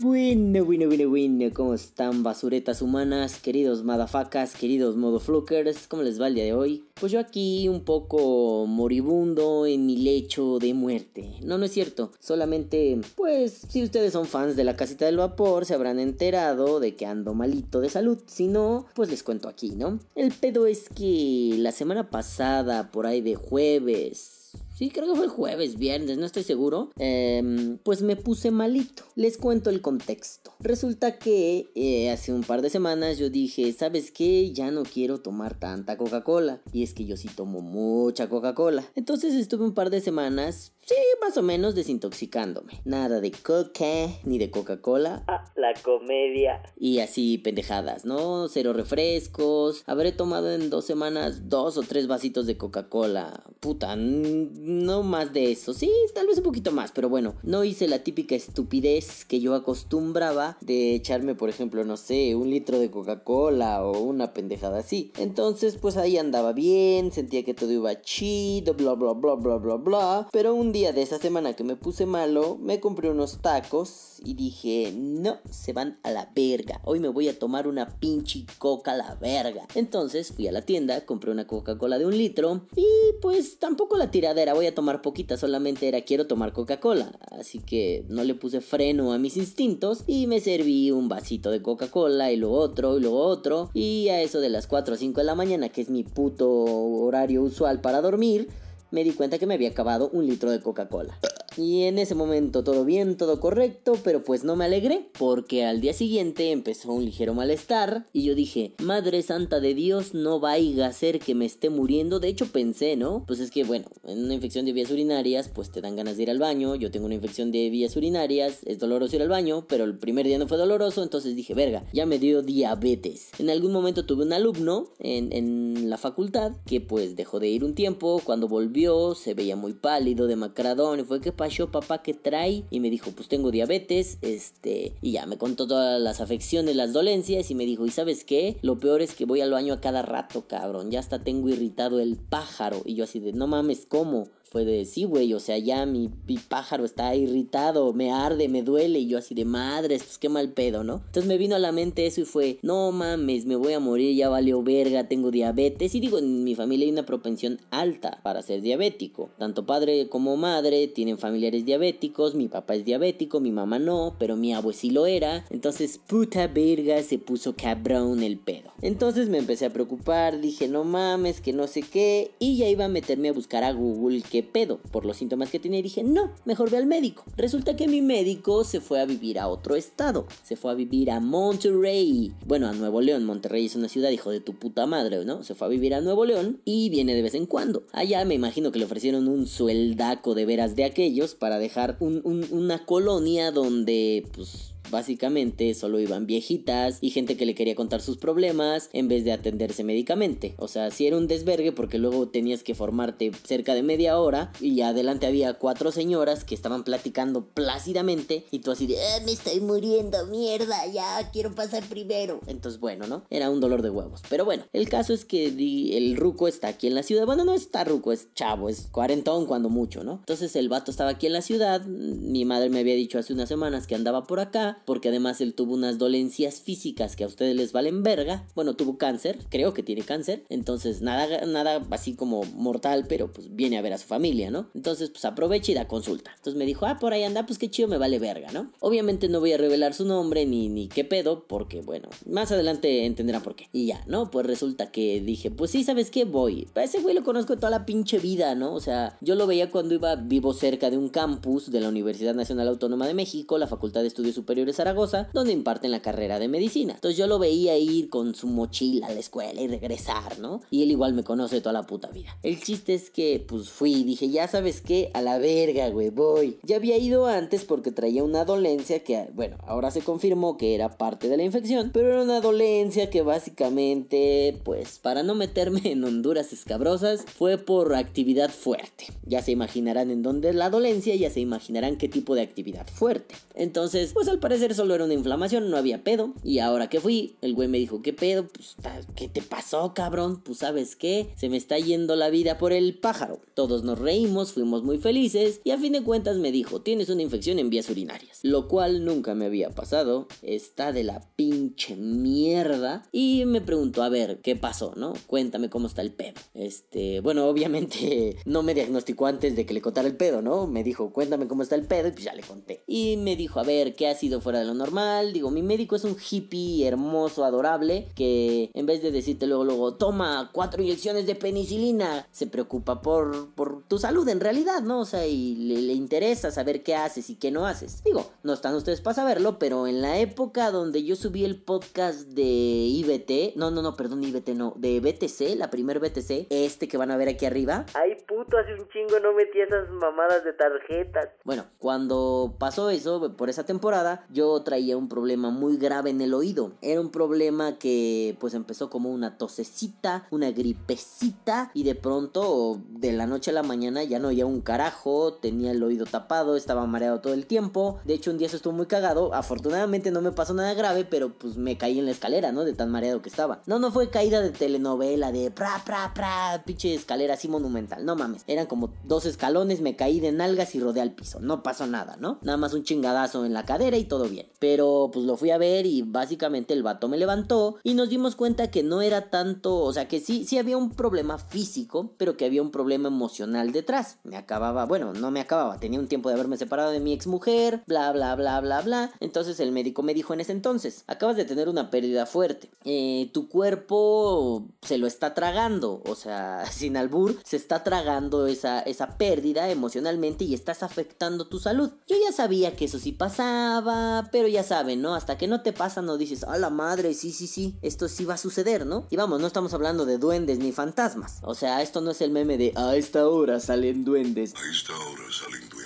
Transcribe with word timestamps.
Bueno, 0.00 0.64
bueno, 0.64 0.86
bueno, 0.86 1.08
bueno, 1.08 1.50
¿cómo 1.52 1.74
están 1.74 2.22
basuretas 2.22 2.82
humanas, 2.82 3.40
queridos 3.40 3.82
madafacas, 3.82 4.54
queridos 4.54 4.96
modoflookers? 4.96 5.88
¿Cómo 5.88 6.04
les 6.04 6.20
va 6.20 6.28
el 6.28 6.36
día 6.36 6.44
de 6.44 6.52
hoy? 6.52 6.84
Pues 7.00 7.10
yo 7.10 7.18
aquí 7.18 7.66
un 7.66 7.80
poco 7.80 8.66
moribundo 8.68 9.66
en 9.66 9.86
mi 9.86 9.96
lecho 9.96 10.60
de 10.60 10.72
muerte. 10.72 11.32
No, 11.42 11.58
no 11.58 11.64
es 11.64 11.72
cierto. 11.72 12.12
Solamente, 12.20 13.00
pues, 13.16 13.66
si 13.68 13.82
ustedes 13.82 14.12
son 14.12 14.26
fans 14.26 14.54
de 14.54 14.62
la 14.62 14.76
casita 14.76 15.04
del 15.04 15.16
vapor, 15.16 15.66
se 15.66 15.74
habrán 15.74 15.98
enterado 15.98 16.78
de 16.78 16.94
que 16.94 17.04
ando 17.04 17.34
malito 17.34 17.80
de 17.80 17.88
salud. 17.88 18.18
Si 18.26 18.46
no, 18.46 18.86
pues 18.94 19.10
les 19.10 19.24
cuento 19.24 19.48
aquí, 19.48 19.70
¿no? 19.70 19.98
El 20.14 20.30
pedo 20.32 20.68
es 20.68 20.88
que 20.90 21.56
la 21.58 21.72
semana 21.72 22.08
pasada, 22.08 22.92
por 22.92 23.08
ahí 23.08 23.20
de 23.20 23.34
jueves, 23.34 24.47
Sí, 24.78 24.90
creo 24.90 25.08
que 25.08 25.16
fue 25.16 25.24
el 25.24 25.30
jueves, 25.32 25.76
viernes, 25.76 26.18
no 26.18 26.26
estoy 26.26 26.44
seguro. 26.44 26.92
Em, 26.98 27.78
pues 27.78 28.00
me 28.02 28.14
puse 28.14 28.52
malito. 28.52 29.02
Les 29.16 29.36
cuento 29.36 29.70
el 29.70 29.80
contexto. 29.80 30.52
Resulta 30.60 31.18
que 31.18 31.68
eh, 31.74 32.10
hace 32.12 32.32
un 32.32 32.44
par 32.44 32.62
de 32.62 32.70
semanas 32.70 33.18
yo 33.18 33.28
dije, 33.28 33.72
¿sabes 33.72 34.12
qué? 34.12 34.52
Ya 34.52 34.70
no 34.70 34.84
quiero 34.84 35.18
tomar 35.18 35.58
tanta 35.58 35.96
Coca-Cola. 35.96 36.62
Y 36.72 36.84
es 36.84 36.94
que 36.94 37.06
yo 37.06 37.16
sí 37.16 37.26
tomo 37.26 37.60
mucha 37.60 38.28
Coca-Cola. 38.28 38.88
Entonces 38.94 39.34
estuve 39.34 39.64
un 39.64 39.74
par 39.74 39.90
de 39.90 40.00
semanas, 40.00 40.70
sí, 40.88 40.96
más 41.20 41.36
o 41.36 41.42
menos 41.42 41.74
desintoxicándome. 41.74 42.80
Nada 42.84 43.20
de 43.20 43.30
coca 43.30 44.08
ni 44.24 44.38
de 44.38 44.50
Coca-Cola. 44.50 45.24
Ah, 45.28 45.52
la 45.56 45.74
comedia. 45.82 46.62
Y 46.78 47.00
así 47.00 47.38
pendejadas, 47.38 48.04
¿no? 48.04 48.48
Cero 48.48 48.72
refrescos. 48.72 49.82
Habré 49.86 50.12
tomado 50.12 50.52
en 50.52 50.70
dos 50.70 50.86
semanas 50.86 51.48
dos 51.48 51.76
o 51.76 51.82
tres 51.82 52.06
vasitos 52.06 52.46
de 52.46 52.56
Coca-Cola. 52.56 53.44
Puta, 53.60 53.96
no 53.96 55.02
más 55.02 55.32
de 55.32 55.52
eso. 55.52 55.74
Sí, 55.74 55.90
tal 56.14 56.26
vez 56.26 56.38
un 56.38 56.44
poquito 56.44 56.72
más, 56.72 56.92
pero 56.92 57.08
bueno, 57.08 57.34
no 57.42 57.64
hice 57.64 57.88
la 57.88 58.02
típica 58.02 58.34
estupidez 58.34 59.24
que 59.24 59.40
yo 59.40 59.54
acostumbraba 59.54 60.56
de 60.60 60.94
echarme, 60.94 61.34
por 61.34 61.50
ejemplo, 61.50 61.84
no 61.84 61.96
sé, 61.96 62.34
un 62.34 62.50
litro 62.50 62.78
de 62.78 62.90
Coca-Cola 62.90 63.84
o 63.84 64.00
una 64.00 64.32
pendejada 64.32 64.78
así. 64.78 65.12
Entonces, 65.18 65.76
pues 65.76 65.96
ahí 65.96 66.16
andaba 66.16 66.52
bien, 66.52 67.12
sentía 67.12 67.44
que 67.44 67.54
todo 67.54 67.72
iba 67.72 68.00
chido, 68.00 68.74
bla, 68.74 68.94
bla, 68.94 69.12
bla, 69.12 69.34
bla, 69.34 69.56
bla, 69.56 69.74
bla. 69.76 70.28
Pero 70.32 70.54
un 70.54 70.72
día 70.72 70.77
de 70.78 71.02
esa 71.02 71.18
semana 71.18 71.54
que 71.54 71.64
me 71.64 71.74
puse 71.74 72.06
malo, 72.06 72.56
me 72.60 72.78
compré 72.78 73.10
unos 73.10 73.42
tacos 73.42 74.20
y 74.24 74.34
dije, 74.34 74.92
no, 74.96 75.38
se 75.50 75.72
van 75.72 75.98
a 76.04 76.12
la 76.12 76.30
verga. 76.36 76.80
Hoy 76.84 77.00
me 77.00 77.08
voy 77.08 77.28
a 77.28 77.36
tomar 77.36 77.66
una 77.66 77.98
pinche 77.98 78.46
coca 78.58 78.92
a 78.92 78.96
la 78.96 79.16
verga. 79.16 79.66
Entonces 79.74 80.32
fui 80.32 80.46
a 80.46 80.52
la 80.52 80.62
tienda, 80.62 81.04
compré 81.04 81.32
una 81.32 81.48
Coca-Cola 81.48 81.98
de 81.98 82.06
un 82.06 82.16
litro 82.16 82.66
y 82.76 82.86
pues 83.20 83.58
tampoco 83.58 83.96
la 83.96 84.12
tiradera 84.12 84.54
voy 84.54 84.66
a 84.66 84.74
tomar 84.74 85.02
poquita, 85.02 85.36
solamente 85.36 85.88
era 85.88 86.02
quiero 86.02 86.28
tomar 86.28 86.52
Coca-Cola. 86.52 87.18
Así 87.32 87.58
que 87.58 88.04
no 88.08 88.22
le 88.22 88.36
puse 88.36 88.60
freno 88.60 89.12
a 89.12 89.18
mis 89.18 89.36
instintos 89.36 90.04
y 90.06 90.28
me 90.28 90.38
serví 90.38 90.92
un 90.92 91.08
vasito 91.08 91.50
de 91.50 91.60
Coca-Cola 91.60 92.30
y 92.30 92.36
luego 92.36 92.58
otro 92.58 92.98
y 92.98 93.00
luego 93.00 93.22
otro. 93.24 93.70
Y 93.74 94.10
a 94.10 94.22
eso 94.22 94.38
de 94.40 94.48
las 94.48 94.68
4 94.68 94.94
o 94.94 94.96
5 94.96 95.20
de 95.20 95.26
la 95.26 95.34
mañana, 95.34 95.70
que 95.70 95.80
es 95.80 95.90
mi 95.90 96.04
puto 96.04 96.48
horario 96.48 97.42
usual 97.42 97.80
para 97.80 98.00
dormir, 98.00 98.48
me 98.90 99.04
di 99.04 99.12
cuenta 99.12 99.38
que 99.38 99.46
me 99.46 99.54
había 99.54 99.70
acabado 99.70 100.10
un 100.12 100.26
litro 100.26 100.50
de 100.50 100.60
Coca-Cola. 100.60 101.18
Y 101.58 101.82
en 101.82 101.98
ese 101.98 102.14
momento 102.14 102.62
todo 102.62 102.84
bien, 102.84 103.16
todo 103.16 103.40
correcto, 103.40 103.98
pero 104.04 104.22
pues 104.22 104.44
no 104.44 104.54
me 104.54 104.66
alegré, 104.66 105.10
porque 105.18 105.64
al 105.64 105.80
día 105.80 105.92
siguiente 105.92 106.52
empezó 106.52 106.92
un 106.92 107.04
ligero 107.04 107.34
malestar 107.34 108.06
y 108.12 108.22
yo 108.22 108.36
dije, 108.36 108.74
Madre 108.80 109.22
Santa 109.22 109.58
de 109.58 109.74
Dios, 109.74 110.14
no 110.14 110.38
vaya 110.38 110.86
a 110.86 110.92
ser 110.92 111.18
que 111.18 111.34
me 111.34 111.46
esté 111.46 111.68
muriendo. 111.68 112.20
De 112.20 112.28
hecho 112.28 112.46
pensé, 112.46 112.94
¿no? 112.94 113.24
Pues 113.26 113.40
es 113.40 113.50
que 113.50 113.64
bueno, 113.64 113.86
en 114.04 114.22
una 114.22 114.34
infección 114.34 114.66
de 114.66 114.72
vías 114.72 114.92
urinarias, 114.92 115.48
pues 115.48 115.72
te 115.72 115.80
dan 115.80 115.96
ganas 115.96 116.16
de 116.16 116.22
ir 116.22 116.30
al 116.30 116.38
baño, 116.38 116.76
yo 116.76 116.92
tengo 116.92 117.06
una 117.06 117.16
infección 117.16 117.50
de 117.50 117.70
vías 117.70 117.96
urinarias, 117.96 118.60
es 118.64 118.78
doloroso 118.78 119.16
ir 119.16 119.22
al 119.22 119.28
baño, 119.28 119.66
pero 119.68 119.82
el 119.82 119.98
primer 119.98 120.26
día 120.26 120.38
no 120.38 120.46
fue 120.46 120.58
doloroso, 120.58 121.02
entonces 121.02 121.34
dije, 121.34 121.54
verga, 121.54 121.82
ya 121.92 122.06
me 122.06 122.20
dio 122.20 122.42
diabetes. 122.42 123.30
En 123.40 123.50
algún 123.50 123.72
momento 123.72 124.06
tuve 124.06 124.22
un 124.22 124.32
alumno 124.32 124.92
en, 125.00 125.32
en 125.32 125.90
la 125.90 125.98
facultad 125.98 126.52
que 126.66 126.80
pues 126.80 127.16
dejó 127.16 127.40
de 127.40 127.48
ir 127.48 127.64
un 127.64 127.74
tiempo, 127.74 128.22
cuando 128.24 128.46
volvió 128.46 129.16
se 129.16 129.34
veía 129.34 129.56
muy 129.56 129.72
pálido, 129.72 130.28
demacradón, 130.28 131.00
y 131.00 131.02
fue 131.02 131.20
que 131.20 131.32
pasó 131.48 131.70
papá 131.70 132.02
que 132.02 132.12
trae 132.12 132.64
y 132.70 132.80
me 132.80 132.90
dijo 132.90 133.10
pues 133.12 133.28
tengo 133.28 133.50
diabetes 133.50 134.18
este 134.20 134.92
y 135.00 135.12
ya 135.12 135.24
me 135.24 135.38
contó 135.38 135.66
todas 135.66 135.98
las 136.00 136.20
afecciones 136.20 136.76
las 136.76 136.92
dolencias 136.92 137.50
y 137.50 137.54
me 137.54 137.64
dijo 137.64 137.86
y 137.86 137.90
sabes 137.90 138.24
qué 138.24 138.58
lo 138.60 138.78
peor 138.78 139.00
es 139.00 139.14
que 139.14 139.24
voy 139.24 139.40
al 139.40 139.50
baño 139.50 139.72
a 139.72 139.80
cada 139.80 140.02
rato 140.02 140.46
cabrón 140.46 140.90
ya 140.90 141.00
hasta 141.00 141.20
tengo 141.20 141.48
irritado 141.48 142.00
el 142.00 142.16
pájaro 142.16 142.82
y 142.84 142.96
yo 142.96 143.04
así 143.04 143.18
de 143.18 143.32
no 143.32 143.46
mames 143.46 143.86
cómo 143.86 144.28
fue 144.50 144.64
de 144.64 144.84
sí, 144.84 145.04
güey, 145.04 145.34
o 145.34 145.40
sea, 145.40 145.58
ya 145.58 145.84
mi, 145.86 146.10
pájaro 146.48 146.84
está 146.84 147.14
irritado, 147.14 147.92
me 147.92 148.12
arde, 148.12 148.48
me 148.48 148.62
duele, 148.62 149.00
y 149.00 149.08
yo 149.08 149.18
así 149.18 149.34
de 149.34 149.44
madres, 149.44 150.04
pues 150.04 150.18
qué 150.18 150.28
mal 150.28 150.52
pedo, 150.52 150.84
¿no? 150.84 151.02
Entonces 151.06 151.26
me 151.26 151.38
vino 151.38 151.56
a 151.56 151.58
la 151.58 151.72
mente 151.72 152.06
eso 152.06 152.20
y 152.20 152.24
fue, 152.24 152.58
no 152.62 152.92
mames, 152.92 153.44
me 153.44 153.56
voy 153.56 153.72
a 153.72 153.80
morir, 153.80 154.14
ya 154.16 154.28
valió 154.28 154.62
verga, 154.62 155.08
tengo 155.08 155.30
diabetes, 155.30 155.94
y 155.94 156.00
digo, 156.00 156.18
en 156.18 156.44
mi 156.44 156.54
familia 156.54 156.86
hay 156.86 156.92
una 156.92 157.04
propensión 157.04 157.60
alta 157.70 158.20
para 158.22 158.42
ser 158.42 158.62
diabético, 158.62 159.30
tanto 159.38 159.66
padre 159.66 160.08
como 160.08 160.36
madre 160.36 160.86
tienen 160.86 161.18
familiares 161.18 161.64
diabéticos, 161.64 162.34
mi 162.34 162.48
papá 162.48 162.76
es 162.76 162.84
diabético, 162.84 163.40
mi 163.40 163.50
mamá 163.50 163.78
no, 163.78 164.14
pero 164.18 164.36
mi 164.36 164.54
abuelo 164.54 164.68
sí 164.72 164.90
lo 164.90 165.06
era, 165.06 165.44
entonces 165.50 165.98
puta 165.98 166.46
verga 166.46 167.02
se 167.02 167.18
puso 167.18 167.54
cabrón 167.56 168.22
el 168.22 168.38
pedo. 168.38 168.70
Entonces 168.82 169.28
me 169.28 169.38
empecé 169.38 169.66
a 169.66 169.72
preocupar, 169.72 170.40
dije, 170.40 170.68
no 170.68 170.84
mames, 170.84 171.40
que 171.40 171.52
no 171.52 171.66
sé 171.66 171.82
qué, 171.82 172.32
y 172.38 172.56
ya 172.58 172.68
iba 172.68 172.84
a 172.84 172.88
meterme 172.88 173.30
a 173.30 173.32
buscar 173.32 173.64
a 173.64 173.72
Google 173.72 174.22
que 174.22 174.37
pedo 174.42 174.78
por 174.90 175.04
los 175.04 175.16
síntomas 175.16 175.50
que 175.50 175.58
tenía 175.58 175.82
dije, 175.82 176.02
no, 176.02 176.32
mejor 176.44 176.70
ve 176.70 176.76
al 176.76 176.86
médico. 176.86 177.24
Resulta 177.36 177.76
que 177.76 177.88
mi 177.88 178.02
médico 178.02 178.64
se 178.64 178.80
fue 178.80 179.00
a 179.00 179.06
vivir 179.06 179.38
a 179.38 179.48
otro 179.48 179.76
estado, 179.76 180.26
se 180.42 180.56
fue 180.56 180.72
a 180.72 180.74
vivir 180.74 181.10
a 181.10 181.20
Monterrey, 181.20 182.32
bueno, 182.46 182.68
a 182.68 182.72
Nuevo 182.72 183.00
León, 183.00 183.24
Monterrey 183.24 183.66
es 183.66 183.76
una 183.76 183.88
ciudad, 183.88 184.10
hijo 184.10 184.30
de 184.30 184.40
tu 184.40 184.54
puta 184.54 184.86
madre, 184.86 185.24
¿no? 185.24 185.42
Se 185.42 185.54
fue 185.54 185.66
a 185.66 185.70
vivir 185.70 185.94
a 185.94 186.00
Nuevo 186.00 186.24
León 186.24 186.60
y 186.64 186.88
viene 186.90 187.14
de 187.14 187.22
vez 187.22 187.34
en 187.34 187.46
cuando. 187.46 187.84
Allá 187.92 188.24
me 188.24 188.34
imagino 188.34 188.72
que 188.72 188.78
le 188.78 188.84
ofrecieron 188.84 189.28
un 189.28 189.46
sueldaco 189.46 190.34
de 190.34 190.46
veras 190.46 190.76
de 190.76 190.84
aquellos 190.84 191.34
para 191.34 191.58
dejar 191.58 191.96
una 192.00 192.84
colonia 192.84 193.52
donde, 193.52 194.26
pues, 194.34 194.74
Básicamente 194.90 195.74
solo 195.74 196.00
iban 196.00 196.26
viejitas 196.26 196.98
y 197.00 197.10
gente 197.10 197.36
que 197.36 197.46
le 197.46 197.54
quería 197.54 197.74
contar 197.74 198.00
sus 198.00 198.16
problemas 198.16 198.90
en 198.92 199.08
vez 199.08 199.24
de 199.24 199.32
atenderse 199.32 199.84
médicamente. 199.84 200.54
O 200.58 200.68
sea, 200.68 200.90
si 200.90 201.06
era 201.06 201.16
un 201.16 201.26
desvergue 201.26 201.72
porque 201.72 201.98
luego 201.98 202.28
tenías 202.28 202.62
que 202.62 202.74
formarte 202.74 203.32
cerca 203.44 203.74
de 203.74 203.82
media 203.82 204.18
hora 204.18 204.52
y 204.60 204.80
adelante 204.80 205.26
había 205.26 205.54
cuatro 205.54 205.92
señoras 205.92 206.44
que 206.44 206.54
estaban 206.54 206.84
platicando 206.84 207.46
plácidamente 207.46 208.46
y 208.50 208.60
tú 208.60 208.70
así 208.70 208.86
de, 208.86 208.94
eh, 208.94 209.20
me 209.24 209.32
estoy 209.32 209.60
muriendo, 209.60 210.26
mierda, 210.26 210.86
ya 210.86 211.30
quiero 211.32 211.54
pasar 211.54 211.84
primero. 211.84 212.40
Entonces, 212.46 212.80
bueno, 212.80 213.06
¿no? 213.06 213.24
Era 213.30 213.50
un 213.50 213.60
dolor 213.60 213.82
de 213.82 213.90
huevos. 213.90 214.22
Pero 214.28 214.44
bueno, 214.44 214.64
el 214.72 214.88
caso 214.88 215.12
es 215.12 215.24
que 215.24 215.48
el 215.96 216.16
ruco 216.16 216.48
está 216.48 216.68
aquí 216.68 216.86
en 216.86 216.94
la 216.94 217.02
ciudad. 217.02 217.26
Bueno, 217.26 217.44
no 217.44 217.54
está 217.54 217.84
ruco, 217.84 218.12
es 218.12 218.32
chavo, 218.34 218.68
es 218.68 218.88
cuarentón 218.90 219.46
cuando 219.46 219.68
mucho, 219.68 220.04
¿no? 220.04 220.14
Entonces 220.14 220.56
el 220.56 220.68
vato 220.68 220.90
estaba 220.90 221.10
aquí 221.10 221.26
en 221.26 221.32
la 221.32 221.42
ciudad. 221.42 221.84
Mi 221.84 222.44
madre 222.44 222.70
me 222.70 222.80
había 222.80 222.94
dicho 222.94 223.18
hace 223.18 223.32
unas 223.32 223.48
semanas 223.48 223.86
que 223.86 223.94
andaba 223.94 224.26
por 224.26 224.40
acá 224.40 224.77
porque 224.84 225.08
además 225.08 225.40
él 225.40 225.54
tuvo 225.54 225.74
unas 225.74 225.98
dolencias 225.98 226.60
físicas 226.60 227.16
que 227.16 227.24
a 227.24 227.26
ustedes 227.26 227.56
les 227.56 227.72
valen 227.72 228.02
verga. 228.02 228.46
Bueno, 228.54 228.74
tuvo 228.74 228.98
cáncer, 228.98 229.38
creo 229.48 229.74
que 229.74 229.82
tiene 229.82 230.02
cáncer, 230.02 230.44
entonces 230.48 231.02
nada, 231.02 231.44
nada 231.46 231.86
así 231.90 232.14
como 232.14 232.42
mortal, 232.54 233.06
pero 233.08 233.32
pues 233.32 233.54
viene 233.54 233.78
a 233.78 233.82
ver 233.82 233.92
a 233.92 233.98
su 233.98 234.06
familia, 234.06 234.50
¿no? 234.50 234.68
Entonces 234.74 235.10
pues 235.10 235.24
aprovecha 235.24 235.72
y 235.72 235.74
da 235.74 235.88
consulta. 235.88 236.32
Entonces 236.36 236.58
me 236.58 236.66
dijo, 236.66 236.86
ah, 236.86 236.98
por 236.98 237.12
ahí 237.12 237.22
anda, 237.22 237.46
pues 237.46 237.58
qué 237.58 237.70
chido, 237.70 237.88
me 237.88 237.98
vale 237.98 238.18
verga, 238.18 238.50
¿no? 238.52 238.70
Obviamente 238.80 239.28
no 239.28 239.40
voy 239.40 239.52
a 239.52 239.58
revelar 239.58 239.94
su 239.94 240.04
nombre 240.04 240.46
ni, 240.46 240.68
ni 240.68 240.88
qué 240.88 241.04
pedo, 241.04 241.44
porque 241.46 241.80
bueno, 241.80 242.08
más 242.26 242.52
adelante 242.52 243.06
entenderán 243.06 243.42
por 243.42 243.56
qué. 243.56 243.68
Y 243.72 243.86
ya, 243.86 244.02
¿no? 244.06 244.30
Pues 244.30 244.46
resulta 244.46 244.90
que 244.90 245.20
dije, 245.20 245.50
pues 245.50 245.70
sí, 245.70 245.84
¿sabes 245.84 246.10
qué? 246.10 246.24
Voy. 246.24 246.68
A 246.74 246.84
ese 246.84 247.00
güey 247.00 247.14
lo 247.14 247.24
conozco 247.24 247.56
toda 247.56 247.70
la 247.70 247.86
pinche 247.86 248.18
vida, 248.18 248.54
¿no? 248.54 248.74
O 248.74 248.80
sea, 248.80 249.16
yo 249.20 249.34
lo 249.34 249.46
veía 249.46 249.70
cuando 249.70 249.94
iba 249.94 250.14
vivo 250.16 250.52
cerca 250.52 250.90
de 250.90 250.98
un 250.98 251.08
campus 251.08 251.70
de 251.70 251.80
la 251.80 251.88
Universidad 251.88 252.34
Nacional 252.34 252.68
Autónoma 252.68 253.06
de 253.06 253.14
México, 253.14 253.58
la 253.58 253.66
Facultad 253.66 254.02
de 254.02 254.08
Estudios 254.08 254.34
Superiores 254.34 254.67
Zaragoza, 254.72 255.28
donde 255.32 255.52
imparten 255.52 255.90
la 255.90 256.02
carrera 256.02 256.38
de 256.38 256.48
medicina. 256.48 256.94
Entonces 256.94 257.18
yo 257.18 257.26
lo 257.26 257.38
veía 257.38 257.76
ir 257.78 258.08
con 258.08 258.34
su 258.34 258.46
mochila 258.46 259.08
a 259.08 259.12
la 259.12 259.20
escuela 259.20 259.60
y 259.60 259.68
regresar, 259.68 260.38
¿no? 260.38 260.60
Y 260.70 260.82
él 260.82 260.90
igual 260.90 261.14
me 261.14 261.24
conoce 261.24 261.60
toda 261.60 261.72
la 261.72 261.86
puta 261.86 262.08
vida. 262.08 262.36
El 262.42 262.60
chiste 262.60 262.94
es 262.94 263.10
que, 263.10 263.44
pues 263.46 263.68
fui 263.70 263.94
y 263.94 264.04
dije, 264.04 264.28
ya 264.28 264.48
sabes 264.48 264.80
qué, 264.80 265.10
a 265.14 265.22
la 265.22 265.38
verga, 265.38 265.88
güey, 265.88 266.10
voy. 266.10 266.58
Ya 266.62 266.76
había 266.76 266.98
ido 266.98 267.26
antes 267.26 267.64
porque 267.64 267.92
traía 267.92 268.24
una 268.24 268.44
dolencia 268.44 269.02
que, 269.04 269.28
bueno, 269.34 269.56
ahora 269.66 269.90
se 269.90 270.02
confirmó 270.02 270.56
que 270.56 270.74
era 270.74 270.96
parte 270.96 271.28
de 271.28 271.36
la 271.36 271.42
infección, 271.42 271.90
pero 271.92 272.08
era 272.08 272.22
una 272.22 272.40
dolencia 272.40 273.10
que 273.10 273.22
básicamente, 273.22 274.60
pues, 274.64 274.98
para 274.98 275.22
no 275.22 275.34
meterme 275.34 275.80
en 275.84 276.04
Honduras 276.04 276.52
escabrosas, 276.52 277.24
fue 277.26 277.58
por 277.58 277.94
actividad 277.94 278.50
fuerte. 278.50 279.06
Ya 279.24 279.42
se 279.42 279.52
imaginarán 279.52 280.10
en 280.10 280.22
dónde 280.22 280.50
es 280.50 280.54
la 280.54 280.70
dolencia, 280.70 281.14
ya 281.14 281.30
se 281.30 281.40
imaginarán 281.40 281.96
qué 281.96 282.08
tipo 282.08 282.34
de 282.34 282.42
actividad 282.42 282.86
fuerte. 282.86 283.34
Entonces, 283.54 284.12
pues 284.12 284.28
al 284.28 284.38
parecer 284.38 284.57
parecer 284.58 284.74
solo 284.74 284.96
era 284.96 285.04
una 285.04 285.14
inflamación, 285.14 285.70
no 285.70 285.76
había 285.76 286.02
pedo. 286.02 286.34
Y 286.42 286.58
ahora 286.58 286.88
que 286.88 286.98
fui, 286.98 287.36
el 287.42 287.54
güey 287.54 287.68
me 287.68 287.78
dijo, 287.78 288.02
¿qué 288.02 288.12
pedo? 288.12 288.48
Pues, 288.48 288.74
¿qué 289.14 289.28
te 289.28 289.40
pasó, 289.40 289.94
cabrón? 289.94 290.42
Pues, 290.42 290.58
¿sabes 290.58 290.96
qué? 290.96 291.28
Se 291.36 291.48
me 291.48 291.56
está 291.56 291.78
yendo 291.78 292.16
la 292.16 292.28
vida 292.28 292.58
por 292.58 292.72
el 292.72 292.98
pájaro. 292.98 293.40
Todos 293.54 293.84
nos 293.84 294.00
reímos, 294.00 294.52
fuimos 294.52 294.82
muy 294.82 294.98
felices 294.98 295.60
y 295.62 295.70
a 295.70 295.78
fin 295.78 295.92
de 295.92 296.02
cuentas 296.02 296.38
me 296.38 296.50
dijo, 296.50 296.80
tienes 296.80 297.08
una 297.08 297.22
infección 297.22 297.60
en 297.60 297.70
vías 297.70 297.88
urinarias. 297.88 298.40
Lo 298.42 298.66
cual 298.66 299.04
nunca 299.04 299.36
me 299.36 299.46
había 299.46 299.70
pasado. 299.70 300.26
Está 300.42 300.92
de 300.92 301.04
la 301.04 301.20
pinche 301.36 301.94
mierda. 301.94 303.06
Y 303.12 303.44
me 303.46 303.60
preguntó, 303.60 304.02
a 304.02 304.08
ver, 304.08 304.40
¿qué 304.42 304.56
pasó, 304.56 304.94
no? 304.96 305.12
Cuéntame 305.28 305.70
cómo 305.70 305.86
está 305.86 306.02
el 306.02 306.10
pedo. 306.10 306.40
Este, 306.54 307.20
bueno, 307.20 307.46
obviamente 307.46 308.36
no 308.44 308.64
me 308.64 308.74
diagnosticó 308.74 309.26
antes 309.26 309.54
de 309.54 309.66
que 309.66 309.74
le 309.74 309.82
contara 309.82 310.08
el 310.08 310.16
pedo, 310.16 310.42
¿no? 310.42 310.66
Me 310.66 310.82
dijo, 310.82 311.12
cuéntame 311.12 311.46
cómo 311.46 311.62
está 311.62 311.76
el 311.76 311.84
pedo 311.84 312.08
y 312.08 312.10
pues 312.10 312.24
ya 312.24 312.34
le 312.34 312.42
conté. 312.42 312.82
Y 312.88 313.18
me 313.18 313.36
dijo, 313.36 313.60
a 313.60 313.62
ver, 313.62 313.94
¿qué 313.94 314.08
ha 314.08 314.16
sido 314.16 314.40
fuera 314.48 314.60
de 314.60 314.64
lo 314.64 314.72
normal? 314.72 315.34
Digo, 315.34 315.50
mi 315.50 315.60
médico 315.60 315.94
es 315.94 316.04
un 316.04 316.16
hippie 316.18 316.88
hermoso, 316.88 317.44
adorable, 317.44 318.08
que 318.14 318.70
en 318.72 318.86
vez 318.86 319.02
de 319.02 319.10
decirte 319.10 319.46
luego, 319.46 319.62
luego, 319.62 319.94
toma 319.96 320.48
cuatro 320.54 320.82
inyecciones 320.82 321.26
de 321.26 321.34
penicilina, 321.34 322.26
se 322.30 322.46
preocupa 322.46 323.02
por, 323.02 323.52
por 323.54 323.82
tu 323.82 323.98
salud 323.98 324.26
en 324.26 324.40
realidad, 324.40 324.80
¿no? 324.80 325.00
O 325.00 325.04
sea, 325.04 325.26
y 325.26 325.54
le, 325.56 325.82
le 325.82 325.92
interesa 325.92 326.50
saber 326.50 326.82
qué 326.82 326.94
haces 326.94 327.28
y 327.28 327.36
qué 327.36 327.50
no 327.50 327.66
haces. 327.66 328.02
Digo, 328.02 328.24
no 328.42 328.54
están 328.54 328.74
ustedes 328.74 329.02
para 329.02 329.16
saberlo, 329.16 329.58
pero 329.58 329.86
en 329.86 330.00
la 330.00 330.18
época 330.18 330.70
donde 330.70 331.04
yo 331.04 331.14
subí 331.14 331.44
el 331.44 331.60
podcast 331.60 332.28
de 332.28 332.42
IBT, 332.42 333.54
no, 333.54 333.70
no, 333.70 333.82
no, 333.82 333.96
perdón, 333.96 334.24
IBT 334.24 334.48
no, 334.54 334.72
de 334.76 335.00
BTC, 335.00 335.58
la 335.58 335.68
primer 335.68 336.00
BTC, 336.00 336.46
este 336.48 336.88
que 336.88 336.96
van 336.96 337.10
a 337.10 337.18
ver 337.18 337.28
aquí 337.28 337.44
arriba. 337.44 337.84
Ay, 337.92 338.16
puto, 338.26 338.56
hace 338.56 338.72
un 338.72 338.88
chingo 338.88 339.20
no 339.20 339.34
metí 339.34 339.60
esas 339.60 339.90
mamadas 339.90 340.42
de 340.42 340.54
tarjetas. 340.54 341.28
Bueno, 341.44 341.66
cuando 341.76 342.56
pasó 342.58 342.88
eso, 342.88 343.36
por 343.36 343.50
esa 343.50 343.66
temporada, 343.66 344.24
yo 344.38 344.60
traía 344.60 344.96
un 344.96 345.08
problema 345.08 345.50
muy 345.50 345.76
grave 345.78 346.10
en 346.10 346.20
el 346.20 346.32
oído. 346.32 346.70
Era 346.80 347.00
un 347.00 347.10
problema 347.10 347.76
que 347.76 348.36
pues 348.38 348.54
empezó 348.54 348.88
como 348.88 349.10
una 349.10 349.36
tosecita, 349.36 350.28
una 350.30 350.52
gripecita 350.52 351.72
y 351.74 351.82
de 351.82 351.96
pronto 351.96 352.80
de 352.88 353.12
la 353.12 353.26
noche 353.26 353.50
a 353.50 353.54
la 353.54 353.64
mañana 353.64 354.04
ya 354.04 354.20
no 354.20 354.28
oía 354.28 354.46
un 354.46 354.60
carajo, 354.60 355.34
tenía 355.34 355.72
el 355.72 355.82
oído 355.82 356.06
tapado, 356.06 356.54
estaba 356.54 356.86
mareado 356.86 357.20
todo 357.20 357.34
el 357.34 357.46
tiempo. 357.46 357.98
De 358.04 358.14
hecho 358.14 358.30
un 358.30 358.38
día 358.38 358.46
eso 358.46 358.56
estuvo 358.56 358.74
muy 358.74 358.86
cagado, 358.86 359.34
afortunadamente 359.34 360.12
no 360.12 360.20
me 360.20 360.30
pasó 360.30 360.54
nada 360.54 360.72
grave, 360.74 361.04
pero 361.04 361.36
pues 361.36 361.56
me 361.56 361.76
caí 361.76 361.98
en 361.98 362.04
la 362.04 362.12
escalera, 362.12 362.52
¿no? 362.52 362.64
De 362.64 362.74
tan 362.74 362.92
mareado 362.92 363.22
que 363.22 363.28
estaba. 363.28 363.62
No, 363.66 363.80
no 363.80 363.90
fue 363.90 364.08
caída 364.08 364.40
de 364.40 364.50
telenovela, 364.50 365.32
de 365.32 365.50
pra, 365.50 365.82
pra, 365.84 366.14
pra, 366.14 366.62
pinche 366.64 366.94
escalera 366.94 367.34
así 367.34 367.48
monumental, 367.48 368.04
no 368.04 368.14
mames. 368.14 368.44
Eran 368.46 368.66
como 368.66 368.92
dos 369.02 369.26
escalones, 369.26 369.80
me 369.80 369.96
caí 369.96 370.20
de 370.20 370.30
nalgas 370.30 370.76
y 370.76 370.80
rodé 370.80 371.00
al 371.00 371.10
piso, 371.10 371.40
no 371.40 371.64
pasó 371.64 371.88
nada, 371.88 372.16
¿no? 372.20 372.38
Nada 372.42 372.56
más 372.56 372.72
un 372.72 372.84
chingadazo 372.84 373.44
en 373.44 373.52
la 373.52 373.64
cadera 373.64 373.96
y 373.96 374.04
todo 374.04 374.17
bien. 374.24 374.46
Pero 374.58 375.10
pues 375.12 375.24
lo 375.26 375.36
fui 375.36 375.50
a 375.50 375.58
ver 375.58 375.86
y 375.86 376.02
básicamente 376.02 376.74
el 376.74 376.82
vato 376.82 377.08
me 377.08 377.18
levantó 377.18 377.76
y 377.82 377.94
nos 377.94 378.08
dimos 378.08 378.36
cuenta 378.36 378.70
que 378.70 378.82
no 378.82 379.02
era 379.02 379.30
tanto, 379.30 379.76
o 379.76 379.92
sea 379.92 380.08
que 380.08 380.20
sí, 380.20 380.44
sí 380.44 380.58
había 380.58 380.76
un 380.76 380.90
problema 380.90 381.38
físico, 381.38 382.12
pero 382.16 382.36
que 382.36 382.44
había 382.44 382.62
un 382.62 382.70
problema 382.70 383.08
emocional 383.08 383.72
detrás. 383.72 384.18
Me 384.24 384.36
acababa, 384.36 384.86
bueno, 384.86 385.12
no 385.12 385.30
me 385.30 385.40
acababa, 385.40 385.78
tenía 385.78 386.00
un 386.00 386.08
tiempo 386.08 386.28
de 386.28 386.34
haberme 386.34 386.56
separado 386.56 386.90
de 386.90 387.00
mi 387.00 387.12
ex 387.12 387.26
mujer, 387.26 387.82
bla, 387.86 388.12
bla, 388.12 388.34
bla, 388.34 388.60
bla, 388.60 388.80
bla. 388.80 389.12
Entonces 389.20 389.60
el 389.60 389.72
médico 389.72 390.02
me 390.02 390.14
dijo 390.14 390.34
en 390.34 390.40
ese 390.40 390.52
entonces, 390.52 391.04
acabas 391.06 391.36
de 391.36 391.44
tener 391.44 391.68
una 391.68 391.90
pérdida 391.90 392.26
fuerte. 392.26 392.70
Eh, 392.84 393.30
tu 393.32 393.48
cuerpo 393.48 394.66
se 394.82 394.98
lo 394.98 395.06
está 395.06 395.34
tragando, 395.34 396.02
o 396.06 396.14
sea, 396.14 396.64
sin 396.70 396.96
albur, 396.96 397.36
se 397.44 397.56
está 397.56 397.84
tragando 397.84 398.46
esa, 398.46 398.80
esa 398.80 399.18
pérdida 399.18 399.70
emocionalmente 399.70 400.44
y 400.44 400.54
estás 400.54 400.82
afectando 400.82 401.46
tu 401.46 401.58
salud. 401.58 401.90
Yo 402.06 402.16
ya 402.22 402.32
sabía 402.32 402.76
que 402.76 402.86
eso 402.86 402.98
sí 402.98 403.12
pasaba, 403.12 404.07
pero 404.30 404.48
ya 404.48 404.62
saben, 404.62 405.02
¿no? 405.02 405.14
Hasta 405.14 405.38
que 405.38 405.46
no 405.46 405.62
te 405.62 405.72
pasa 405.72 406.02
no 406.02 406.16
dices, 406.16 406.44
a 406.44 406.58
la 406.58 406.70
madre, 406.70 407.14
sí, 407.14 407.32
sí, 407.32 407.46
sí, 407.46 407.76
esto 407.82 408.08
sí 408.08 408.24
va 408.24 408.34
a 408.34 408.38
suceder, 408.38 408.86
¿no? 408.86 409.06
Y 409.10 409.16
vamos, 409.16 409.40
no 409.40 409.46
estamos 409.46 409.74
hablando 409.74 410.06
de 410.06 410.18
duendes 410.18 410.58
ni 410.58 410.72
fantasmas. 410.72 411.38
O 411.42 411.54
sea, 411.54 411.82
esto 411.82 412.00
no 412.00 412.10
es 412.10 412.20
el 412.20 412.30
meme 412.30 412.58
de 412.58 412.72
a 412.76 412.96
esta 412.96 413.28
hora 413.28 413.60
salen 413.60 414.04
duendes. 414.04 414.54
A 414.54 414.70
esta 414.70 414.92
hora 414.92 415.24
salen 415.32 415.68
duendes. 415.68 415.77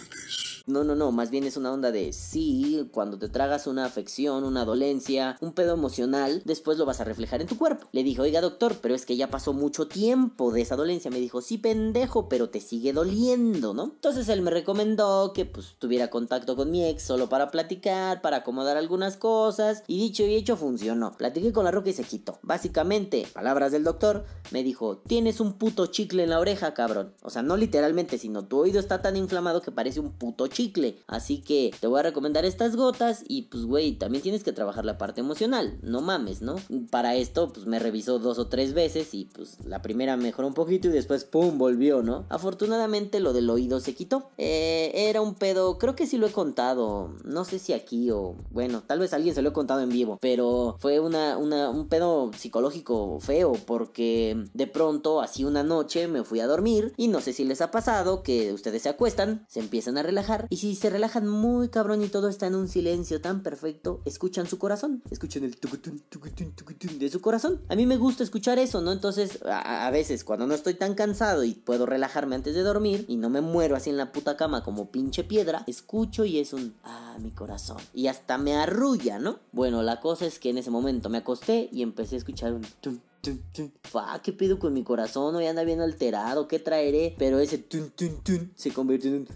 No, 0.66 0.84
no, 0.84 0.94
no, 0.94 1.10
más 1.10 1.30
bien 1.30 1.44
es 1.44 1.56
una 1.56 1.72
onda 1.72 1.90
de 1.90 2.12
sí, 2.12 2.88
cuando 2.92 3.18
te 3.18 3.28
tragas 3.28 3.66
una 3.66 3.84
afección, 3.84 4.44
una 4.44 4.64
dolencia, 4.64 5.36
un 5.40 5.52
pedo 5.52 5.74
emocional, 5.74 6.42
después 6.44 6.78
lo 6.78 6.86
vas 6.86 7.00
a 7.00 7.04
reflejar 7.04 7.40
en 7.40 7.48
tu 7.48 7.58
cuerpo. 7.58 7.88
Le 7.92 8.04
dije, 8.04 8.20
oiga 8.20 8.40
doctor, 8.40 8.76
pero 8.80 8.94
es 8.94 9.04
que 9.04 9.16
ya 9.16 9.28
pasó 9.28 9.52
mucho 9.52 9.88
tiempo 9.88 10.52
de 10.52 10.60
esa 10.60 10.76
dolencia. 10.76 11.10
Me 11.10 11.18
dijo, 11.18 11.40
sí, 11.40 11.58
pendejo, 11.58 12.28
pero 12.28 12.50
te 12.50 12.60
sigue 12.60 12.92
doliendo, 12.92 13.74
¿no? 13.74 13.84
Entonces 13.84 14.28
él 14.28 14.42
me 14.42 14.50
recomendó 14.50 15.32
que 15.32 15.44
pues 15.44 15.74
tuviera 15.78 16.10
contacto 16.10 16.54
con 16.54 16.70
mi 16.70 16.84
ex 16.84 17.02
solo 17.02 17.28
para 17.28 17.50
platicar, 17.50 18.22
para 18.22 18.38
acomodar 18.38 18.76
algunas 18.76 19.16
cosas, 19.16 19.82
y 19.86 19.98
dicho 19.98 20.24
y 20.24 20.34
hecho 20.34 20.56
funcionó. 20.56 21.16
Platiqué 21.16 21.52
con 21.52 21.64
la 21.64 21.70
roca 21.70 21.90
y 21.90 21.94
se 21.94 22.04
quitó. 22.04 22.38
Básicamente, 22.42 23.26
palabras 23.32 23.72
del 23.72 23.84
doctor, 23.84 24.24
me 24.50 24.62
dijo, 24.62 24.98
tienes 24.98 25.40
un 25.40 25.54
puto 25.54 25.86
chicle 25.86 26.22
en 26.22 26.30
la 26.30 26.38
oreja, 26.38 26.74
cabrón. 26.74 27.14
O 27.22 27.30
sea, 27.30 27.42
no 27.42 27.56
literalmente, 27.56 28.18
sino 28.18 28.44
tu 28.44 28.58
oído 28.58 28.78
está 28.78 29.02
tan 29.02 29.16
inflamado 29.16 29.60
que 29.60 29.72
parece 29.72 30.00
un 30.00 30.12
puto 30.12 30.46
chicle. 30.52 30.98
Así 31.06 31.38
que 31.38 31.74
te 31.80 31.86
voy 31.86 32.00
a 32.00 32.04
recomendar 32.04 32.44
estas 32.44 32.76
gotas 32.76 33.24
y 33.26 33.42
pues 33.42 33.64
güey, 33.64 33.92
también 33.92 34.22
tienes 34.22 34.44
que 34.44 34.52
trabajar 34.52 34.84
la 34.84 34.98
parte 34.98 35.20
emocional. 35.20 35.78
No 35.82 36.00
mames, 36.00 36.42
¿no? 36.42 36.56
Para 36.90 37.16
esto 37.16 37.52
pues 37.52 37.66
me 37.66 37.78
revisó 37.78 38.18
dos 38.18 38.38
o 38.38 38.46
tres 38.46 38.74
veces 38.74 39.14
y 39.14 39.24
pues 39.26 39.58
la 39.64 39.82
primera 39.82 40.16
mejoró 40.16 40.48
un 40.48 40.54
poquito 40.54 40.88
y 40.88 40.92
después 40.92 41.24
pum, 41.24 41.58
volvió, 41.58 42.02
¿no? 42.02 42.26
Afortunadamente 42.28 43.20
lo 43.20 43.32
del 43.32 43.50
oído 43.50 43.80
se 43.80 43.94
quitó. 43.94 44.30
Eh, 44.38 44.92
era 44.94 45.20
un 45.20 45.34
pedo, 45.34 45.78
creo 45.78 45.96
que 45.96 46.06
sí 46.06 46.18
lo 46.18 46.26
he 46.26 46.32
contado. 46.32 47.14
No 47.24 47.44
sé 47.44 47.58
si 47.58 47.72
aquí 47.72 48.10
o 48.10 48.36
bueno, 48.50 48.82
tal 48.86 48.98
vez 48.98 49.12
alguien 49.12 49.34
se 49.34 49.42
lo 49.42 49.50
he 49.50 49.52
contado 49.52 49.80
en 49.80 49.88
vivo. 49.88 50.18
Pero 50.20 50.76
fue 50.78 51.00
una, 51.00 51.38
un 51.38 51.88
pedo 51.88 52.30
psicológico 52.36 53.18
feo 53.20 53.52
porque 53.66 54.44
de 54.54 54.66
pronto 54.66 55.20
así 55.20 55.44
una 55.44 55.62
noche 55.62 56.08
me 56.08 56.24
fui 56.24 56.40
a 56.40 56.46
dormir 56.46 56.92
y 56.96 57.08
no 57.08 57.20
sé 57.20 57.32
si 57.32 57.44
les 57.44 57.60
ha 57.60 57.70
pasado 57.70 58.22
que 58.22 58.52
ustedes 58.52 58.82
se 58.82 58.88
acuestan, 58.88 59.46
se 59.48 59.60
empiezan 59.60 59.98
a 59.98 60.02
relajar 60.02 60.41
y 60.50 60.56
si 60.56 60.74
se 60.74 60.90
relajan 60.90 61.28
muy 61.28 61.68
cabrón 61.68 62.02
y 62.02 62.08
todo 62.08 62.28
está 62.28 62.46
en 62.46 62.54
un 62.54 62.68
silencio 62.68 63.20
tan 63.20 63.42
perfecto, 63.42 64.00
escuchan 64.04 64.46
su 64.46 64.58
corazón, 64.58 65.02
escuchan 65.10 65.44
el 65.44 65.56
tucutun, 65.56 66.00
tucutun, 66.08 66.52
tucutun 66.52 66.98
de 66.98 67.08
su 67.08 67.20
corazón. 67.20 67.60
A 67.68 67.76
mí 67.76 67.86
me 67.86 67.96
gusta 67.96 68.22
escuchar 68.22 68.58
eso, 68.58 68.80
¿no? 68.80 68.92
Entonces, 68.92 69.40
a, 69.44 69.86
a 69.86 69.90
veces 69.90 70.24
cuando 70.24 70.46
no 70.46 70.54
estoy 70.54 70.74
tan 70.74 70.94
cansado 70.94 71.44
y 71.44 71.54
puedo 71.54 71.86
relajarme 71.86 72.34
antes 72.34 72.54
de 72.54 72.62
dormir 72.62 73.04
y 73.08 73.16
no 73.16 73.30
me 73.30 73.40
muero 73.40 73.76
así 73.76 73.90
en 73.90 73.96
la 73.96 74.12
puta 74.12 74.36
cama 74.36 74.62
como 74.62 74.90
pinche 74.90 75.24
piedra, 75.24 75.64
escucho 75.66 76.24
y 76.24 76.38
es 76.38 76.52
un 76.52 76.74
ah, 76.84 77.16
mi 77.20 77.30
corazón. 77.30 77.78
Y 77.94 78.06
hasta 78.06 78.38
me 78.38 78.54
arrulla, 78.54 79.18
¿no? 79.18 79.38
Bueno, 79.52 79.82
la 79.82 80.00
cosa 80.00 80.26
es 80.26 80.38
que 80.38 80.50
en 80.50 80.58
ese 80.58 80.70
momento 80.70 81.08
me 81.08 81.18
acosté 81.18 81.68
y 81.72 81.82
empecé 81.82 82.16
a 82.16 82.18
escuchar 82.18 82.52
un 82.52 82.62
tum. 82.80 82.98
Fa, 83.84 84.20
¿qué 84.20 84.32
pido 84.32 84.58
con 84.58 84.72
mi 84.72 84.82
corazón? 84.82 85.36
Hoy 85.36 85.46
anda 85.46 85.62
bien 85.62 85.80
alterado, 85.80 86.48
¿qué 86.48 86.58
traeré? 86.58 87.14
Pero 87.18 87.38
ese 87.38 87.64
se 88.56 88.72
convirtió 88.72 89.14
en 89.14 89.28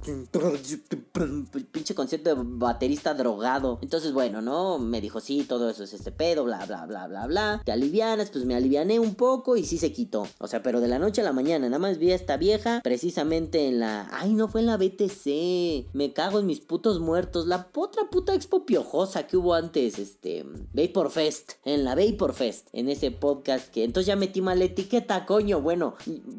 un 1.14 1.46
pinche 1.70 1.94
concierto 1.94 2.34
de 2.34 2.42
baterista 2.44 3.14
drogado. 3.14 3.78
Entonces, 3.82 4.12
bueno, 4.12 4.42
¿no? 4.42 4.80
Me 4.80 5.00
dijo, 5.00 5.20
sí, 5.20 5.44
todo 5.44 5.70
eso 5.70 5.84
es 5.84 5.92
este 5.92 6.10
pedo, 6.10 6.42
bla, 6.42 6.66
bla, 6.66 6.84
bla, 6.86 7.06
bla, 7.06 7.26
bla. 7.28 7.62
Te 7.64 7.70
alivianas, 7.70 8.30
pues 8.30 8.44
me 8.44 8.56
aliviané 8.56 8.98
un 8.98 9.14
poco 9.14 9.56
y 9.56 9.64
sí 9.64 9.78
se 9.78 9.92
quitó. 9.92 10.26
O 10.38 10.48
sea, 10.48 10.64
pero 10.64 10.80
de 10.80 10.88
la 10.88 10.98
noche 10.98 11.20
a 11.20 11.24
la 11.24 11.32
mañana, 11.32 11.68
nada 11.68 11.78
más 11.78 11.98
vi 11.98 12.10
a 12.10 12.16
esta 12.16 12.36
vieja 12.36 12.80
precisamente 12.82 13.68
en 13.68 13.78
la... 13.78 14.08
Ay, 14.10 14.34
no 14.34 14.48
fue 14.48 14.62
en 14.62 14.66
la 14.66 14.78
BTC. 14.78 15.94
Me 15.94 16.12
cago 16.12 16.40
en 16.40 16.46
mis 16.46 16.58
putos 16.58 16.98
muertos. 16.98 17.46
La 17.46 17.68
otra 17.72 18.10
puta 18.10 18.34
expo 18.34 18.66
piojosa 18.66 19.28
que 19.28 19.36
hubo 19.36 19.54
antes, 19.54 20.00
este... 20.00 20.44
Vapor 20.72 21.12
Fest. 21.12 21.52
En 21.64 21.84
la 21.84 21.94
Vapor 21.94 22.32
Fest. 22.32 22.68
En 22.72 22.88
ese 22.88 23.12
podcast 23.12 23.75
entonces 23.84 24.06
ya 24.06 24.16
metí 24.16 24.40
mal 24.40 24.62
etiqueta, 24.62 25.26
coño. 25.26 25.60
Bueno, 25.60 25.94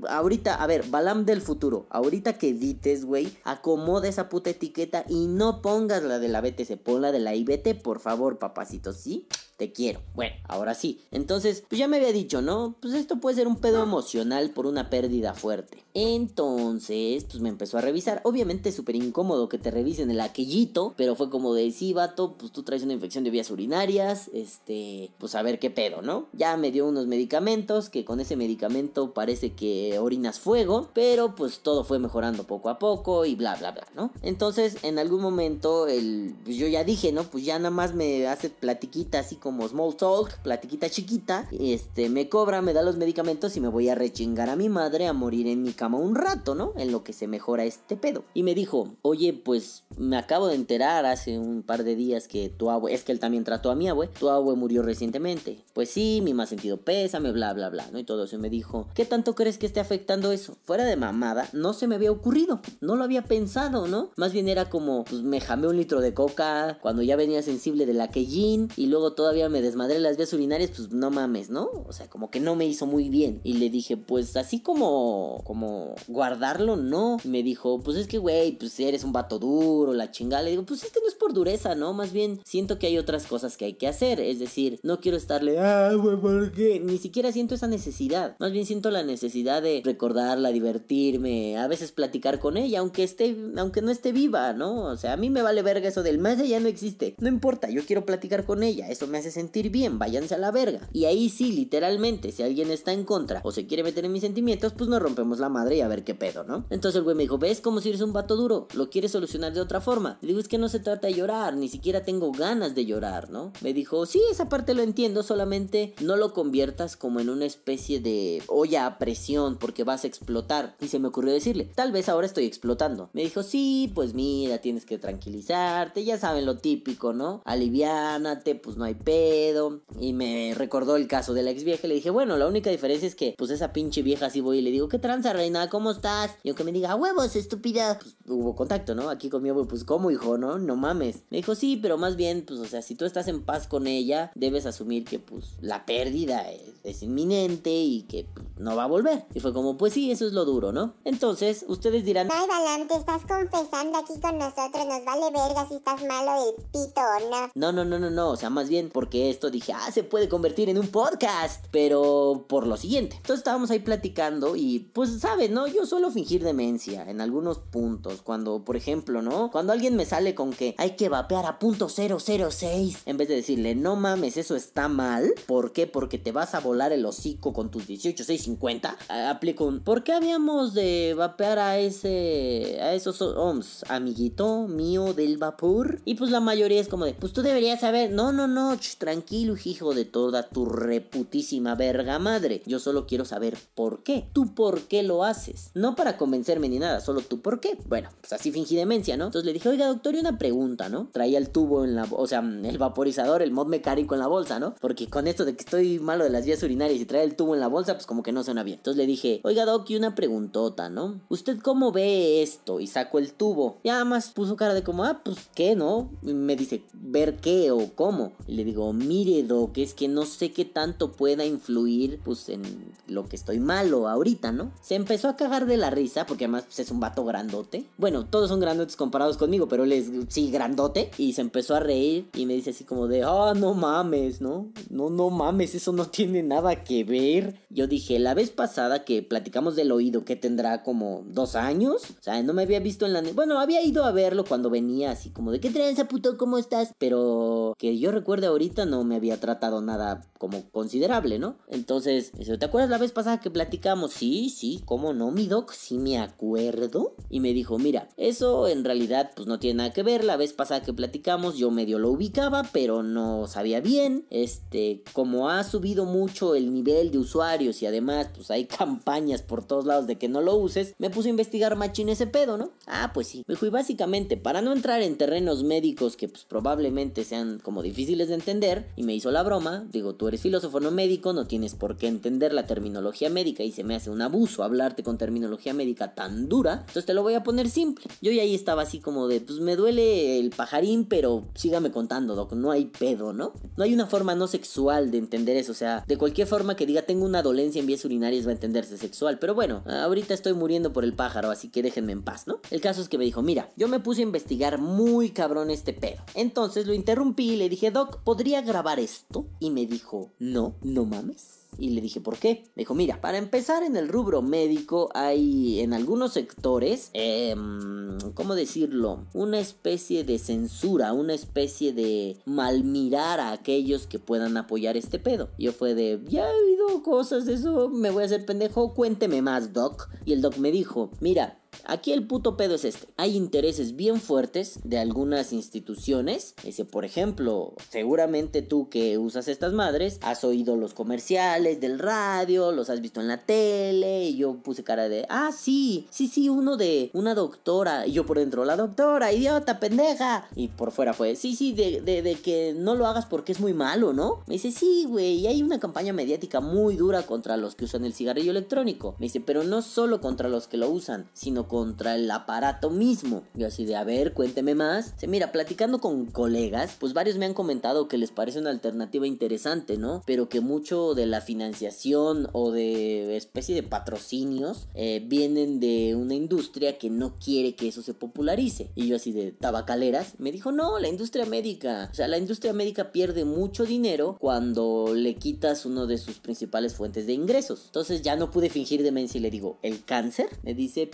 ahorita, 0.10 0.56
a 0.56 0.68
ver, 0.68 0.86
Balam 0.90 1.26
del 1.26 1.42
futuro. 1.42 1.86
Ahorita 1.90 2.38
que 2.38 2.50
edites, 2.50 3.06
güey, 3.06 3.32
acomoda 3.44 4.08
esa 4.08 4.30
puta 4.30 4.50
etiqueta 4.50 5.06
y 5.08 5.28
no 5.28 5.62
pongas 5.62 6.04
la 6.04 6.20
de 6.20 6.28
la 6.28 6.42
BTC, 6.42 6.78
pon 6.78 7.02
la 7.02 7.12
de 7.12 7.20
la 7.20 7.36
IBT, 7.36 7.82
por 7.82 8.00
favor, 8.00 8.40
papacito, 8.40 8.94
¿sí? 8.94 9.28
Te 9.58 9.72
quiero. 9.72 10.02
Bueno, 10.14 10.36
ahora 10.48 10.76
sí. 10.76 11.02
Entonces, 11.12 11.64
pues 11.68 11.80
ya 11.80 11.88
me 11.88 11.98
había 11.98 12.12
dicho, 12.12 12.42
¿no? 12.42 12.76
Pues 12.80 12.94
esto 12.94 13.20
puede 13.20 13.36
ser 13.36 13.48
un 13.48 13.58
pedo 13.58 13.82
emocional 13.82 14.52
por 14.52 14.68
una 14.68 14.90
pérdida 14.90 15.34
fuerte. 15.34 15.84
Entonces, 16.00 17.24
pues 17.24 17.42
me 17.42 17.50
empezó 17.50 17.80
a 17.80 17.82
revisar. 17.82 18.22
Obviamente 18.24 18.72
súper 18.72 18.96
incómodo 18.96 19.50
que 19.50 19.58
te 19.58 19.72
revisen 19.72 20.12
el 20.12 20.22
aquellito, 20.22 20.94
pero 20.96 21.16
fue 21.16 21.32
como 21.32 21.56
de, 21.56 21.72
sí, 21.72 21.92
vato, 21.92 22.36
pues 22.38 22.52
tú 22.52 22.62
traes 22.62 22.84
una 22.84 22.94
infección 22.94 23.24
de 23.24 23.32
vías 23.32 23.50
urinarias, 23.50 24.30
este, 24.32 25.10
pues 25.18 25.34
a 25.34 25.42
ver 25.42 25.58
qué 25.58 25.72
pedo, 25.72 26.04
¿no? 26.04 26.28
Ya 26.34 26.56
me 26.56 26.72
dio 26.72 26.88
unos 26.88 27.08
medicamentos, 27.08 27.90
que 27.90 28.06
con 28.06 28.20
ese 28.20 28.36
medicamento 28.36 29.16
parece 29.16 29.54
que 29.54 29.98
orinas 29.98 30.40
fuego, 30.40 30.88
pero 30.94 31.34
pues 31.34 31.62
todo 31.62 31.84
fue 31.84 31.98
mejorando 31.98 32.44
poco 32.44 32.70
a 32.70 32.78
poco 32.78 33.26
y 33.26 33.34
bla, 33.34 33.56
bla, 33.56 33.72
bla, 33.72 33.88
¿no? 33.96 34.12
Entonces, 34.22 34.78
en 34.84 35.00
algún 35.00 35.22
momento, 35.22 35.88
el, 35.88 36.36
pues 36.44 36.58
yo 36.58 36.68
ya 36.68 36.84
dije, 36.84 37.12
¿no? 37.12 37.24
Pues 37.24 37.44
ya 37.44 37.58
nada 37.58 37.72
más 37.72 37.96
me 37.96 38.28
hace 38.28 38.52
platiquita 38.52 39.18
así 39.18 39.38
como 39.38 39.68
small 39.68 39.96
talk, 39.96 40.38
platiquita 40.44 40.92
chiquita. 40.92 41.50
Este, 41.60 42.10
me 42.10 42.30
cobra, 42.30 42.62
me 42.62 42.74
da 42.74 42.84
los 42.84 42.98
medicamentos 42.98 43.58
y 43.58 43.62
me 43.62 43.68
voy 43.68 43.90
a 43.90 43.96
rechingar 43.96 44.52
a 44.52 44.56
mi 44.56 44.70
madre 44.70 45.08
a 45.08 45.14
morir 45.14 45.48
en 45.48 45.64
mi 45.64 45.72
cama 45.72 45.87
un 45.96 46.16
rato, 46.16 46.56
¿no? 46.56 46.74
En 46.76 46.92
lo 46.92 47.04
que 47.06 47.14
se 47.14 47.28
mejora 47.28 47.64
este 47.64 47.96
pedo. 47.96 48.26
Y 48.34 48.44
me 48.44 48.54
dijo, 48.54 48.96
oye, 49.02 49.34
pues 49.34 49.84
me 49.98 50.18
acabo 50.18 50.48
de 50.48 50.56
enterar 50.56 51.06
hace 51.06 51.40
un 51.40 51.64
par 51.64 51.86
de 51.86 51.96
días 51.96 52.28
que 52.28 52.50
tu 52.50 52.70
abue, 52.70 52.94
es 52.94 53.04
que 53.04 53.14
él 53.14 53.20
también 53.20 53.46
trató 53.46 53.72
a 53.72 53.76
mi 53.76 53.88
abue, 53.88 54.08
tu 54.08 54.30
abue 54.30 54.56
murió 54.56 54.82
recientemente. 54.82 55.64
Pues 55.74 55.90
sí, 55.90 56.20
mi 56.24 56.34
más 56.34 56.50
sentido 56.50 56.78
pésame, 56.78 57.32
bla, 57.32 57.54
bla, 57.54 57.70
bla, 57.70 57.88
¿no? 57.92 58.00
Y 58.00 58.04
todo 58.04 58.26
eso. 58.26 58.36
Y 58.36 58.40
me 58.40 58.50
dijo, 58.50 58.88
¿qué 58.94 59.06
tanto 59.06 59.36
crees 59.36 59.58
que 59.58 59.66
esté 59.66 59.80
afectando 59.80 60.32
eso? 60.32 60.58
Fuera 60.64 60.84
de 60.84 60.96
mamada, 60.96 61.48
no 61.54 61.74
se 61.74 61.88
me 61.88 61.96
había 61.96 62.12
ocurrido, 62.12 62.62
no 62.82 62.96
lo 62.96 63.04
había 63.04 63.24
pensado, 63.24 63.88
¿no? 63.88 64.12
Más 64.18 64.34
bien 64.34 64.48
era 64.48 64.70
como, 64.70 65.06
pues 65.06 65.22
me 65.22 65.40
jamé 65.40 65.68
un 65.68 65.78
litro 65.78 66.02
de 66.02 66.14
coca 66.14 66.80
cuando 66.82 67.02
ya 67.02 67.16
venía 67.16 67.42
sensible 67.42 67.86
de 67.86 67.94
la 67.94 68.10
Keijin 68.10 68.70
y 68.76 68.88
luego 68.88 69.14
todavía 69.14 69.50
me 69.50 69.62
desmadré 69.62 70.00
las 70.00 70.18
vías 70.18 70.34
urinarias, 70.34 70.72
pues 70.76 70.92
no 70.92 71.12
mames, 71.12 71.50
¿no? 71.50 71.70
O 71.88 71.94
sea, 71.94 72.10
como 72.10 72.30
que 72.30 72.40
no 72.40 72.56
me 72.56 72.66
hizo 72.66 72.86
muy 72.86 73.10
bien. 73.10 73.42
Y 73.44 73.54
le 73.54 73.70
dije, 73.70 73.98
pues 73.98 74.36
así 74.38 74.62
como, 74.62 75.42
como 75.44 75.77
guardarlo, 76.08 76.76
no. 76.76 77.18
Y 77.24 77.28
me 77.28 77.44
dijo, 77.44 77.80
pues 77.80 77.98
es 77.98 78.08
que, 78.08 78.18
güey, 78.18 78.54
pues 78.54 78.80
eres 78.80 79.04
un 79.04 79.14
vato 79.14 79.40
duro, 79.40 79.94
la 79.94 80.12
chingada. 80.12 80.44
Le 80.44 80.52
digo, 80.52 80.64
pues 80.64 80.84
es 80.84 80.92
que 80.92 81.00
no 81.02 81.08
es 81.08 81.16
por 81.16 81.34
dureza, 81.34 81.76
¿no? 81.76 81.94
Más 81.94 82.12
bien 82.12 82.40
siento 82.46 82.80
que 82.80 82.88
hay 82.88 82.98
otras 82.98 83.28
cosas 83.28 83.58
que 83.58 83.66
hay 83.66 83.74
que 83.74 83.88
hacer. 83.88 84.20
Es 84.20 84.40
decir, 84.40 84.80
no 84.84 85.00
quiero 85.00 85.18
estarle, 85.18 85.60
ah, 85.60 85.94
güey, 85.94 86.18
¿por 86.18 86.52
qué? 86.52 86.80
Ni 86.80 86.98
siquiera 86.98 87.32
siento 87.32 87.56
esa 87.56 87.68
necesidad. 87.68 88.36
Más 88.40 88.52
bien 88.52 88.66
siento 88.66 88.92
la 88.92 89.04
necesidad 89.04 89.62
de 89.62 89.82
recordarla, 89.84 90.52
divertirme, 90.52 91.58
a 91.58 91.68
veces 91.68 91.92
platicar 91.92 92.40
con 92.40 92.58
ella, 92.58 92.80
aunque 92.80 93.04
esté, 93.04 93.36
aunque 93.58 93.82
no 93.82 93.92
esté 93.92 94.12
viva, 94.12 94.54
¿no? 94.54 94.84
O 94.86 94.96
sea, 94.98 95.14
a 95.14 95.18
mí 95.18 95.30
me 95.30 95.42
vale 95.42 95.62
verga 95.62 95.88
eso 95.88 96.04
del 96.04 96.18
más 96.20 96.40
allá 96.40 96.60
no 96.60 96.68
existe. 96.68 97.16
No 97.20 97.28
importa, 97.28 97.70
yo 97.70 97.86
quiero 97.86 98.06
platicar 98.06 98.46
con 98.46 98.64
ella, 98.64 98.90
eso 98.90 99.08
me 99.08 99.18
hace 99.18 99.32
sentir 99.32 99.70
bien, 99.70 100.00
váyanse 100.00 100.36
a 100.36 100.38
la 100.38 100.52
verga. 100.52 100.88
Y 100.94 101.06
ahí 101.06 101.30
sí, 101.30 101.52
literalmente, 101.52 102.32
si 102.32 102.44
alguien 102.44 102.72
está 102.72 102.94
en 102.94 103.04
contra 103.04 103.42
o 103.44 103.52
se 103.52 103.68
quiere 103.68 103.84
meter 103.84 104.06
en 104.06 104.12
mis 104.12 104.22
sentimientos, 104.22 104.74
pues 104.74 104.90
nos 104.90 105.02
rompemos 105.02 105.40
la 105.40 105.50
madre 105.50 105.67
y 105.76 105.82
a 105.82 105.88
ver 105.88 106.04
qué 106.04 106.16
pedo, 106.16 106.44
¿no? 106.44 106.66
Entonces 106.70 106.98
el 106.98 107.04
güey 107.04 107.16
me 107.16 107.24
dijo, 107.24 107.38
¿ves 107.38 107.62
como 107.62 107.82
si 107.82 107.90
eres 107.90 108.02
un 108.02 108.14
vato 108.14 108.36
duro? 108.36 108.68
Lo 108.74 108.90
quieres 108.90 109.12
solucionar 109.12 109.54
de 109.54 109.62
otra 109.62 109.82
forma. 109.82 110.18
Le 110.22 110.30
digo, 110.30 110.40
es 110.40 110.48
que 110.48 110.58
no 110.58 110.70
se 110.70 110.80
trata 110.80 111.08
de 111.08 111.14
llorar, 111.14 111.56
ni 111.56 111.68
siquiera 111.68 112.04
tengo 112.04 112.32
ganas 112.32 112.76
de 112.76 112.86
llorar, 112.86 113.30
¿no? 113.30 113.52
Me 113.62 113.74
dijo, 113.74 114.06
sí, 114.06 114.22
esa 114.32 114.50
parte 114.50 114.74
lo 114.74 114.82
entiendo, 114.82 115.24
solamente 115.24 115.94
no 116.02 116.16
lo 116.16 116.34
conviertas 116.34 116.98
como 116.98 117.20
en 117.20 117.30
una 117.30 117.46
especie 117.46 118.00
de 118.00 118.44
olla 118.48 118.86
a 118.86 118.98
presión 118.98 119.58
porque 119.58 119.84
vas 119.84 120.04
a 120.04 120.08
explotar. 120.08 120.76
Y 120.80 120.88
se 120.88 121.00
me 121.00 121.08
ocurrió 121.08 121.34
decirle, 121.34 121.70
tal 121.76 121.92
vez 121.92 122.10
ahora 122.10 122.28
estoy 122.28 122.46
explotando. 122.46 123.10
Me 123.14 123.24
dijo, 123.24 123.44
sí, 123.44 123.92
pues 123.94 124.14
mira, 124.14 124.60
tienes 124.60 124.86
que 124.86 124.98
tranquilizarte, 124.98 126.04
ya 126.04 126.18
saben 126.18 126.46
lo 126.46 126.58
típico, 126.58 127.14
¿no? 127.14 127.42
Aliviánate, 127.46 128.56
pues 128.56 128.78
no 128.78 128.86
hay 128.86 128.96
pedo. 128.96 129.82
Y 130.00 130.14
me 130.14 130.54
recordó 130.56 130.96
el 130.96 131.08
caso 131.08 131.34
de 131.34 131.44
la 131.44 131.52
ex 131.52 131.64
vieja. 131.64 131.88
Le 131.88 131.96
dije, 131.96 132.10
bueno, 132.10 132.38
la 132.38 132.48
única 132.48 132.70
diferencia 132.70 133.08
es 133.08 133.16
que, 133.16 133.36
pues 133.38 133.52
esa 133.52 133.74
pinche 133.74 134.02
vieja 134.02 134.28
así 134.28 134.42
voy 134.42 134.60
y 134.60 134.62
le 134.62 134.72
digo, 134.72 134.88
¿qué 134.88 135.00
tranza, 135.00 135.34
reina? 135.48 135.70
¿Cómo 135.70 135.92
estás? 135.92 136.36
Y 136.44 136.50
aunque 136.50 136.64
me 136.64 136.72
diga, 136.72 136.96
huevos, 136.96 137.36
estúpida, 137.36 138.00
pues 138.00 138.16
hubo 138.28 138.56
contacto, 138.56 138.96
¿no? 138.96 139.10
Aquí 139.10 139.30
conmigo, 139.30 139.68
pues, 139.68 139.84
¿cómo, 139.84 140.12
hijo, 140.12 140.38
no? 140.38 140.60
No 140.60 140.76
mames. 140.76 141.24
Me 141.30 141.38
dijo, 141.38 141.56
sí, 141.56 141.78
pero 141.82 141.98
más 141.98 142.16
bien, 142.16 142.44
pues, 142.46 142.60
o 142.60 142.66
sea, 142.66 142.82
si 142.82 142.96
tú 142.96 143.06
estás 143.06 143.28
en 143.28 143.44
paz 143.44 143.68
con 143.68 143.88
ella, 143.88 144.32
debes 144.36 144.66
asumir 144.66 145.06
que, 145.06 145.20
pues, 145.20 145.58
la 145.62 145.86
pérdida 145.86 146.52
es, 146.52 146.62
es 146.84 147.04
inminente 147.04 147.70
y 147.70 148.04
que 148.04 148.26
pues, 148.34 148.46
no 148.58 148.76
va 148.76 148.84
a 148.84 148.88
volver. 148.88 149.26
Y 149.34 149.40
fue 149.40 149.54
como, 149.54 149.78
pues 149.78 149.94
sí, 149.94 150.12
eso 150.12 150.26
es 150.26 150.34
lo 150.34 150.46
duro, 150.46 150.72
¿no? 150.72 150.94
Entonces, 151.06 151.66
ustedes 151.68 152.06
dirán, 152.06 152.30
Ay, 152.32 152.48
Balán, 152.48 152.88
te 152.88 152.96
estás 152.96 153.22
confesando 153.26 153.98
aquí 153.98 154.20
con 154.22 154.38
nosotros. 154.38 154.86
Nos 154.86 155.06
vale 155.06 155.32
verga 155.32 155.68
si 155.68 155.76
estás 155.76 156.04
malo 156.04 156.46
del 156.46 156.56
pito 156.72 157.02
o 157.02 157.30
no. 157.30 157.52
No, 157.56 157.72
no, 157.72 157.86
no, 157.86 158.00
no, 158.00 158.10
no. 158.10 158.30
O 158.30 158.38
sea, 158.38 158.50
más 158.50 158.70
bien 158.70 158.90
porque 158.90 159.30
esto 159.30 159.50
dije, 159.50 159.74
ah, 159.74 159.92
se 159.92 160.04
puede 160.04 160.30
convertir 160.30 160.70
en 160.70 160.78
un 160.78 160.88
podcast. 160.88 161.66
Pero 161.72 162.46
por 162.48 162.68
lo 162.68 162.78
siguiente. 162.78 163.16
Entonces 163.18 163.40
estábamos 163.40 163.72
ahí 163.72 163.80
platicando 163.80 164.56
y 164.56 164.80
pues, 164.94 165.10
¿saben, 165.38 165.54
no? 165.54 165.68
Yo 165.68 165.86
suelo 165.86 166.10
fingir 166.12 166.44
demencia 166.44 167.10
en 167.10 167.22
algunos 167.22 167.60
puntos. 167.60 168.22
Cuando, 168.22 168.64
por 168.66 168.76
ejemplo, 168.76 169.22
¿no? 169.22 169.52
Cuando 169.52 169.72
alguien 169.74 169.96
me 169.96 170.06
sale 170.06 170.34
con 170.36 170.52
que 170.52 170.74
hay 170.78 170.92
que 170.96 171.10
vapear 171.10 171.46
a 171.46 171.60
punto 171.60 171.88
006. 171.90 173.04
En 173.06 173.18
vez 173.18 173.28
de 173.28 173.36
decirle, 173.36 173.76
no 173.76 173.96
mames, 173.96 174.38
eso 174.38 174.56
está 174.56 174.88
mal. 174.88 175.34
¿Por 175.46 175.74
qué? 175.74 175.86
Porque 175.88 176.18
te 176.18 176.32
vas 176.32 176.56
a 176.56 176.60
volar 176.60 176.92
el 176.92 177.06
hocico 177.06 177.54
con 177.54 177.70
tus 177.70 177.86
18650. 177.88 178.98
A- 179.10 179.30
Aplico 179.30 179.66
un, 179.66 179.82
¿por 179.82 180.04
qué 180.04 180.14
habíamos 180.14 180.74
de 180.74 181.14
vapear 181.16 181.60
a 181.60 181.78
ese, 181.78 182.80
a 182.82 182.94
esos 182.94 183.22
ohms, 183.22 183.84
amiguito 183.90 184.68
mío 184.68 185.14
del 185.14 185.38
vapor? 185.38 186.02
Y 186.06 186.16
pues 186.16 186.32
la 186.32 186.40
mayoría 186.40 186.82
es 186.82 186.88
como 186.88 187.06
de, 187.06 187.14
pues 187.14 187.34
tú 187.34 187.42
deberías 187.44 187.82
saber, 187.82 188.12
no, 188.12 188.32
no, 188.32 188.48
no, 188.48 188.78
tranquilo, 188.98 189.56
hijo 189.64 189.94
de 189.94 190.06
toda 190.06 190.50
tu 190.50 190.66
reputísima 190.66 191.76
verga 191.76 192.18
madre. 192.20 192.62
Yo 192.66 192.80
solo 192.80 193.06
quiero 193.06 193.26
saber 193.26 193.58
por 193.76 194.04
qué. 194.04 194.28
Tú 194.34 194.56
por 194.56 194.82
qué 194.84 195.04
lo 195.04 195.24
haces. 195.24 195.27
No 195.74 195.96
para 195.96 196.18
convencerme 196.18 196.70
ni 196.70 196.80
nada, 196.80 197.02
solo 197.02 197.22
tú 197.22 197.42
por 197.42 197.60
qué. 197.60 197.78
Bueno, 197.88 198.10
pues 198.22 198.34
así 198.34 198.52
fingí 198.52 198.76
demencia, 198.76 199.18
¿no? 199.18 199.26
Entonces 199.26 199.46
le 199.46 199.54
dije, 199.54 199.70
oiga, 199.70 199.88
doctor, 199.88 200.16
y 200.16 200.20
una 200.20 200.38
pregunta, 200.38 200.90
¿no? 200.90 201.10
Traía 201.12 201.38
el 201.38 201.50
tubo 201.50 201.84
en 201.84 201.96
la, 201.96 202.08
o 202.12 202.28
sea, 202.28 202.40
el 202.40 202.78
vaporizador, 202.78 203.42
el 203.42 203.52
mod 203.52 203.68
mecánico 203.68 204.16
en 204.16 204.20
la 204.20 204.28
bolsa, 204.28 204.60
¿no? 204.60 204.76
Porque 204.80 205.10
con 205.10 205.28
esto 205.28 205.46
de 205.46 205.56
que 205.56 205.64
estoy 205.64 206.00
malo 206.00 206.24
de 206.24 206.30
las 206.30 206.46
vías 206.46 206.62
urinarias 206.64 207.00
y 207.00 207.06
trae 207.06 207.24
el 207.24 207.36
tubo 207.36 207.54
en 207.56 207.60
la 207.60 207.68
bolsa, 207.68 207.94
pues 207.94 208.06
como 208.06 208.24
que 208.24 208.32
no 208.32 208.44
suena 208.44 208.64
bien. 208.64 208.78
Entonces 208.78 208.98
le 208.98 209.06
dije, 209.06 209.42
oiga, 209.44 209.66
doc, 209.66 209.90
y 209.90 209.96
una 209.96 210.16
preguntota, 210.16 210.90
¿no? 210.90 211.22
¿Usted 211.30 211.60
cómo 211.60 211.92
ve 211.92 212.42
esto? 212.42 212.80
Y 212.80 212.88
saco 212.88 213.20
el 213.20 213.34
tubo. 213.34 213.78
Y 213.84 213.90
nada 213.90 214.06
más 214.06 214.30
puso 214.30 214.56
cara 214.56 214.74
de 214.74 214.84
como, 214.84 215.04
ah, 215.04 215.22
pues, 215.24 215.50
¿qué, 215.56 215.76
no? 215.76 216.10
Y 216.22 216.34
me 216.34 216.56
dice, 216.56 216.84
¿ver 216.94 217.38
qué 217.38 217.72
o 217.72 217.94
cómo? 217.96 218.34
Y 218.48 218.54
le 218.54 218.64
digo, 218.64 218.92
mire, 218.94 219.44
doc, 219.44 219.78
es 219.78 219.94
que 219.94 220.08
no 220.08 220.26
sé 220.26 220.52
qué 220.52 220.66
tanto 220.66 221.12
pueda 221.12 221.46
influir, 221.46 222.20
pues, 222.24 222.50
en 222.50 222.62
lo 223.08 223.28
que 223.28 223.36
estoy 223.36 223.60
malo 223.60 224.08
ahorita, 224.08 224.52
¿no? 224.52 224.72
Se 224.82 224.96
empezó 224.96 225.17
a 225.26 225.36
cagar 225.36 225.66
de 225.66 225.78
la 225.78 225.90
risa, 225.90 226.26
porque 226.26 226.46
además 226.46 226.64
pues, 226.66 226.80
es 226.80 226.92
un 226.92 227.00
vato 227.00 227.24
grandote. 227.26 227.86
Bueno, 227.98 228.26
todos 228.26 228.50
son 228.50 228.60
grandotes 228.60 228.96
comparados 228.96 229.38
conmigo, 229.38 229.68
pero 229.68 229.84
él 229.84 229.92
es, 229.92 230.12
sí, 230.28 230.52
grandote. 230.52 231.12
Y 231.18 231.34
se 231.34 231.42
empezó 231.42 231.76
a 231.76 231.80
reír 231.80 232.30
y 232.36 232.46
me 232.46 232.54
dice 232.54 232.72
así 232.72 232.84
como 232.84 233.08
de, 233.08 233.24
ah, 233.24 233.54
no 233.56 233.74
mames, 233.74 234.42
¿no? 234.42 234.68
No, 234.90 235.10
no 235.10 235.30
mames, 235.30 235.76
eso 235.76 235.92
no 235.92 236.08
tiene 236.08 236.44
nada 236.44 236.84
que 236.84 237.04
ver. 237.04 237.56
Yo 237.70 237.88
dije, 237.88 238.20
la 238.20 238.34
vez 238.34 238.52
pasada 238.52 239.06
que 239.06 239.24
platicamos 239.24 239.76
del 239.76 239.92
oído, 239.92 240.26
que 240.26 240.36
tendrá 240.36 240.84
como 240.84 241.24
dos 241.28 241.56
años. 241.56 242.04
O 242.20 242.24
sea, 242.24 242.42
no 242.44 242.54
me 242.54 242.64
había 242.64 242.80
visto 242.80 243.06
en 243.06 243.14
la... 243.14 243.22
Bueno, 243.34 243.60
había 243.60 243.84
ido 243.84 244.04
a 244.06 244.12
verlo 244.12 244.46
cuando 244.46 244.70
venía 244.70 245.12
así 245.12 245.30
como 245.30 245.52
de, 245.52 245.60
¿qué 245.60 245.70
tranza, 245.70 246.08
puto? 246.08 246.38
¿Cómo 246.38 246.58
estás? 246.58 246.94
Pero 246.98 247.76
que 247.78 247.98
yo 247.98 248.12
recuerde 248.12 248.48
ahorita 248.48 248.86
no 248.86 249.04
me 249.04 249.16
había 249.16 249.40
tratado 249.40 249.82
nada 249.82 250.26
como 250.38 250.70
considerable, 250.70 251.40
¿no? 251.40 251.56
Entonces, 251.68 252.32
¿te 252.32 252.66
acuerdas 252.66 252.90
la 252.90 252.98
vez 252.98 253.12
pasada 253.12 253.40
que 253.40 253.50
platicamos? 253.50 254.14
Sí, 254.14 254.50
sí, 254.50 254.82
¿cómo 254.86 255.07
no, 255.14 255.32
mi 255.32 255.48
doc? 255.48 255.72
Sí 255.72 255.98
me 255.98 256.18
acuerdo. 256.18 257.16
Y 257.30 257.40
me 257.40 257.54
dijo, 257.54 257.78
mira, 257.80 258.10
eso 258.18 258.68
en 258.68 258.84
realidad 258.84 259.32
pues 259.36 259.48
no 259.48 259.60
tiene 259.60 259.78
nada 259.78 259.94
que 259.94 260.04
ver. 260.04 260.24
La 260.24 260.38
vez 260.38 260.54
pasada 260.54 260.82
que 260.82 260.94
platicamos 260.94 261.58
yo 261.58 261.72
medio 261.72 262.00
lo 262.00 262.10
ubicaba, 262.10 262.64
pero 262.72 263.04
no 263.04 263.48
sabía 263.48 263.82
bien. 263.82 264.26
Este, 264.30 265.04
como 265.14 265.50
ha 265.50 265.64
subido 265.64 266.06
mucho 266.06 266.56
el 266.56 266.74
nivel 266.74 267.12
de 267.12 267.18
usuarios 267.18 267.82
y 267.82 267.86
además 267.86 268.30
pues 268.34 268.52
hay 268.52 268.66
campañas 268.78 269.42
por 269.42 269.66
todos 269.66 269.86
lados 269.86 270.08
de 270.08 270.18
que 270.18 270.30
no 270.30 270.42
lo 270.42 270.56
uses, 270.56 270.96
me 270.98 271.10
puse 271.10 271.30
a 271.30 271.32
investigar 271.32 271.76
machín 271.76 272.10
ese 272.10 272.28
pedo, 272.28 272.58
¿no? 272.58 272.72
Ah, 272.86 273.12
pues 273.14 273.28
sí. 273.28 273.44
Me 273.48 273.54
dijo, 273.54 273.66
y 273.66 273.70
básicamente 273.70 274.38
para 274.38 274.62
no 274.62 274.74
entrar 274.74 275.02
en 275.02 275.18
terrenos 275.18 275.64
médicos 275.64 276.18
que 276.18 276.28
pues 276.28 276.46
probablemente 276.46 277.24
sean 277.24 277.60
como 277.60 277.82
difíciles 277.82 278.30
de 278.30 278.36
entender, 278.36 278.88
y 278.96 279.04
me 279.04 279.16
hizo 279.16 279.32
la 279.32 279.44
broma, 279.44 279.86
digo, 279.92 280.16
tú 280.16 280.28
eres 280.28 280.42
filósofo 280.42 280.80
no 280.80 280.92
médico, 280.92 281.34
no 281.34 281.48
tienes 281.48 281.76
por 281.76 281.98
qué 281.98 282.08
entender 282.08 282.54
la 282.54 282.66
terminología 282.66 283.30
médica 283.30 283.64
y 283.64 283.72
se 283.72 283.84
me 283.84 283.96
hace 283.96 284.10
un 284.10 284.22
abuso 284.22 284.64
con 285.04 285.18
terminología 285.18 285.74
médica 285.74 286.16
tan 286.16 286.50
dura, 286.50 286.80
entonces 286.82 287.06
te 287.06 287.14
lo 287.14 287.24
voy 287.24 287.34
a 287.34 287.44
poner 287.44 287.70
simple. 287.70 288.06
Yo 288.22 288.32
ya 288.32 288.42
ahí 288.42 288.56
estaba 288.56 288.84
así 288.84 289.00
como 289.00 289.28
de, 289.28 289.42
pues 289.42 289.60
me 289.60 289.76
duele 289.76 290.40
el 290.40 290.50
pajarín, 290.52 291.06
pero 291.06 291.44
sígame 291.56 291.92
contando, 291.92 292.36
doc, 292.36 292.54
no 292.54 292.72
hay 292.72 292.86
pedo, 292.86 293.34
¿no? 293.34 293.54
No 293.76 293.84
hay 293.84 293.94
una 293.94 294.08
forma 294.08 294.36
no 294.36 294.48
sexual 294.48 295.12
de 295.12 295.18
entender 295.18 295.58
eso, 295.58 295.72
o 295.72 295.76
sea, 295.76 296.04
de 296.08 296.18
cualquier 296.18 296.48
forma 296.48 296.76
que 296.76 296.86
diga 296.86 297.02
tengo 297.04 297.26
una 297.26 297.42
dolencia 297.42 297.80
en 297.80 297.88
vías 297.88 298.04
urinarias 298.06 298.46
va 298.46 298.52
a 298.52 298.54
entenderse 298.54 298.98
sexual, 298.98 299.40
pero 299.40 299.56
bueno, 299.56 299.84
ahorita 299.86 300.34
estoy 300.34 300.54
muriendo 300.54 300.94
por 300.94 301.04
el 301.04 301.14
pájaro, 301.14 301.52
así 301.52 301.70
que 301.70 301.84
déjenme 301.84 302.14
en 302.14 302.24
paz, 302.24 302.48
¿no? 302.48 302.60
El 302.72 302.82
caso 302.82 303.02
es 303.02 303.10
que 303.10 303.18
me 303.18 303.26
dijo, 303.26 303.42
mira, 303.42 303.70
yo 303.76 303.88
me 303.88 304.00
puse 304.00 304.22
a 304.22 304.24
investigar 304.24 304.80
muy 304.80 305.30
cabrón 305.30 305.70
este 305.70 305.94
pedo. 305.94 306.24
Entonces 306.36 306.88
lo 306.88 306.94
interrumpí 306.94 307.52
y 307.52 307.56
le 307.58 307.70
dije, 307.70 307.92
Doc, 307.92 308.22
¿podría 308.24 308.62
grabar 308.62 309.00
esto? 309.00 309.48
Y 309.60 309.70
me 309.70 309.86
dijo, 309.86 310.32
no, 310.40 310.76
no 310.82 311.06
mames. 311.06 311.67
Y 311.78 311.90
le 311.92 312.02
dije, 312.02 312.22
¿por 312.22 312.38
qué? 312.38 312.64
Me 312.76 312.82
dijo, 312.82 312.96
mira, 312.96 313.22
para 313.22 313.38
empezar 313.38 313.84
en 313.84 313.96
el 313.96 314.08
rubro 314.08 314.42
médico 314.42 315.10
hay 315.14 315.80
en 315.80 315.94
algunos 315.94 316.34
sectores, 316.34 317.10
em, 317.14 318.18
¿cómo 318.34 318.56
decirlo? 318.56 319.28
Una 319.34 319.60
especie 319.60 320.24
de 320.24 320.40
censura, 320.40 321.14
una 321.14 321.34
especie 321.34 321.94
de 321.94 322.38
malmirar 322.46 323.40
a 323.40 323.52
aquellos 323.52 324.08
que 324.08 324.20
puedan 324.20 324.58
apoyar 324.58 324.98
este 324.98 325.20
pedo. 325.20 325.50
Yo 325.58 325.72
fue 325.72 325.94
de, 325.94 326.20
ya 326.28 326.50
he 326.50 326.54
oído 326.54 327.04
cosas 327.04 327.46
de 327.46 327.54
eso, 327.54 327.90
me 327.90 328.10
voy 328.10 328.24
a 328.24 328.26
hacer 328.26 328.46
pendejo, 328.46 328.94
cuénteme 328.94 329.42
más, 329.42 329.74
Doc. 329.74 330.10
Y 330.26 330.34
el 330.34 330.42
Doc 330.42 330.58
me 330.58 330.72
dijo, 330.72 331.12
mira, 331.20 331.60
Aquí 331.86 332.12
el 332.12 332.26
puto 332.28 332.58
pedo 332.58 332.76
es 332.76 332.86
este. 332.86 333.08
Hay 333.18 333.36
intereses 333.36 333.96
bien 333.96 334.20
fuertes 334.20 334.80
de 334.84 334.98
algunas 334.98 335.54
instituciones. 335.54 336.56
Ese, 336.64 336.86
por 336.86 337.06
ejemplo, 337.06 337.74
seguramente 337.90 338.62
tú 338.62 338.90
que 338.90 339.18
usas 339.18 339.48
estas 339.48 339.74
madres, 339.74 340.20
has 340.22 340.44
oído 340.44 340.76
los 340.76 340.94
comerciales 340.94 341.80
del 341.80 342.00
radio, 342.00 342.72
los 342.72 342.90
has 342.90 343.02
visto 343.02 343.22
en 343.22 343.28
la 343.28 343.46
tele. 343.46 344.26
Y 344.26 344.38
yo 344.38 344.58
puse 344.58 344.84
cara 344.84 345.10
de, 345.10 345.26
ah, 345.30 345.52
sí, 345.58 346.08
sí, 346.10 346.28
sí, 346.28 346.50
uno 346.50 346.78
de 346.78 347.10
una 347.14 347.36
doctora. 347.36 348.08
Y 348.08 348.14
yo 348.14 348.26
por 348.26 348.40
dentro, 348.40 348.66
la 348.66 348.76
doctora, 348.76 349.32
idiota, 349.32 349.80
pendeja. 349.80 350.48
Y 350.56 350.70
por 350.70 350.92
fuera 350.92 351.14
fue, 351.14 351.36
sí, 351.36 351.56
sí, 351.56 351.74
de, 351.74 352.02
de, 352.02 352.22
de 352.22 352.36
que 352.36 352.74
no 352.76 352.96
lo 352.96 353.08
hagas 353.08 353.26
porque 353.26 353.52
es 353.52 353.60
muy 353.60 353.74
malo, 353.74 354.14
¿no? 354.14 354.44
Me 354.48 354.56
dice, 354.56 354.72
sí, 354.72 355.06
güey, 355.08 355.40
y 355.40 355.48
hay 355.48 355.64
una 355.64 355.80
campaña 355.80 356.14
mediática 356.14 356.60
muy 356.60 356.96
dura 356.96 357.24
contra 357.24 357.58
los 357.58 357.76
que 357.76 357.86
usan 357.86 358.06
el 358.06 358.14
cigarrillo 358.14 358.52
electrónico. 358.52 359.16
Me 359.20 359.28
dice, 359.28 359.40
pero 359.40 359.64
no 359.64 359.82
solo 359.82 360.22
contra 360.22 360.50
los 360.50 360.68
que 360.68 360.78
lo 360.78 360.90
usan, 360.90 361.30
sino 361.34 361.67
contra 361.68 362.16
el 362.16 362.30
aparato 362.32 362.90
mismo. 362.90 363.44
Yo 363.54 363.68
así 363.68 363.86
de, 363.86 363.96
a 363.96 364.04
ver, 364.04 364.34
cuénteme 364.34 364.76
más. 364.76 365.14
Se 365.18 365.28
mira, 365.28 365.52
platicando 365.52 366.00
con 366.00 366.26
colegas, 366.26 366.96
pues 367.00 367.14
varios 367.14 367.38
me 367.38 367.46
han 367.46 367.54
comentado 367.54 368.08
que 368.08 368.18
les 368.18 368.32
parece 368.32 368.60
una 368.60 368.70
alternativa 368.70 369.28
interesante, 369.28 369.98
¿no? 369.98 370.24
Pero 370.26 370.50
que 370.50 370.62
mucho 370.62 371.14
de 371.14 371.26
la 371.26 371.42
financiación 371.42 372.50
o 372.54 372.72
de 372.72 373.38
especie 373.38 373.76
de 373.76 373.84
patrocinios 373.84 374.88
eh, 374.94 375.24
vienen 375.26 375.80
de 375.80 376.16
una 376.16 376.34
industria 376.34 376.98
que 376.98 377.10
no 377.10 377.36
quiere 377.36 377.76
que 377.76 377.88
eso 377.88 378.02
se 378.02 378.14
popularice. 378.14 378.92
Y 378.96 379.08
yo 379.08 379.16
así 379.16 379.32
de 379.32 379.52
tabacaleras, 379.52 380.36
me 380.40 380.52
dijo, 380.52 380.72
no, 380.72 381.00
la 381.00 381.08
industria 381.08 381.46
médica. 381.46 382.10
O 382.12 382.16
sea, 382.16 382.28
la 382.28 382.38
industria 382.38 382.74
médica 382.74 383.12
pierde 383.12 383.46
mucho 383.46 383.86
dinero 383.86 384.38
cuando 384.40 385.14
le 385.14 385.36
quitas 385.36 385.86
uno 385.86 386.08
de 386.08 386.18
sus 386.18 386.40
principales 386.40 386.96
fuentes 386.96 387.28
de 387.28 387.34
ingresos. 387.34 387.84
Entonces 387.86 388.22
ya 388.22 388.36
no 388.36 388.52
pude 388.52 388.70
fingir 388.70 389.04
demencia 389.04 389.38
y 389.38 389.42
le 389.42 389.52
digo, 389.52 389.78
¿el 389.82 390.04
cáncer? 390.04 390.48
Me 390.64 390.74
dice, 390.74 391.08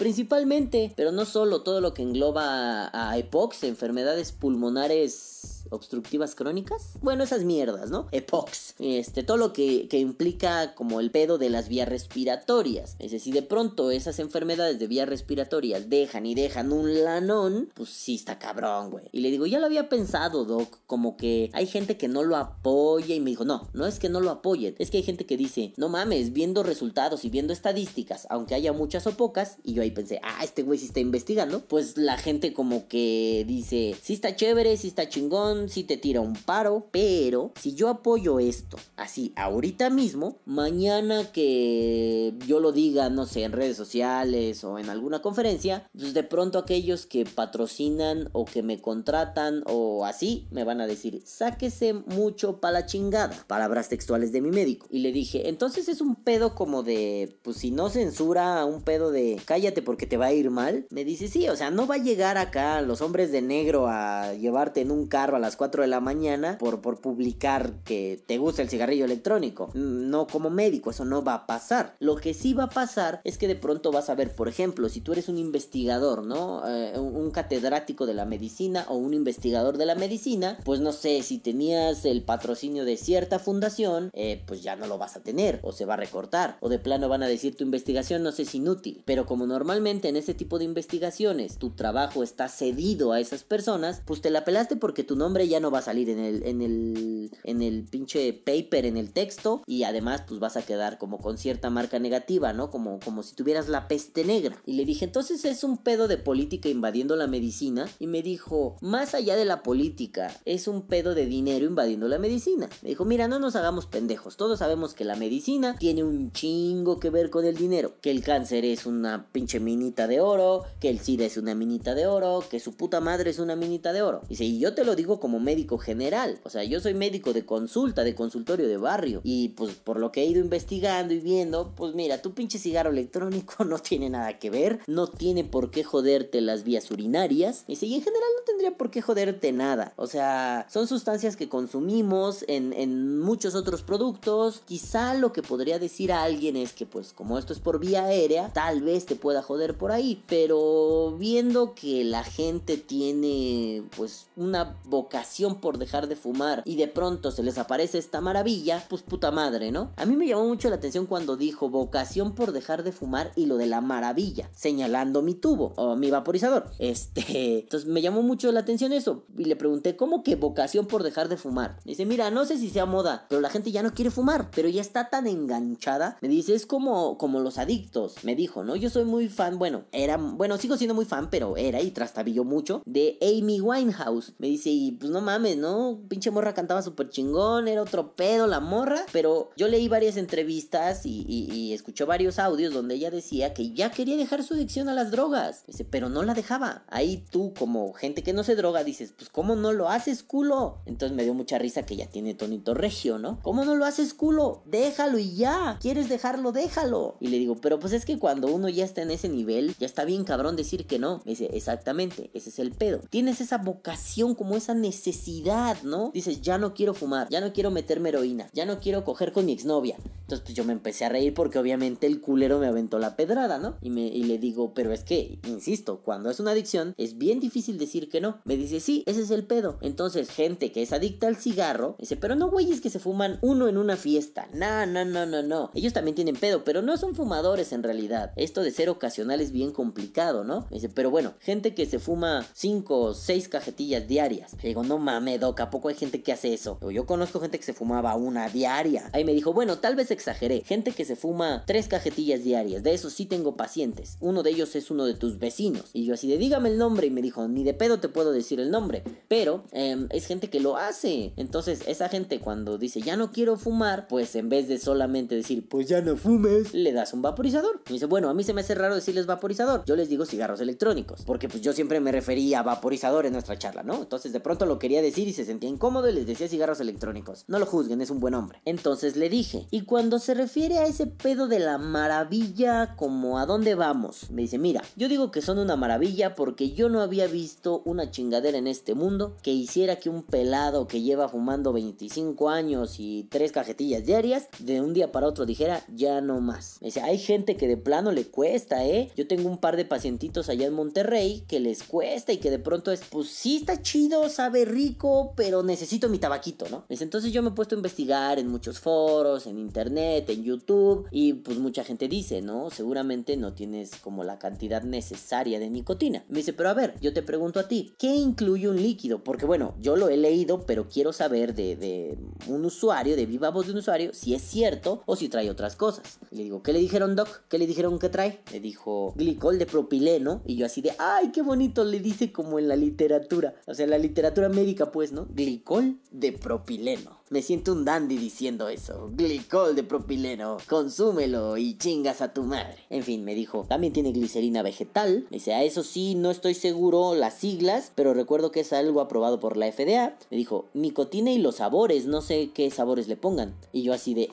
pero 0.95 1.11
no 1.11 1.25
solo 1.25 1.61
todo 1.61 1.81
lo 1.81 1.93
que 1.93 2.01
engloba 2.01 2.89
a 2.91 3.17
EPOX, 3.17 3.63
enfermedades 3.63 4.31
pulmonares 4.31 5.52
obstructivas 5.73 6.35
crónicas. 6.35 6.91
Bueno, 7.01 7.23
esas 7.23 7.43
mierdas, 7.43 7.89
¿no? 7.89 8.07
EPOX. 8.11 8.75
Este, 8.79 9.23
todo 9.23 9.37
lo 9.37 9.53
que, 9.53 9.87
que 9.87 9.99
implica 9.99 10.75
como 10.75 10.99
el 10.99 11.11
pedo 11.11 11.37
de 11.37 11.49
las 11.49 11.67
vías 11.67 11.89
respiratorias. 11.89 12.95
Es 12.99 13.11
decir, 13.11 13.23
si 13.23 13.31
de 13.31 13.41
pronto 13.41 13.89
esas 13.89 14.19
enfermedades 14.19 14.79
de 14.79 14.87
vías 14.87 15.07
respiratorias 15.07 15.89
dejan 15.89 16.25
y 16.25 16.35
dejan 16.35 16.73
un 16.73 17.05
lanón, 17.05 17.69
pues 17.73 17.89
sí 17.89 18.15
está 18.15 18.37
cabrón, 18.37 18.91
güey. 18.91 19.05
Y 19.13 19.21
le 19.21 19.31
digo, 19.31 19.45
ya 19.45 19.59
lo 19.59 19.65
había 19.65 19.87
pensado, 19.87 20.43
Doc, 20.43 20.79
como 20.87 21.15
que 21.15 21.49
hay 21.53 21.67
gente 21.67 21.95
que 21.95 22.09
no 22.09 22.23
lo 22.23 22.35
apoya 22.35 23.15
y 23.15 23.21
me 23.21 23.29
dijo, 23.29 23.45
no, 23.45 23.69
no 23.71 23.85
es 23.87 23.97
que 23.97 24.09
no 24.09 24.19
lo 24.19 24.29
apoyen, 24.29 24.75
es 24.77 24.91
que 24.91 24.97
hay 24.97 25.03
gente 25.03 25.25
que 25.25 25.37
dice, 25.37 25.73
no 25.77 25.87
mames, 25.87 26.33
viendo 26.33 26.63
resultados 26.63 27.23
y 27.23 27.29
viendo 27.29 27.53
estadísticas, 27.53 28.27
aunque 28.29 28.55
haya 28.55 28.73
muchas 28.73 29.07
o 29.07 29.11
pocas, 29.11 29.57
y 29.63 29.73
yo 29.73 29.81
ahí 29.81 29.91
pensé, 29.91 30.19
ah, 30.21 30.43
este 30.43 30.63
güey 30.63 30.77
sí 30.77 30.87
está 30.87 30.99
investigando, 30.99 31.61
pues 31.61 31.95
la 31.95 32.17
gente 32.17 32.53
como 32.53 32.89
que 32.89 33.45
dice, 33.47 33.95
sí 34.01 34.13
está 34.13 34.35
chévere, 34.35 34.75
sí 34.75 34.89
está 34.89 35.07
chingón, 35.07 35.62
sí 35.69 35.83
te 35.83 35.97
tira 35.97 36.21
un 36.21 36.33
paro, 36.33 36.87
pero 36.91 37.51
si 37.59 37.75
yo 37.75 37.89
apoyo 37.89 38.39
esto 38.39 38.77
así 38.95 39.33
ahorita 39.35 39.89
mismo, 39.89 40.37
mañana 40.45 41.31
que 41.31 42.33
yo 42.47 42.59
lo 42.59 42.71
diga, 42.71 43.09
no 43.09 43.25
sé, 43.25 43.43
en 43.43 43.51
redes 43.51 43.77
sociales 43.77 44.63
o 44.63 44.79
en 44.79 44.89
alguna 44.89 45.21
conferencia, 45.21 45.89
pues 45.97 46.13
de 46.13 46.23
pronto 46.23 46.59
aquellos 46.59 47.05
que 47.05 47.25
patrocinan 47.25 48.29
o 48.33 48.45
que 48.45 48.63
me 48.63 48.81
contratan 48.81 49.63
o 49.67 50.05
así, 50.05 50.47
me 50.51 50.63
van 50.63 50.81
a 50.81 50.87
decir, 50.87 51.21
sáquese 51.25 51.93
mucho 51.93 52.59
para 52.59 52.73
la 52.73 52.85
chingada. 52.85 53.35
Palabras 53.47 53.89
textuales 53.89 54.31
de 54.31 54.41
mi 54.41 54.51
médico. 54.51 54.87
Y 54.89 54.99
le 54.99 55.11
dije, 55.11 55.49
entonces 55.49 55.87
es 55.87 56.01
un 56.01 56.15
pedo 56.15 56.55
como 56.55 56.83
de, 56.83 57.37
pues 57.41 57.57
si 57.57 57.71
no 57.71 57.89
censura, 57.89 58.65
un 58.65 58.81
pedo 58.81 59.11
de 59.11 59.41
cállate 59.45 59.81
porque 59.81 60.07
te 60.07 60.17
va 60.17 60.27
a 60.27 60.33
ir 60.33 60.49
mal. 60.49 60.85
Me 60.89 61.05
dice, 61.05 61.27
sí, 61.27 61.47
o 61.49 61.55
sea, 61.55 61.71
no 61.71 61.87
va 61.87 61.95
a 61.95 61.99
llegar 61.99 62.37
acá 62.37 62.81
los 62.81 63.01
hombres 63.01 63.31
de 63.31 63.41
negro 63.41 63.87
a 63.87 64.33
llevarte 64.33 64.81
en 64.81 64.91
un 64.91 65.07
carro 65.07 65.35
a 65.35 65.39
las 65.39 65.52
4 65.57 65.81
de 65.81 65.87
la 65.87 65.99
mañana 65.99 66.57
por, 66.57 66.81
por 66.81 67.01
publicar 67.01 67.73
que 67.83 68.21
te 68.25 68.37
gusta 68.37 68.61
el 68.61 68.69
cigarrillo 68.69 69.05
electrónico. 69.05 69.71
No 69.73 70.27
como 70.27 70.49
médico, 70.49 70.91
eso 70.91 71.05
no 71.05 71.23
va 71.23 71.33
a 71.33 71.45
pasar. 71.47 71.95
Lo 71.99 72.15
que 72.15 72.33
sí 72.33 72.53
va 72.53 72.65
a 72.65 72.69
pasar 72.69 73.21
es 73.23 73.37
que 73.37 73.47
de 73.47 73.55
pronto 73.55 73.91
vas 73.91 74.09
a 74.09 74.15
ver, 74.15 74.35
por 74.35 74.47
ejemplo, 74.47 74.89
si 74.89 75.01
tú 75.01 75.13
eres 75.13 75.29
un 75.29 75.37
investigador, 75.37 76.23
¿no? 76.23 76.63
Eh, 76.67 76.99
un 76.99 77.31
catedrático 77.31 78.05
de 78.05 78.13
la 78.13 78.25
medicina 78.25 78.85
o 78.87 78.95
un 78.95 79.13
investigador 79.13 79.77
de 79.77 79.85
la 79.85 79.95
medicina, 79.95 80.57
pues 80.63 80.79
no 80.79 80.91
sé, 80.91 81.21
si 81.23 81.37
tenías 81.37 82.05
el 82.05 82.23
patrocinio 82.23 82.85
de 82.85 82.97
cierta 82.97 83.39
fundación, 83.39 84.09
eh, 84.13 84.43
pues 84.45 84.61
ya 84.61 84.75
no 84.75 84.87
lo 84.87 84.97
vas 84.97 85.15
a 85.15 85.21
tener 85.21 85.59
o 85.63 85.71
se 85.71 85.85
va 85.85 85.95
a 85.95 85.97
recortar 85.97 86.57
o 86.59 86.69
de 86.69 86.79
plano 86.79 87.09
van 87.09 87.23
a 87.23 87.27
decir 87.27 87.55
tu 87.55 87.63
investigación 87.63 88.23
no 88.23 88.29
es 88.29 88.55
inútil. 88.55 89.01
Pero 89.05 89.25
como 89.25 89.47
normalmente 89.47 90.09
en 90.09 90.15
ese 90.15 90.33
tipo 90.33 90.59
de 90.59 90.65
investigaciones 90.65 91.57
tu 91.57 91.71
trabajo 91.71 92.23
está 92.23 92.49
cedido 92.49 93.11
a 93.11 93.19
esas 93.19 93.43
personas, 93.43 94.01
pues 94.05 94.21
te 94.21 94.29
la 94.29 94.45
pelaste 94.45 94.75
porque 94.75 95.03
tu 95.03 95.15
nombre 95.15 95.32
ya 95.41 95.59
no 95.59 95.71
va 95.71 95.79
a 95.79 95.83
salir 95.83 96.09
en 96.09 96.19
el, 96.19 96.43
en 96.43 96.61
el, 96.61 97.31
en 97.43 97.61
el 97.61 97.85
pinche 97.85 98.33
paper, 98.33 98.85
en 98.85 98.97
el 98.97 99.11
texto 99.11 99.63
y 99.65 99.83
además 99.83 100.23
pues 100.27 100.39
vas 100.39 100.57
a 100.57 100.61
quedar 100.61 100.97
como 100.97 101.19
con 101.19 101.37
cierta 101.37 101.69
marca 101.69 101.99
negativa, 101.99 102.53
¿no? 102.53 102.69
Como, 102.69 102.99
como 102.99 103.23
si 103.23 103.35
tuvieras 103.35 103.69
la 103.69 103.87
peste 103.87 104.23
negra. 104.23 104.61
Y 104.65 104.73
le 104.73 104.85
dije, 104.85 105.05
entonces 105.05 105.45
es 105.45 105.63
un 105.63 105.77
pedo 105.77 106.07
de 106.07 106.17
política 106.17 106.69
invadiendo 106.69 107.15
la 107.15 107.27
medicina 107.27 107.87
y 107.99 108.07
me 108.07 108.21
dijo, 108.21 108.77
más 108.81 109.13
allá 109.15 109.35
de 109.35 109.45
la 109.45 109.63
política, 109.63 110.35
es 110.45 110.67
un 110.67 110.83
pedo 110.83 111.15
de 111.15 111.25
dinero 111.25 111.65
invadiendo 111.65 112.07
la 112.07 112.19
medicina. 112.19 112.69
Me 112.81 112.89
dijo, 112.89 113.05
mira, 113.05 113.27
no 113.27 113.39
nos 113.39 113.55
hagamos 113.55 113.85
pendejos, 113.85 114.37
todos 114.37 114.59
sabemos 114.59 114.93
que 114.93 115.05
la 115.05 115.15
medicina 115.15 115.75
tiene 115.77 116.03
un 116.03 116.31
chingo 116.31 116.99
que 116.99 117.09
ver 117.09 117.29
con 117.29 117.45
el 117.45 117.55
dinero, 117.55 117.95
que 118.01 118.11
el 118.11 118.23
cáncer 118.23 118.65
es 118.65 118.85
una 118.85 119.27
pinche 119.31 119.59
minita 119.59 120.07
de 120.07 120.19
oro, 120.19 120.63
que 120.79 120.89
el 120.89 120.99
SIDA 120.99 121.25
es 121.25 121.37
una 121.37 121.55
minita 121.55 121.95
de 121.95 122.07
oro, 122.07 122.43
que 122.49 122.59
su 122.59 122.75
puta 122.75 122.99
madre 122.99 123.29
es 123.29 123.39
una 123.39 123.55
minita 123.55 123.93
de 123.93 124.01
oro. 124.01 124.21
Dice, 124.29 124.45
y 124.45 124.59
yo 124.59 124.73
te 124.73 124.83
lo 124.83 124.95
digo 124.95 125.19
como 125.23 125.39
médico 125.39 125.77
general, 125.77 126.41
o 126.43 126.49
sea, 126.49 126.65
yo 126.65 126.81
soy 126.81 126.93
médico 126.93 127.31
de 127.31 127.45
consulta, 127.45 128.03
de 128.03 128.13
consultorio 128.13 128.67
de 128.67 128.75
barrio, 128.75 129.21
y 129.23 129.47
pues 129.55 129.73
por 129.75 129.97
lo 129.97 130.11
que 130.11 130.21
he 130.21 130.25
ido 130.25 130.41
investigando 130.41 131.13
y 131.13 131.21
viendo, 131.21 131.71
pues 131.77 131.95
mira, 131.95 132.21
tu 132.21 132.33
pinche 132.33 132.59
cigarro 132.59 132.89
electrónico 132.89 133.63
no 133.63 133.79
tiene 133.79 134.09
nada 134.09 134.37
que 134.37 134.49
ver, 134.49 134.81
no 134.85 135.07
tiene 135.07 135.45
por 135.45 135.71
qué 135.71 135.85
joderte 135.85 136.41
las 136.41 136.65
vías 136.65 136.91
urinarias, 136.91 137.63
y 137.69 137.75
en 137.75 138.01
general 138.01 138.29
no 138.37 138.43
tendría 138.45 138.75
por 138.75 138.91
qué 138.91 139.01
joderte 139.01 139.53
nada, 139.53 139.93
o 139.95 140.07
sea, 140.07 140.67
son 140.69 140.87
sustancias 140.87 141.37
que 141.37 141.47
consumimos 141.47 142.43
en, 142.49 142.73
en 142.73 143.17
muchos 143.21 143.55
otros 143.55 143.81
productos, 143.81 144.61
quizá 144.65 145.13
lo 145.13 145.31
que 145.31 145.41
podría 145.41 145.79
decir 145.79 146.11
a 146.11 146.23
alguien 146.23 146.57
es 146.57 146.73
que 146.73 146.85
pues 146.85 147.13
como 147.13 147.37
esto 147.37 147.53
es 147.53 147.59
por 147.59 147.79
vía 147.79 148.03
aérea, 148.03 148.51
tal 148.51 148.81
vez 148.81 149.05
te 149.05 149.15
pueda 149.15 149.41
joder 149.41 149.77
por 149.77 149.93
ahí, 149.93 150.21
pero 150.27 151.15
viendo 151.17 151.75
que 151.75 152.03
la 152.03 152.25
gente 152.25 152.75
tiene 152.75 153.83
pues 153.95 154.27
una 154.35 154.75
vocación 155.13 155.61
por 155.61 155.77
dejar 155.77 156.07
de 156.07 156.15
fumar 156.15 156.63
y 156.65 156.75
de 156.75 156.87
pronto 156.87 157.29
se 157.29 157.43
les 157.43 157.59
aparece 157.59 157.99
esta 157.99 158.19
maravilla, 158.19 158.83
pues 158.89 159.03
puta 159.03 159.29
madre, 159.29 159.71
¿no? 159.71 159.91
A 159.95 160.07
mí 160.07 160.15
me 160.15 160.25
llamó 160.25 160.45
mucho 160.45 160.69
la 160.69 160.77
atención 160.77 161.05
cuando 161.05 161.37
dijo 161.37 161.69
vocación 161.69 162.33
por 162.33 162.51
dejar 162.51 162.81
de 162.81 162.91
fumar 162.91 163.31
y 163.35 163.45
lo 163.45 163.57
de 163.57 163.67
la 163.67 163.79
maravilla, 163.79 164.49
señalando 164.55 165.21
mi 165.21 165.35
tubo 165.35 165.73
o 165.75 165.95
mi 165.95 166.09
vaporizador. 166.09 166.71
Este, 166.93 167.59
entonces 167.59 167.89
me 167.89 168.01
llamó 168.01 168.21
mucho 168.23 168.51
la 168.51 168.59
atención 168.59 168.93
eso 168.93 169.23
y 169.37 169.45
le 169.45 169.55
pregunté, 169.55 169.95
¿cómo 169.95 170.21
que 170.23 170.35
vocación 170.35 170.85
por 170.85 171.01
dejar 171.01 171.27
de 171.27 171.37
fumar? 171.37 171.79
dice, 171.85 172.05
mira, 172.05 172.29
no 172.29 172.45
sé 172.45 172.57
si 172.57 172.69
sea 172.69 172.85
moda, 172.85 173.25
pero 173.29 173.41
la 173.41 173.49
gente 173.49 173.71
ya 173.71 173.83
no 173.83 173.93
quiere 173.93 174.11
fumar, 174.11 174.49
pero 174.53 174.69
ya 174.69 174.81
está 174.81 175.09
tan 175.09 175.27
enganchada. 175.27 176.17
Me 176.21 176.27
dice, 176.27 176.55
es 176.55 176.65
como, 176.65 177.17
como 177.17 177.39
los 177.39 177.57
adictos, 177.57 178.15
me 178.23 178.35
dijo, 178.35 178.63
¿no? 178.63 178.75
Yo 178.75 178.89
soy 178.89 179.05
muy 179.05 179.27
fan, 179.27 179.57
bueno, 179.57 179.85
era, 179.91 180.17
bueno, 180.17 180.57
sigo 180.57 180.77
siendo 180.77 180.93
muy 180.93 181.05
fan, 181.05 181.29
pero 181.29 181.57
era 181.57 181.81
y 181.81 181.91
trastabilló 181.91 182.43
mucho 182.43 182.81
de 182.85 183.17
Amy 183.21 183.61
Winehouse. 183.61 184.33
Me 184.37 184.47
dice, 184.47 184.69
y 184.69 184.91
pues 185.03 185.11
no 185.11 185.19
mames, 185.19 185.57
¿no? 185.57 185.99
Pinche 186.07 186.31
morra 186.31 186.53
cantaba 186.53 186.81
súper 186.81 187.09
chingón, 187.09 187.67
era 187.67 187.81
otro 187.81 188.15
pedo 188.15 188.47
la 188.47 188.61
morra, 188.61 189.05
pero 189.11 189.49
yo 189.57 189.67
leí 189.67 189.89
varias 189.89 190.15
entrevistas 190.15 191.05
y, 191.05 191.25
y, 191.27 191.73
escuché 191.73 192.05
varios 192.05 192.39
audios 192.39 192.73
donde 192.73 192.95
ella 192.95 193.11
decía 193.11 193.53
que 193.53 193.73
ya 193.73 193.91
quería 193.91 194.15
dejar 194.15 194.43
su 194.43 194.53
adicción 194.53 194.87
a 194.87 194.93
las 194.93 195.11
drogas. 195.11 195.65
Dice, 195.67 195.83
pero 195.83 196.07
no 196.07 196.23
la 196.23 196.33
dejaba. 196.33 196.85
Ahí 196.87 197.25
tú, 197.29 197.53
como 197.59 197.91
gente 197.91 198.23
que 198.23 198.31
no 198.31 198.45
se 198.45 198.55
droga, 198.55 198.85
dices, 198.85 199.13
pues 199.13 199.29
¿cómo 199.29 199.57
no 199.57 199.73
lo 199.73 199.89
haces, 199.89 200.23
culo? 200.23 200.77
Entonces 200.85 201.13
me 201.17 201.23
dio 201.23 201.33
mucha 201.33 201.57
risa 201.57 201.85
que 201.85 201.97
ya 201.97 202.05
tiene 202.05 202.33
tonito 202.33 202.73
regio, 202.73 203.17
¿no? 203.17 203.41
¿Cómo 203.41 203.65
no 203.65 203.75
lo 203.75 203.83
haces, 203.83 204.13
culo? 204.13 204.63
Déjalo 204.65 205.17
y 205.17 205.35
ya. 205.35 205.79
¿Quieres 205.81 206.07
dejarlo? 206.07 206.53
Déjalo. 206.53 207.17
Y 207.19 207.27
le 207.27 207.39
digo, 207.39 207.57
pero 207.59 207.77
pues 207.77 207.91
es 207.91 208.05
que 208.05 208.19
cuando 208.19 208.47
uno 208.47 208.69
ya 208.69 208.85
está 208.85 209.01
en 209.01 209.11
ese 209.11 209.27
nivel, 209.27 209.75
ya 209.79 209.85
está 209.85 210.05
bien 210.05 210.23
cabrón 210.23 210.55
decir 210.55 210.87
que 210.87 210.97
no. 210.97 211.21
Me 211.25 211.31
dice, 211.31 211.49
exactamente, 211.51 212.31
ese 212.33 212.51
es 212.51 212.59
el 212.59 212.71
pedo. 212.71 213.01
Tienes 213.09 213.41
esa 213.41 213.57
vocación, 213.57 214.33
como 214.33 214.55
esa 214.55 214.73
necesidad 214.73 214.92
necesidad, 214.93 215.81
¿no? 215.83 216.11
Dices, 216.13 216.41
ya 216.41 216.57
no 216.57 216.73
quiero 216.73 216.93
fumar, 216.93 217.27
ya 217.29 217.41
no 217.41 217.51
quiero 217.51 217.71
meterme 217.71 218.09
heroína, 218.09 218.49
ya 218.53 218.65
no 218.65 218.79
quiero 218.79 219.03
coger 219.03 219.31
con 219.31 219.45
mi 219.45 219.51
exnovia. 219.51 219.97
Entonces, 220.21 220.41
pues 220.41 220.53
yo 220.55 220.63
me 220.63 220.73
empecé 220.73 221.05
a 221.05 221.09
reír 221.09 221.33
porque 221.33 221.59
obviamente 221.59 222.07
el 222.07 222.21
culero 222.21 222.59
me 222.59 222.67
aventó 222.67 222.99
la 222.99 223.15
pedrada, 223.15 223.57
¿no? 223.57 223.75
Y, 223.81 223.89
me, 223.89 224.07
y 224.07 224.23
le 224.23 224.37
digo, 224.37 224.73
pero 224.73 224.93
es 224.93 225.03
que, 225.03 225.39
insisto, 225.47 226.01
cuando 226.03 226.29
es 226.29 226.39
una 226.39 226.51
adicción, 226.51 226.93
es 226.97 227.17
bien 227.17 227.39
difícil 227.39 227.77
decir 227.77 228.09
que 228.09 228.21
no. 228.21 228.39
Me 228.45 228.55
dice, 228.55 228.79
sí, 228.79 229.03
ese 229.05 229.21
es 229.21 229.31
el 229.31 229.45
pedo. 229.45 229.77
Entonces, 229.81 230.29
gente 230.29 230.71
que 230.71 230.81
es 230.81 230.93
adicta 230.93 231.27
al 231.27 231.35
cigarro, 231.35 231.95
dice, 231.99 232.15
pero 232.15 232.35
no 232.35 232.49
güeyes 232.49 232.79
que 232.79 232.89
se 232.89 232.99
fuman 232.99 233.39
uno 233.41 233.67
en 233.67 233.77
una 233.77 233.97
fiesta. 233.97 234.47
No, 234.53 234.85
no, 234.85 235.03
no, 235.03 235.25
no, 235.25 235.41
no. 235.41 235.71
Ellos 235.73 235.93
también 235.93 236.15
tienen 236.15 236.35
pedo, 236.35 236.63
pero 236.63 236.81
no 236.81 236.97
son 236.97 237.15
fumadores 237.15 237.73
en 237.73 237.83
realidad. 237.83 238.31
Esto 238.35 238.61
de 238.61 238.71
ser 238.71 238.89
ocasional 238.89 239.41
es 239.41 239.51
bien 239.51 239.71
complicado, 239.71 240.43
¿no? 240.43 240.61
Me 240.69 240.77
dice, 240.77 240.89
pero 240.89 241.11
bueno, 241.11 241.33
gente 241.39 241.73
que 241.73 241.85
se 241.85 241.99
fuma 241.99 242.45
cinco 242.53 243.01
o 243.01 243.13
seis 243.13 243.49
cajetillas 243.49 244.07
diarias. 244.07 244.53
Le 244.61 244.69
digo, 244.69 244.82
no 244.83 244.97
mames, 244.97 245.39
Doc, 245.39 245.59
¿a 245.59 245.69
poco 245.69 245.89
hay 245.89 245.95
gente 245.95 246.21
que 246.21 246.31
hace 246.31 246.53
eso? 246.53 246.77
Yo 246.91 247.05
conozco 247.05 247.39
gente 247.39 247.57
que 247.57 247.65
se 247.65 247.73
fumaba 247.73 248.15
una 248.15 248.49
diaria. 248.49 249.09
Ahí 249.13 249.25
me 249.25 249.33
dijo, 249.33 249.53
bueno, 249.53 249.79
tal 249.79 249.95
vez 249.95 250.11
exageré. 250.11 250.61
Gente 250.65 250.91
que 250.91 251.05
se 251.05 251.15
fuma 251.15 251.63
tres 251.65 251.87
cajetillas 251.87 252.43
diarias. 252.43 252.83
De 252.83 252.93
eso 252.93 253.09
sí 253.09 253.25
tengo 253.25 253.55
pacientes. 253.55 254.17
Uno 254.19 254.43
de 254.43 254.51
ellos 254.51 254.75
es 254.75 254.91
uno 254.91 255.05
de 255.05 255.13
tus 255.13 255.39
vecinos. 255.39 255.89
Y 255.93 256.05
yo 256.05 256.13
así 256.13 256.27
de, 256.27 256.37
dígame 256.37 256.69
el 256.69 256.77
nombre. 256.77 257.07
Y 257.07 257.11
me 257.11 257.21
dijo, 257.21 257.47
ni 257.47 257.63
de 257.63 257.73
pedo 257.73 257.99
te 257.99 258.09
puedo 258.09 258.31
decir 258.31 258.59
el 258.59 258.71
nombre. 258.71 259.03
Pero 259.27 259.63
em, 259.71 260.07
es 260.11 260.25
gente 260.25 260.49
que 260.49 260.59
lo 260.59 260.77
hace. 260.77 261.33
Entonces, 261.37 261.81
esa 261.87 262.09
gente 262.09 262.39
cuando 262.39 262.77
dice, 262.77 263.01
ya 263.01 263.17
no 263.17 263.31
quiero 263.31 263.57
fumar, 263.57 264.07
pues 264.07 264.35
en 264.35 264.49
vez 264.49 264.67
de 264.67 264.77
solamente 264.77 265.35
decir, 265.35 265.67
pues 265.67 265.87
ya 265.87 266.01
no 266.01 266.17
fumes, 266.17 266.73
le 266.73 266.91
das 266.91 267.13
un 267.13 267.21
vaporizador. 267.21 267.81
Y 267.89 267.93
dice, 267.93 268.05
bueno, 268.05 268.29
a 268.29 268.33
mí 268.33 268.43
se 268.43 268.53
me 268.53 268.61
hace 268.61 268.75
raro 268.75 268.95
decirles 268.95 269.25
vaporizador. 269.25 269.83
Yo 269.85 269.95
les 269.95 270.09
digo 270.09 270.25
cigarros 270.25 270.61
electrónicos. 270.61 271.23
Porque 271.25 271.47
pues 271.49 271.61
yo 271.61 271.73
siempre 271.73 271.99
me 271.99 272.11
refería 272.11 272.59
a 272.59 272.63
vaporizador 272.63 273.25
en 273.25 273.33
nuestra 273.33 273.57
charla, 273.57 273.83
¿no? 273.83 274.01
Entonces 274.01 274.33
de 274.33 274.39
pronto 274.39 274.65
lo 274.65 274.72
quería 274.79 275.01
decir 275.01 275.27
y 275.27 275.33
se 275.33 275.45
sentía 275.45 275.69
incómodo 275.69 276.09
y 276.09 276.13
les 276.13 276.27
decía 276.27 276.47
cigarros 276.47 276.79
electrónicos. 276.79 277.45
No 277.47 277.59
lo 277.59 277.65
juzguen, 277.65 278.01
es 278.01 278.09
un 278.09 278.19
buen 278.19 278.33
hombre. 278.33 278.61
Entonces 278.65 279.15
le 279.15 279.29
dije, 279.29 279.67
y 279.71 279.81
cuando 279.81 280.19
se 280.19 280.33
refiere 280.33 280.77
a 280.77 280.85
ese 280.85 281.07
pedo 281.07 281.47
de 281.47 281.59
la 281.59 281.77
maravilla, 281.77 282.95
como 282.95 283.39
a 283.39 283.45
dónde 283.45 283.75
vamos, 283.75 284.29
me 284.29 284.43
dice, 284.43 284.57
mira, 284.57 284.83
yo 284.95 285.07
digo 285.07 285.31
que 285.31 285.41
son 285.41 285.59
una 285.59 285.75
maravilla 285.75 286.35
porque 286.35 286.71
yo 286.71 286.89
no 286.89 287.01
había 287.01 287.27
visto 287.27 287.81
una 287.85 288.11
chingadera 288.11 288.57
en 288.57 288.67
este 288.67 288.95
mundo 288.95 289.37
que 289.41 289.51
hiciera 289.51 289.97
que 289.97 290.09
un 290.09 290.23
pelado 290.23 290.87
que 290.87 291.01
lleva 291.01 291.29
fumando 291.29 291.73
25 291.73 292.49
años 292.49 292.95
y 292.99 293.27
tres 293.29 293.51
cajetillas 293.51 294.05
diarias, 294.05 294.47
de 294.59 294.81
un 294.81 294.93
día 294.93 295.11
para 295.11 295.27
otro 295.27 295.45
dijera, 295.45 295.83
ya 295.93 296.21
no 296.21 296.39
más. 296.41 296.77
Me 296.81 296.87
dice, 296.87 297.01
hay 297.01 297.17
gente 297.17 297.55
que 297.57 297.67
de 297.67 297.77
plano 297.77 298.11
le 298.11 298.25
cuesta, 298.25 298.85
¿eh? 298.85 299.11
Yo 299.15 299.27
tengo 299.27 299.49
un 299.49 299.57
par 299.57 299.77
de 299.77 299.85
pacientitos 299.85 300.49
allá 300.49 300.67
en 300.67 300.73
Monterrey 300.73 301.43
que 301.47 301.59
les 301.59 301.83
cuesta 301.83 302.33
y 302.33 302.37
que 302.37 302.51
de 302.51 302.59
pronto 302.59 302.91
es, 302.91 303.01
pues 303.09 303.29
sí 303.29 303.57
está 303.57 303.81
chido, 303.81 304.29
rico, 304.65 305.33
pero 305.35 305.63
necesito 305.63 306.09
mi 306.09 306.19
tabaquito, 306.19 306.65
¿no? 306.69 306.85
Entonces 306.89 307.31
yo 307.31 307.41
me 307.41 307.49
he 307.49 307.53
puesto 307.53 307.75
a 307.75 307.77
investigar 307.77 308.39
en 308.39 308.47
muchos 308.47 308.79
foros, 308.79 309.45
en 309.47 309.57
internet, 309.57 310.29
en 310.29 310.43
YouTube, 310.43 311.07
y 311.11 311.33
pues 311.33 311.57
mucha 311.57 311.83
gente 311.83 312.07
dice, 312.07 312.41
¿no? 312.41 312.69
Seguramente 312.69 313.37
no 313.37 313.53
tienes 313.53 313.95
como 313.97 314.23
la 314.23 314.39
cantidad 314.39 314.83
necesaria 314.83 315.59
de 315.59 315.69
nicotina. 315.69 316.23
Me 316.29 316.37
dice, 316.37 316.53
pero 316.53 316.69
a 316.69 316.73
ver, 316.73 316.95
yo 317.01 317.13
te 317.13 317.21
pregunto 317.21 317.59
a 317.59 317.67
ti, 317.67 317.93
¿qué 317.97 318.15
incluye 318.15 318.69
un 318.69 318.77
líquido? 318.77 319.23
Porque 319.23 319.45
bueno, 319.45 319.75
yo 319.79 319.95
lo 319.95 320.09
he 320.09 320.17
leído, 320.17 320.65
pero 320.65 320.87
quiero 320.87 321.13
saber 321.13 321.53
de, 321.55 321.75
de 321.75 322.17
un 322.47 322.65
usuario, 322.65 323.15
de 323.15 323.25
viva 323.25 323.49
voz 323.49 323.65
de 323.65 323.73
un 323.73 323.79
usuario, 323.79 324.13
si 324.13 324.33
es 324.33 324.41
cierto 324.41 325.03
o 325.05 325.15
si 325.15 325.29
trae 325.29 325.49
otras 325.49 325.75
cosas. 325.75 326.19
Y 326.31 326.37
le 326.37 326.43
digo, 326.43 326.63
¿qué 326.63 326.73
le 326.73 326.79
dijeron, 326.79 327.15
Doc? 327.15 327.43
¿Qué 327.49 327.57
le 327.57 327.67
dijeron 327.67 327.99
que 327.99 328.09
trae? 328.09 328.41
Le 328.51 328.59
dijo, 328.59 329.13
glicol 329.15 329.59
de 329.59 329.65
propileno. 329.65 330.41
Y 330.45 330.55
yo 330.55 330.65
así 330.65 330.81
de, 330.81 330.93
ay, 330.97 331.31
qué 331.31 331.41
bonito 331.41 331.83
le 331.83 331.99
dice 331.99 332.31
como 332.31 332.59
en 332.59 332.67
la 332.67 332.75
literatura. 332.75 333.55
O 333.67 333.73
sea, 333.73 333.85
en 333.85 333.91
la 333.91 333.97
literatura 333.97 334.49
médica, 334.53 334.91
pues, 334.91 335.11
¿no? 335.11 335.27
Glicol 335.29 335.99
de 336.11 336.31
propileno. 336.31 337.19
Me 337.29 337.41
siento 337.41 337.73
un 337.73 337.83
dandy 337.83 338.17
diciendo 338.17 338.69
eso. 338.69 339.09
Glicol 339.13 339.75
de 339.75 339.83
propileno. 339.83 340.57
Consúmelo 340.69 341.57
y 341.57 341.77
chingas 341.77 342.21
a 342.21 342.33
tu 342.33 342.43
madre. 342.43 342.77
En 342.89 343.03
fin, 343.03 343.23
me 343.23 343.35
dijo, 343.35 343.65
también 343.67 343.91
tiene 343.91 344.11
glicerina 344.11 344.61
vegetal. 344.61 345.25
Me 345.31 345.37
dice, 345.37 345.53
a 345.53 345.63
eso 345.63 345.83
sí, 345.83 346.15
no 346.15 346.31
estoy 346.31 346.53
seguro 346.53 347.15
las 347.15 347.33
siglas, 347.33 347.91
pero 347.95 348.13
recuerdo 348.13 348.51
que 348.51 348.59
es 348.61 348.71
algo 348.71 349.01
aprobado 349.01 349.39
por 349.39 349.57
la 349.57 349.71
FDA. 349.71 350.15
Me 350.29 350.37
dijo, 350.37 350.69
nicotina 350.73 351.31
y 351.31 351.39
los 351.39 351.55
sabores, 351.55 352.05
no 352.05 352.21
sé 352.21 352.51
qué 352.53 352.69
sabores 352.69 353.07
le 353.07 353.17
pongan. 353.17 353.55
Y 353.71 353.81
yo 353.81 353.93
así 353.93 354.13
de 354.13 354.29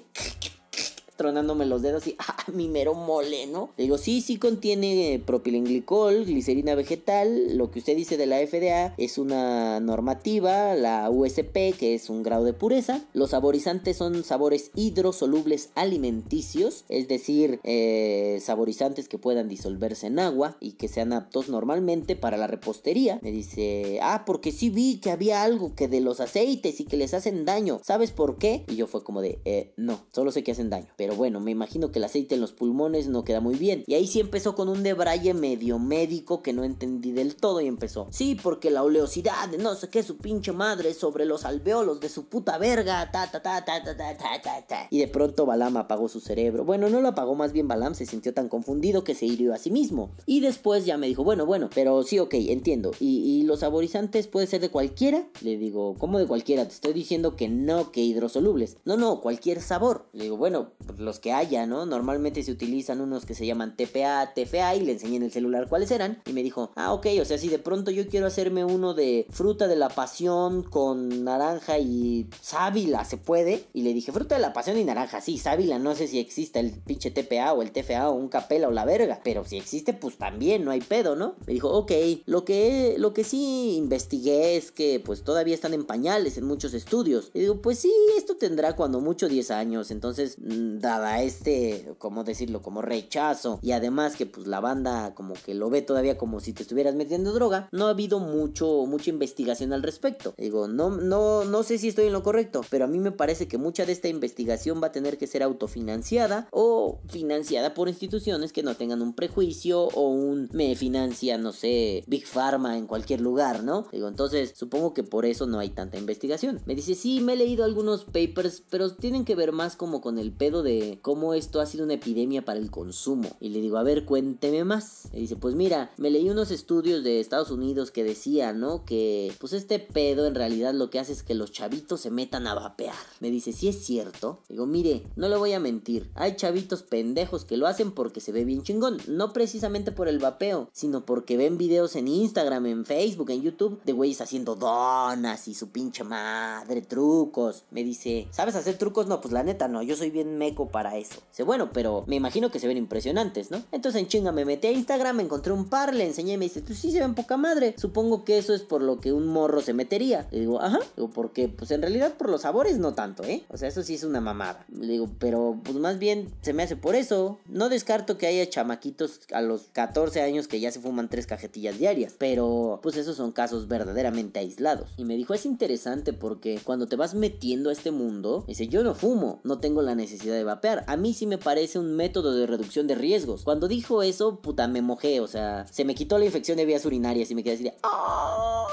tronándome 1.20 1.66
los 1.66 1.83
dedos 1.83 2.06
y 2.06 2.16
¡ah! 2.18 2.35
Mi 2.50 2.66
mero 2.66 2.94
mole, 2.94 3.46
¿no? 3.46 3.68
Le 3.76 3.85
digo, 3.85 3.98
sí, 3.98 4.22
sí 4.22 4.38
contiene 4.38 5.22
propilenglicol, 5.24 6.24
glicerina 6.24 6.74
vegetal. 6.74 7.59
Lo 7.59 7.70
que 7.70 7.80
usted 7.80 7.94
dice 7.94 8.16
de 8.16 8.24
la 8.24 8.38
FDA 8.38 8.94
es 8.96 9.18
una 9.18 9.80
normativa, 9.80 10.74
la 10.74 11.11
USP, 11.11 11.76
que 11.78 11.94
es 11.94 12.09
un 12.09 12.22
grado 12.22 12.44
de 12.44 12.54
pureza. 12.54 13.04
Los 13.12 13.30
saborizantes 13.30 13.98
son 13.98 14.24
sabores 14.24 14.70
hidrosolubles 14.74 15.72
alimenticios, 15.74 16.87
es 16.88 17.06
decir, 17.06 17.61
eh, 17.64 18.38
saborizantes 18.40 19.06
que 19.06 19.18
puedan 19.18 19.46
disolverse 19.46 20.06
en 20.06 20.20
agua 20.20 20.56
y 20.59 20.72
que 20.72 20.88
sean 20.88 21.12
aptos 21.12 21.50
normalmente 21.50 22.16
para 22.16 22.38
la 22.38 22.46
repostería. 22.46 23.18
Me 23.20 23.30
dice, 23.30 23.98
ah, 24.02 24.24
porque 24.24 24.52
sí 24.52 24.70
vi 24.70 25.00
que 25.00 25.11
había 25.11 25.42
algo 25.42 25.74
que 25.74 25.87
de 25.87 26.00
los 26.00 26.20
aceites 26.20 26.80
y 26.80 26.85
que 26.87 26.96
les 26.96 27.12
hacen 27.12 27.44
daño. 27.44 27.78
¿Sabes 27.85 28.11
por 28.11 28.38
qué? 28.38 28.64
Y 28.68 28.76
yo 28.76 28.87
fue 28.87 29.04
como 29.04 29.20
de, 29.20 29.38
eh, 29.44 29.74
no, 29.76 30.00
solo 30.14 30.33
sé 30.33 30.42
que 30.42 30.52
hacen 30.52 30.70
daño. 30.70 30.88
Pero 30.96 31.10
bueno, 31.14 31.40
me 31.40 31.51
imagino 31.51 31.90
que 31.90 31.99
el 31.99 32.05
aceite 32.05 32.35
en 32.35 32.40
los 32.40 32.53
pulmones 32.53 33.09
no 33.09 33.25
queda 33.25 33.40
muy 33.40 33.55
bien. 33.57 33.85
Y 33.87 33.94
ahí 33.94 34.07
sí 34.07 34.20
empezó 34.20 34.55
con 34.55 34.68
un 34.68 34.83
debraye 34.83 35.35
medio 35.35 35.79
médico 35.79 36.42
que 36.42 36.53
no 36.53 36.64
entendí 36.64 37.12
del 37.12 37.37
todo 37.37 37.61
y 37.61 37.66
empezó. 37.66 38.09
Sí, 38.11 38.37
porque 38.40 38.70
la 38.70 38.83
oleosidad 38.83 39.49
de 39.49 39.59
no 39.59 39.75
sé 39.75 39.88
qué 39.88 40.03
su 40.03 40.16
pinche 40.18 40.53
madre 40.53 40.94
sobre 40.94 41.25
los 41.25 41.44
alveolos 41.44 42.01
de 42.01 42.09
su 42.09 42.27
puta 42.27 42.59
verga. 42.59 43.11
Ta 43.11 43.31
ta 43.31 43.42
ta 43.42 43.64
ta 43.64 43.83
ta 43.83 43.96
ta 43.96 44.16
ta 44.16 44.66
ta. 44.66 44.87
Y 44.90 44.99
de 44.99 45.09
pronto 45.09 45.46
Balam 45.46 45.77
apagó 45.77 46.09
su 46.09 46.20
cerebro. 46.20 46.64
Bueno, 46.64 46.88
no 46.88 47.01
lo 47.01 47.09
apagó, 47.09 47.35
más 47.35 47.53
bien 47.53 47.68
Balam 47.68 47.94
se 47.94 48.07
sintió 48.07 48.35
tan 48.35 48.49
confundido 48.49 49.05
que 49.05 49.14
se 49.14 49.27
hirió 49.27 49.55
a 49.55 49.59
sí 49.59 49.70
mismo. 49.70 50.11
Y 50.27 50.40
después 50.40 50.85
ya 50.85 50.96
me 50.96 51.07
dijo, 51.07 51.25
bueno, 51.25 51.46
bueno, 51.46 51.70
pero 51.75 52.03
sí, 52.03 52.18
ok, 52.18 52.35
entiendo. 52.35 52.92
¿Y, 53.01 53.40
y 53.40 53.42
los 53.42 53.61
saborizantes 53.61 54.27
puede 54.27 54.46
ser 54.46 54.61
de 54.61 54.70
cualquiera? 54.70 55.27
Le 55.42 55.57
digo, 55.57 55.94
¿cómo 55.99 56.18
de 56.18 56.27
cualquiera? 56.27 56.66
Te 56.66 56.75
estoy 56.75 56.92
diciendo 56.92 57.37
que 57.37 57.49
no, 57.49 57.92
que 57.92 58.01
hidrosolubles. 58.01 58.77
No, 58.85 58.96
no, 58.96 59.20
cualquier 59.20 59.61
sabor. 59.61 60.07
Le 60.12 60.25
digo, 60.25 60.37
bueno, 60.37 60.70
los 61.00 61.18
que 61.18 61.32
haya, 61.32 61.66
¿no? 61.66 61.86
Normalmente 61.86 62.42
se 62.42 62.52
utilizan 62.52 63.00
unos 63.00 63.26
que 63.26 63.34
se 63.34 63.46
llaman 63.46 63.76
TPA, 63.76 64.32
TFA 64.34 64.76
y 64.76 64.82
le 64.82 64.92
enseñé 64.92 65.16
en 65.16 65.24
el 65.24 65.32
celular 65.32 65.68
cuáles 65.68 65.90
eran. 65.90 66.22
Y 66.26 66.32
me 66.32 66.42
dijo, 66.42 66.70
ah, 66.76 66.92
ok, 66.92 67.06
o 67.20 67.24
sea, 67.24 67.38
si 67.38 67.48
de 67.48 67.58
pronto 67.58 67.90
yo 67.90 68.06
quiero 68.08 68.26
hacerme 68.26 68.64
uno 68.64 68.94
de 68.94 69.26
fruta 69.30 69.68
de 69.68 69.76
la 69.76 69.88
pasión 69.88 70.62
con 70.62 71.24
naranja 71.24 71.78
y 71.78 72.28
sábila, 72.40 73.04
¿se 73.04 73.16
puede? 73.16 73.64
Y 73.72 73.82
le 73.82 73.94
dije, 73.94 74.12
fruta 74.12 74.34
de 74.34 74.40
la 74.40 74.52
pasión 74.52 74.78
y 74.78 74.84
naranja, 74.84 75.20
sí, 75.20 75.38
sábila, 75.38 75.78
no 75.78 75.94
sé 75.94 76.06
si 76.06 76.18
existe 76.18 76.60
el 76.60 76.72
pinche 76.72 77.10
TPA 77.10 77.52
o 77.52 77.62
el 77.62 77.72
TFA 77.72 78.10
o 78.10 78.14
un 78.14 78.28
capela 78.28 78.68
o 78.68 78.70
la 78.70 78.84
verga, 78.84 79.20
pero 79.24 79.44
si 79.44 79.56
existe, 79.56 79.92
pues 79.92 80.18
también, 80.18 80.64
no 80.64 80.70
hay 80.70 80.80
pedo, 80.80 81.16
¿no? 81.16 81.34
Me 81.46 81.54
dijo, 81.54 81.70
ok, 81.70 81.92
lo 82.26 82.44
que, 82.44 82.96
lo 82.98 83.12
que 83.12 83.24
sí 83.24 83.76
investigué 83.76 84.56
es 84.56 84.70
que 84.72 85.00
pues 85.00 85.22
todavía 85.22 85.54
están 85.54 85.74
en 85.74 85.84
pañales 85.84 86.36
en 86.36 86.44
muchos 86.44 86.74
estudios. 86.74 87.30
Y 87.34 87.40
digo, 87.40 87.60
pues 87.62 87.78
sí, 87.78 87.92
esto 88.16 88.36
tendrá 88.36 88.76
cuando 88.76 89.00
mucho 89.00 89.28
10 89.28 89.50
años, 89.50 89.90
entonces, 89.90 90.36
mm, 90.38 90.78
dada 90.80 91.22
este, 91.22 91.94
¿cómo 91.98 92.24
decirlo? 92.24 92.62
Como 92.62 92.82
rechazo. 92.82 93.58
Y 93.62 93.72
además 93.72 94.16
que 94.16 94.26
pues 94.26 94.46
la 94.46 94.60
banda 94.60 95.14
como 95.14 95.34
que 95.34 95.54
lo 95.54 95.70
ve 95.70 95.82
todavía 95.82 96.18
como 96.18 96.40
si 96.40 96.52
te 96.52 96.62
estuvieras 96.62 96.94
metiendo 96.94 97.32
droga. 97.32 97.68
No 97.72 97.86
ha 97.86 97.90
habido 97.90 98.18
mucho, 98.18 98.86
mucha 98.86 99.10
investigación 99.10 99.72
al 99.72 99.82
respecto. 99.82 100.34
Digo, 100.36 100.68
no, 100.68 100.90
no, 100.90 101.44
no 101.44 101.62
sé 101.62 101.78
si 101.78 101.88
estoy 101.88 102.06
en 102.06 102.12
lo 102.12 102.22
correcto, 102.22 102.62
pero 102.70 102.84
a 102.84 102.88
mí 102.88 102.98
me 102.98 103.12
parece 103.12 103.48
que 103.48 103.58
mucha 103.58 103.86
de 103.86 103.92
esta 103.92 104.08
investigación 104.08 104.80
va 104.82 104.88
a 104.88 104.92
tener 104.92 105.18
que 105.18 105.26
ser 105.26 105.42
autofinanciada 105.42 106.48
o 106.50 107.00
financiada 107.08 107.74
por 107.74 107.88
instituciones 107.88 108.52
que 108.52 108.62
no 108.62 108.74
tengan 108.74 109.02
un 109.02 109.14
prejuicio 109.14 109.82
o 109.82 110.08
un 110.08 110.48
me 110.52 110.74
financia, 110.76 111.38
no 111.38 111.52
sé, 111.52 112.04
Big 112.06 112.26
Pharma 112.26 112.78
en 112.78 112.86
cualquier 112.86 113.20
lugar, 113.20 113.62
¿no? 113.62 113.86
Digo, 113.92 114.08
entonces 114.08 114.52
supongo 114.56 114.94
que 114.94 115.02
por 115.02 115.26
eso 115.26 115.46
no 115.46 115.58
hay 115.58 115.70
tanta 115.70 115.98
investigación. 115.98 116.60
Me 116.66 116.74
dice, 116.74 116.94
sí, 116.94 117.20
me 117.20 117.34
he 117.34 117.36
leído 117.36 117.64
algunos 117.64 118.04
papers, 118.04 118.62
pero 118.70 118.90
tienen 118.94 119.24
que 119.24 119.34
ver 119.34 119.52
más 119.52 119.76
como 119.76 120.00
con 120.00 120.18
el 120.18 120.32
pedo 120.32 120.62
de 120.62 120.69
cómo 121.02 121.35
esto 121.35 121.61
ha 121.61 121.66
sido 121.66 121.85
una 121.85 121.94
epidemia 121.94 122.44
para 122.44 122.59
el 122.59 122.70
consumo. 122.70 123.28
Y 123.40 123.50
le 123.50 123.61
digo, 123.61 123.78
a 123.78 123.83
ver, 123.83 124.04
cuénteme 124.04 124.64
más. 124.64 125.09
Y 125.12 125.20
dice, 125.20 125.37
pues 125.37 125.54
mira, 125.54 125.90
me 125.96 126.11
leí 126.11 126.28
unos 126.30 126.50
estudios 126.50 127.02
de 127.04 127.20
Estados 127.20 127.50
Unidos 127.50 127.90
que 127.90 128.04
decían, 128.04 128.61
¿no? 128.61 128.85
Que 128.85 129.33
pues 129.38 129.52
este 129.52 129.78
pedo 129.78 130.26
en 130.26 130.35
realidad 130.35 130.74
lo 130.74 130.90
que 130.90 130.98
hace 130.98 131.12
es 131.12 131.22
que 131.22 131.35
los 131.35 131.52
chavitos 131.52 132.00
se 132.00 132.11
metan 132.11 132.46
a 132.46 132.54
vapear. 132.54 132.94
Me 133.20 133.30
dice, 133.30 133.52
si 133.52 133.68
es 133.68 133.85
cierto. 133.85 134.40
Digo, 134.48 134.66
mire, 134.66 135.02
no 135.16 135.28
le 135.28 135.37
voy 135.37 135.52
a 135.52 135.61
mentir. 135.61 136.11
Hay 136.14 136.37
chavitos 136.37 136.83
pendejos 136.83 137.44
que 137.44 137.56
lo 137.56 137.66
hacen 137.66 137.92
porque 137.92 138.20
se 138.20 138.33
ve 138.33 138.44
bien 138.44 138.62
chingón. 138.62 138.98
No 139.06 139.33
precisamente 139.33 139.92
por 139.92 140.09
el 140.09 140.18
vapeo, 140.18 140.68
sino 140.72 141.04
porque 141.04 141.37
ven 141.37 141.59
videos 141.59 141.96
en 141.96 142.09
Instagram, 142.09 142.66
en 142.66 142.85
Facebook, 142.85 143.30
en 143.30 143.42
YouTube 143.42 143.80
de 143.85 143.92
güeyes 143.92 144.20
haciendo 144.20 144.54
donas 144.56 145.48
y 145.48 145.54
su 145.54 145.70
pinche 145.70 146.04
madre, 146.04 146.83
trucos. 146.83 147.64
Me 147.70 147.85
dice, 147.85 148.28
¿sabes 148.30 148.54
hacer 148.54 148.78
trucos? 148.78 149.06
No, 149.06 149.20
pues 149.20 149.33
la 149.33 149.42
neta 149.42 149.68
no, 149.68 149.83
yo 149.83 149.96
soy 149.96 150.11
bien 150.11 150.38
meco 150.38 150.60
para 150.68 150.96
eso. 150.96 151.20
Dice, 151.31 151.42
bueno, 151.42 151.70
pero 151.73 152.05
me 152.07 152.16
imagino 152.16 152.51
que 152.51 152.59
se 152.59 152.66
ven 152.66 152.77
impresionantes, 152.77 153.51
¿no? 153.51 153.62
Entonces 153.73 154.01
en 154.01 154.09
chinga 154.09 154.33
me 154.33 154.44
metí 154.44 154.68
a 154.68 154.73
Instagram, 154.73 155.16
me 155.16 155.23
encontré 155.23 155.53
un 155.53 155.66
par, 155.66 155.94
le 155.94 156.07
enseñé 156.07 156.35
y 156.35 156.38
me 156.38 156.44
dice, 156.44 156.61
pues 156.61 156.79
sí 156.79 156.90
se 156.90 157.01
ven 157.01 157.14
poca 157.14 157.37
madre. 157.37 157.75
Supongo 157.79 158.25
que 158.25 158.38
eso 158.38 158.55
es 158.55 158.62
por 158.62 158.83
lo 158.83 159.01
que 159.01 159.12
un 159.12 159.27
morro 159.27 159.61
se 159.61 159.73
metería. 159.73 160.29
Le 160.31 160.40
digo, 160.40 160.61
ajá. 160.61 160.81
Digo, 160.96 161.11
porque 161.11 161.49
pues 161.49 161.70
en 161.70 161.83
realidad 161.83 162.14
por 162.14 162.29
los 162.29 162.42
sabores 162.42 162.79
no 162.79 162.94
tanto, 162.94 163.25
¿eh? 163.25 163.44
O 163.49 163.57
sea, 163.57 163.68
eso 163.68 163.83
sí 163.83 163.94
es 163.94 164.05
una 164.05 164.20
mamada. 164.20 164.64
Le 164.73 164.92
digo, 164.92 165.11
pero 165.18 165.59
pues 165.62 165.77
más 165.77 165.99
bien 165.99 166.33
se 166.42 166.53
me 166.53 166.62
hace 166.62 166.77
por 166.77 166.94
eso. 166.94 167.38
No 167.46 167.68
descarto 167.68 168.18
que 168.18 168.27
haya 168.27 168.49
chamaquitos 168.49 169.20
a 169.33 169.40
los 169.40 169.68
14 169.73 170.23
años 170.23 170.49
que 170.49 170.61
ya 170.61 170.70
se 170.70 170.81
fuman 170.81 171.09
tres 171.09 171.27
cajetillas 171.27 171.79
diarias. 171.79 172.14
Pero 172.18 172.81
pues 172.83 172.96
esos 172.96 173.16
son 173.16 173.33
casos 173.33 173.68
verdaderamente 173.68 174.40
aislados. 174.40 174.92
Y 174.96 175.05
me 175.05 175.16
dijo, 175.16 175.35
es 175.35 175.46
interesante 175.46 176.12
porque 176.12 176.61
cuando 176.64 176.87
te 176.87 176.96
vas 176.96 177.14
metiendo 177.14 177.70
a 177.70 177.73
este 177.73 177.90
mundo, 177.90 178.44
dice, 178.46 178.68
yo 178.68 178.83
no 178.83 178.94
fumo, 178.94 179.40
no 179.44 179.59
tengo 179.59 179.83
la 179.83 179.94
necesidad 179.94 180.35
de 180.35 180.44
A 180.86 180.96
mí 180.96 181.14
sí 181.14 181.26
me 181.26 181.38
parece 181.38 181.78
un 181.78 181.94
método 181.94 182.34
de 182.34 182.46
reducción 182.46 182.86
de 182.86 182.94
riesgos. 182.94 183.44
Cuando 183.44 183.68
dijo 183.68 184.02
eso, 184.02 184.40
puta, 184.40 184.68
me 184.68 184.82
mojé, 184.82 185.20
o 185.20 185.26
sea, 185.26 185.66
se 185.66 185.84
me 185.84 185.94
quitó 185.94 186.18
la 186.18 186.24
infección 186.24 186.56
de 186.56 186.66
vías 186.66 186.84
urinarias 186.84 187.30
y 187.30 187.34
me 187.34 187.42
quedé 187.42 187.54
así 187.54 187.64
de... 187.64 187.74
¡Oh! 187.84 188.66